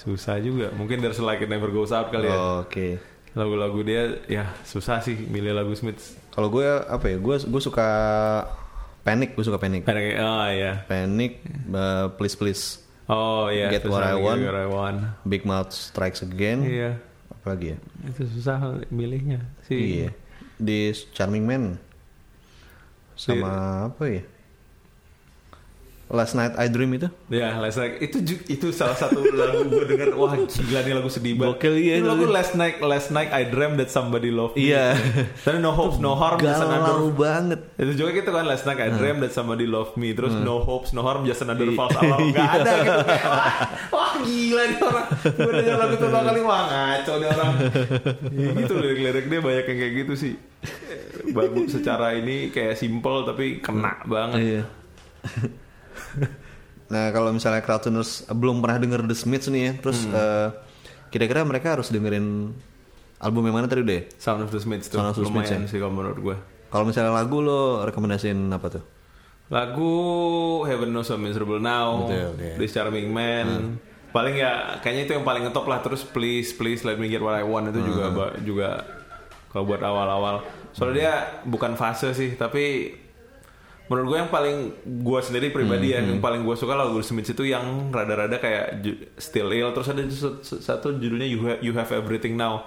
Susah 0.04 0.36
juga. 0.43 0.70
Mungkin 0.76 0.99
Like 0.99 1.47
It 1.47 1.49
Never 1.49 1.72
Goes 1.72 1.95
Out 1.95 2.12
kali 2.12 2.28
ya. 2.28 2.38
Oke. 2.62 2.99
Lagu-lagu 3.34 3.80
dia 3.82 4.22
ya 4.30 4.51
susah 4.62 5.01
sih 5.01 5.16
milih 5.16 5.56
lagu 5.58 5.74
Smith. 5.74 6.20
Kalau 6.36 6.51
gue 6.51 6.68
apa 6.68 7.06
ya? 7.08 7.18
Gue 7.18 7.39
gue 7.39 7.62
suka 7.64 7.88
Panic, 9.01 9.34
gue 9.34 9.45
suka 9.47 9.58
Panic. 9.58 9.88
Kayak 9.88 10.22
oh 10.22 10.47
iya. 10.51 10.72
Panic, 10.86 11.41
uh, 11.72 12.14
Please 12.16 12.36
Please, 12.38 12.84
Oh 13.08 13.51
iya. 13.51 13.68
Get 13.68 13.84
terus 13.84 13.95
What 13.95 14.06
I 14.08 14.16
Want. 14.16 14.39
Get 14.39 14.47
What 14.47 14.60
I 14.60 14.68
Want. 14.70 14.99
Big 15.28 15.43
Mouth 15.43 15.72
Strikes 15.76 16.24
Again. 16.24 16.64
Iya. 16.64 16.91
Apa 17.32 17.56
lagi 17.56 17.76
ya? 17.76 17.78
Itu 18.08 18.24
susah 18.32 18.80
milihnya 18.88 19.43
sih. 19.68 20.08
Iya. 20.08 20.12
di 20.54 20.95
Charming 21.12 21.43
Man 21.43 21.64
sama 23.20 23.89
apa 23.91 24.04
ya? 24.08 24.24
Last 26.14 26.38
Night 26.38 26.53
I 26.53 26.70
Dream 26.70 26.93
itu? 26.93 27.09
Ya, 27.28 27.57
Last 27.57 27.76
Night 27.76 27.97
itu 27.97 28.22
itu 28.45 28.70
salah 28.70 28.93
satu 28.93 29.18
lagu 29.26 29.66
gue 29.66 29.82
denger 29.84 30.14
wah 30.14 30.38
gila 30.38 30.80
nih 30.80 30.93
lagu 30.93 31.09
sedih 31.09 31.34
banget. 31.34 31.57
Gokil, 31.57 31.74
iya, 31.76 31.93
Itu 31.97 32.05
lagu 32.05 32.24
itu. 32.24 32.32
Last 32.32 32.53
Night 32.53 32.78
Last 32.80 33.09
Night 33.09 33.30
I 33.30 33.49
Dream 33.49 33.74
That 33.76 33.89
Somebody 33.89 34.30
Loved 34.30 34.53
Me. 34.53 34.70
Iya. 34.70 34.93
Tapi 35.41 35.57
No 35.57 35.74
Hopes 35.74 35.97
No 35.97 36.14
Harm 36.14 36.38
Just 36.38 36.53
Galau 36.55 36.70
Another 36.70 37.09
banget. 37.11 37.59
itu 37.76 37.91
juga 37.97 38.09
gitu 38.14 38.30
kan 38.30 38.45
Last 38.45 38.64
Night 38.64 38.78
I 38.78 38.89
Dream 38.91 39.18
That 39.20 39.34
Somebody 39.34 39.66
Loved 39.66 39.95
Me 39.95 40.14
Terus 40.14 40.38
No 40.38 40.61
Hopes 40.61 40.93
No 40.93 41.01
Harm 41.01 41.26
Just 41.26 41.41
Another 41.41 41.66
Iya. 41.66 41.74
False 41.74 41.97
Alarm 41.97 42.20
Gak 42.30 42.49
ada 42.53 42.74
gitu 42.78 43.01
wah, 43.26 43.45
wah 43.89 44.11
gila 44.20 44.64
nih 44.64 44.78
orang 44.80 45.07
Gue 45.18 45.51
denger 45.51 45.76
lagu 45.76 45.93
itu 45.93 46.07
kali 46.07 46.41
Wah 46.43 46.61
ngaco 46.64 47.14
nih 47.16 47.28
orang 47.28 47.51
Ya 48.30 48.49
gitu 48.55 48.74
lirik-lirik 48.78 49.26
dia 49.28 49.39
banyak 49.39 49.66
yang 49.66 49.78
kayak 49.80 49.93
gitu 49.99 50.14
sih 50.14 50.34
Bagus 51.28 51.74
secara 51.74 52.14
ini 52.14 52.47
kayak 52.47 52.76
simple 52.76 53.26
Tapi 53.26 53.57
kena 53.57 53.97
banget 54.05 54.39
Iya. 54.39 54.64
nah 56.93 57.09
kalau 57.09 57.30
misalnya 57.30 57.59
Crowdtuners 57.59 58.28
belum 58.30 58.59
pernah 58.59 58.78
denger 58.78 59.01
The 59.03 59.16
Smiths 59.16 59.47
nih 59.47 59.61
ya, 59.61 59.72
terus 59.78 60.03
Hmm. 60.03 60.14
eh, 60.14 60.47
kira-kira 61.07 61.41
mereka 61.41 61.74
harus 61.74 61.88
dengerin 61.88 62.53
album 63.18 63.43
yang 63.43 63.55
mana 63.55 63.66
tadi 63.66 63.82
deh? 63.82 64.01
Sound 64.16 64.41
of 64.41 64.49
the 64.49 64.57
Smiths 64.57 64.88
tuh 64.88 64.97
Sound 64.97 65.09
of 65.09 65.16
the 65.16 65.24
Smiths, 65.24 65.49
Lumayan 65.49 65.64
ya. 65.64 65.70
sih 65.70 65.78
kalau 65.78 65.93
menurut 65.93 66.20
gue 66.20 66.36
Kalau 66.68 66.84
misalnya 66.84 67.14
lagu 67.14 67.38
lo 67.38 67.61
rekomendasiin 67.84 68.49
apa 68.49 68.68
tuh? 68.68 68.84
Lagu 69.47 69.93
Heaven 70.64 70.89
Knows 70.89 71.07
I'm 71.07 71.22
Miserable 71.22 71.59
Now, 71.59 72.09
Betul, 72.09 72.34
oke. 72.34 72.49
This 72.57 72.74
Charming 72.74 73.07
Man. 73.07 73.78
Paling 74.09 74.36
ya 74.36 74.78
kayaknya 74.80 75.03
itu 75.03 75.14
yang 75.14 75.22
paling 75.24 75.41
ngetop 75.43 75.66
lah 75.66 75.80
terus 75.80 76.01
Please 76.03 76.49
Please 76.51 76.82
Let 76.82 76.97
Me 76.97 77.05
Get 77.07 77.20
What 77.20 77.34
I 77.34 77.41
Want 77.41 77.70
itu 77.70 77.82
juga 77.84 78.05
ba- 78.09 78.36
juga 78.39 78.70
kalau 79.49 79.64
buat 79.64 79.82
awal-awal. 79.82 80.41
Soalnya 80.72 80.93
dia 80.95 81.14
bukan 81.45 81.74
fase 81.74 82.09
sih, 82.11 82.34
tapi 82.34 82.89
menurut 83.94 84.10
gue 84.10 84.20
yang 84.26 84.34
paling 84.34 84.58
gue 85.06 85.20
sendiri 85.22 85.54
pribadi 85.54 85.94
ya 85.94 86.02
yang 86.02 86.18
paling 86.18 86.41
gue 86.41 86.58
suka 86.58 86.74
lagu 86.74 86.98
Smith 87.06 87.30
itu 87.30 87.46
yang 87.46 87.94
rada-rada 87.94 88.41
kayak 88.41 88.82
Still 89.22 89.54
Ill 89.54 89.70
terus 89.70 89.94
ada 89.94 90.02
satu 90.41 90.98
judulnya 90.98 91.30
You 91.30 91.39
Have, 91.46 91.60
you 91.62 91.72
Have 91.78 91.94
Everything 91.94 92.34
Now. 92.34 92.66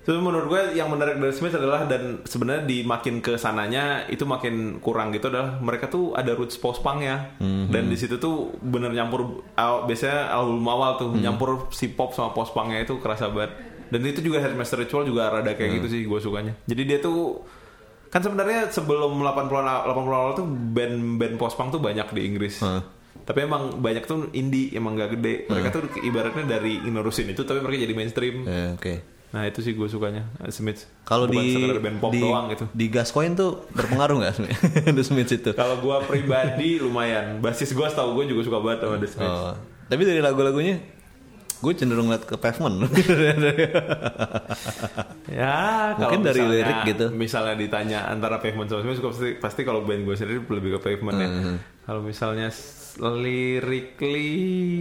Itu 0.00 0.16
menurut 0.16 0.46
gue 0.48 0.62
yang 0.78 0.88
menarik 0.88 1.18
dari 1.18 1.34
Smith 1.34 1.52
adalah 1.58 1.84
dan 1.90 2.22
sebenarnya 2.22 2.62
di 2.62 2.86
makin 2.86 3.18
ke 3.18 3.34
sananya 3.34 4.06
itu 4.06 4.22
makin 4.22 4.78
kurang 4.78 5.10
gitu 5.10 5.28
adalah 5.28 5.58
mereka 5.58 5.90
tuh 5.90 6.14
ada 6.14 6.32
roots 6.38 6.56
post 6.56 6.80
punk 6.80 7.02
ya 7.02 7.34
dan 7.42 7.90
di 7.90 7.96
situ 7.98 8.16
tuh 8.16 8.54
bener 8.62 8.94
nyampur 8.94 9.42
biasanya 9.58 10.30
album 10.30 10.62
awal 10.70 10.94
tuh 10.94 11.10
nyampur 11.12 11.68
si 11.74 11.90
pop 11.90 12.14
sama 12.14 12.30
post 12.30 12.54
punknya 12.54 12.86
itu 12.86 13.02
kerasa 13.02 13.26
banget. 13.28 13.50
Dan 13.90 14.06
itu 14.06 14.22
juga 14.22 14.38
Headmaster 14.38 14.78
Ritual 14.78 15.02
juga 15.02 15.34
rada 15.34 15.50
kayak 15.58 15.82
gitu 15.82 15.86
sih 15.90 16.06
gue 16.06 16.20
sukanya. 16.22 16.54
Jadi 16.62 16.82
dia 16.86 17.02
tuh 17.02 17.42
kan 18.10 18.20
sebenarnya 18.20 18.66
sebelum 18.68 19.22
80-an 19.22 19.86
80 19.86 19.94
awal 20.10 20.30
tuh 20.34 20.44
band-band 20.44 21.34
post 21.38 21.54
punk 21.54 21.70
tuh 21.70 21.78
banyak 21.78 22.10
di 22.10 22.26
Inggris 22.26 22.58
Heeh. 22.58 22.82
tapi 23.22 23.46
emang 23.46 23.78
banyak 23.78 24.02
tuh 24.02 24.26
indie 24.34 24.74
emang 24.74 24.98
gak 24.98 25.14
gede 25.14 25.46
mereka 25.46 25.70
tuh 25.70 25.86
ibaratnya 26.02 26.58
dari 26.58 26.82
ngurusin 26.82 27.30
itu 27.30 27.46
tapi 27.46 27.62
mereka 27.62 27.86
jadi 27.86 27.94
mainstream 27.94 28.34
Eh, 28.44 28.74
Oke. 28.74 28.94
Nah 29.30 29.46
itu 29.46 29.62
sih 29.62 29.78
gue 29.78 29.86
sukanya 29.86 30.26
eh, 30.42 30.50
Smith. 30.50 30.90
Kalau 31.06 31.30
di 31.30 31.54
band 31.78 32.02
pop 32.02 32.10
di, 32.10 32.18
doang 32.18 32.50
gitu. 32.50 32.66
di 32.74 32.90
Gascoigne 32.90 33.38
tuh 33.38 33.62
berpengaruh 33.70 34.18
nggak 34.18 34.34
The 34.98 35.04
Smiths 35.06 35.30
itu? 35.30 35.50
Kalau 35.54 35.78
gue 35.78 35.96
pribadi 36.02 36.82
lumayan. 36.82 37.38
Basis 37.38 37.70
gue 37.70 37.86
setahu 37.86 38.18
gue 38.18 38.34
juga 38.34 38.42
suka 38.42 38.58
banget 38.58 38.78
sama 38.82 38.98
The 38.98 39.06
Smiths. 39.06 39.38
Oh. 39.46 39.54
Tapi 39.86 40.02
dari 40.02 40.18
lagu-lagunya 40.18 40.82
gue 41.60 41.72
cenderung 41.74 42.08
liat 42.08 42.24
ke 42.24 42.36
Pavement. 42.36 42.76
Ya 45.30 45.94
Mungkin 45.94 46.20
dari 46.20 46.42
misalnya- 46.42 46.54
lirik 46.58 46.78
gitu. 46.86 47.06
Misalnya 47.10 47.54
ditanya 47.54 47.98
antara 48.04 48.36
Pavement 48.38 48.66
sama 48.66 48.82
Smith, 48.82 48.98
gue 48.98 49.10
pasti, 49.10 49.28
pasti 49.38 49.60
kalau 49.62 49.80
band 49.80 50.02
gue 50.02 50.12
sendiri 50.12 50.42
lebih 50.42 50.76
ke 50.76 50.90
Pavement 50.90 51.16
ya. 51.16 51.28
Hmm. 51.28 51.56
Kalau 51.84 52.02
misalnya 52.02 52.50
lyrically 52.98 54.34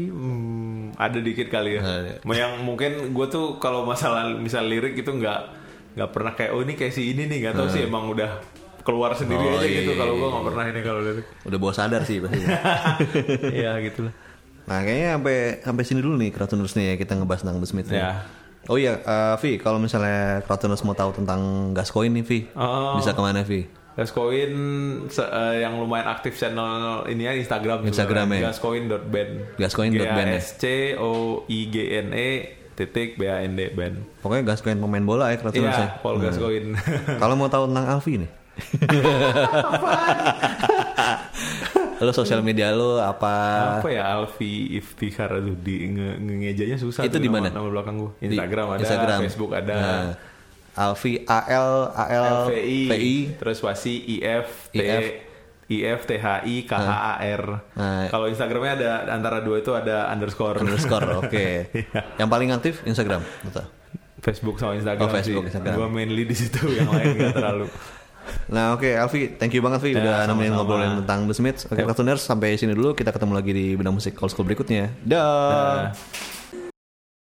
hmm, 0.10 0.98
ada 0.98 1.20
dikit 1.20 1.48
kali 1.48 1.78
ya. 1.78 1.82
Ada. 1.82 2.12
Yang 2.26 2.54
mungkin 2.64 2.92
gue 3.12 3.26
tuh 3.30 3.46
kalau 3.58 3.86
masalah 3.86 4.26
misal 4.32 4.66
lirik 4.66 4.98
itu 4.98 5.12
nggak 5.12 5.62
nggak 5.94 6.10
pernah 6.10 6.34
kayak 6.34 6.52
oh 6.54 6.62
ini 6.62 6.74
kayak 6.74 6.94
si 6.94 7.12
ini 7.12 7.26
nih 7.26 7.38
nggak 7.44 7.56
tahu 7.56 7.68
sih 7.68 7.82
emang 7.84 8.08
udah 8.08 8.42
keluar 8.82 9.14
sendiri 9.14 9.38
Hmm. 9.40 9.54
Oh, 9.54 9.60
aja 9.60 9.68
iya, 9.68 9.80
gitu 9.82 9.92
iya, 9.94 10.00
kalau 10.00 10.14
gue 10.14 10.22
iya, 10.22 10.32
nggak 10.32 10.46
pernah 10.48 10.64
ini 10.66 10.80
kalau 10.82 11.02
lirik. 11.04 11.26
Udah 11.44 11.58
bawa 11.60 11.74
sadar 11.76 12.02
sih 12.04 12.18
pasti. 12.20 12.42
Iya 13.60 13.72
gitu 13.84 14.00
lah. 14.10 14.14
Nah 14.70 14.80
kayaknya 14.80 15.12
sampai 15.12 15.36
sampai 15.60 15.84
sini 15.84 16.00
dulu 16.00 16.16
nih 16.16 16.30
Kratoners 16.30 16.74
nih 16.74 16.86
ya 16.86 16.96
kita 16.96 17.14
ngebahas 17.14 17.42
tentang 17.42 17.58
The. 17.58 17.92
Ya. 17.92 18.24
Oh 18.68 18.78
iya, 18.78 18.96
eh, 18.96 19.36
Vi, 19.42 19.58
kalau 19.58 19.78
misalnya 19.78 20.40
Kratoners 20.46 20.84
mau 20.84 20.94
tahu 20.94 21.12
tentang 21.12 21.74
Gascoigne 21.74 22.14
nih, 22.14 22.24
Vi, 22.24 22.46
Oh. 22.54 22.96
bisa 22.96 23.12
ke 23.12 23.18
mana, 23.18 23.42
Vi? 23.42 23.66
Gaskoin 23.98 24.52
se- 25.08 25.26
eh, 25.26 25.60
yang 25.60 25.76
lumayan 25.76 26.08
aktif 26.08 26.34
channel 26.34 27.04
ini 27.04 27.20
ya 27.20 27.34
Instagram 27.34 27.84
Instagram 27.84 28.32
ya? 28.32 28.40
Gaskoin.band 28.48 29.58
Gaskoin.band 29.58 30.28
ya? 30.30 30.38
S 30.38 30.56
C 30.56 30.64
O 30.96 31.44
I 31.44 31.68
G 31.68 31.76
N 32.00 32.14
E 32.14 32.30
titik 32.78 33.16
B 33.16 33.26
A 33.26 33.42
N 33.42 33.54
D 33.54 33.70
band 33.70 33.98
Pokoknya 34.22 34.46
Gascoigne 34.46 34.78
pemain 34.78 35.02
bola 35.02 35.28
ya 35.28 35.36
Kratoners 35.36 35.74
ya. 35.74 35.90
Iya 35.90 36.00
Paul 36.00 36.16
Gaskoin 36.22 36.66
Kalau 37.18 37.34
mau 37.36 37.50
tahu 37.50 37.66
tentang 37.68 37.86
Alfi 37.90 38.14
nih. 38.20 38.30
lo 42.00 42.12
sosial 42.12 42.40
media 42.40 42.72
lo 42.72 42.96
apa? 42.98 43.34
apa 43.78 43.88
ya 43.88 44.08
Alfi 44.10 44.52
Iftikhar 44.74 45.30
aduh 45.34 45.54
di 45.54 45.84
nge 45.90 46.10
ngejanya 46.18 46.78
susah 46.78 47.04
Itu 47.04 47.16
tuh 47.16 47.22
di 47.22 47.28
mana? 47.28 47.48
nama 47.48 47.68
belakang 47.68 47.96
gue 47.98 48.12
Di 48.18 48.26
Instagram 48.32 48.66
ada 48.70 48.82
Instagram. 48.82 49.20
Facebook 49.22 49.52
ada 49.52 49.76
Nah, 49.76 50.08
Alfi 50.80 51.14
A 51.24 51.40
L 51.50 51.72
A 51.92 52.06
L 52.08 52.26
LVI 52.48 52.82
P 52.86 52.94
I. 52.96 53.16
terus 53.36 53.58
spasi 53.58 53.94
IF 54.16 54.48
T 54.70 54.80
IF. 54.80 55.06
IF 55.68 56.00
T 56.02 56.12
H 56.16 56.26
I 56.42 56.56
K 56.64 56.72
H 56.72 56.88
A 56.88 57.14
R 57.22 57.44
Nah. 57.74 58.08
kalau 58.08 58.26
Instagramnya 58.26 58.74
ada 58.74 58.90
antara 59.10 59.38
dua 59.40 59.60
itu 59.60 59.70
ada 59.72 60.08
underscore 60.08 60.58
underscore 60.58 61.20
oke. 61.20 61.48
Yang 62.16 62.26
paling 62.28 62.50
aktif 62.50 62.76
Instagram, 62.84 63.22
betul. 63.44 63.68
Facebook 64.20 64.56
sama 64.56 64.74
Instagram 64.74 65.04
Oh, 65.04 65.12
Facebook. 65.12 65.44
Instagram. 65.46 65.76
Gua 65.76 65.88
mainly 65.88 66.24
di 66.24 66.34
situ 66.34 66.64
yang 66.70 66.90
lain 66.90 67.16
gak 67.18 67.36
terlalu. 67.36 67.68
Nah 68.50 68.78
oke 68.78 68.90
Alfi, 68.90 69.36
thank 69.38 69.54
you 69.54 69.62
banget 69.62 69.80
Vi 69.84 69.94
Ya, 69.94 70.02
udah 70.02 70.18
nemenin 70.30 70.54
ngobrolin 70.56 71.04
tentang 71.04 71.28
The 71.30 71.36
Smiths. 71.36 71.68
Oke 71.68 71.80
Yep. 71.80 71.96
Kratoners 71.96 72.22
sampai 72.24 72.60
sini 72.60 72.76
dulu 72.76 72.92
kita 72.92 73.16
ketemu 73.16 73.34
lagi 73.36 73.52
di 73.56 73.66
bidang 73.80 73.96
musik 73.96 74.20
old 74.20 74.32
school 74.32 74.44
berikutnya. 74.44 74.92
Dah. 75.04 75.90
Nah, 75.90 75.96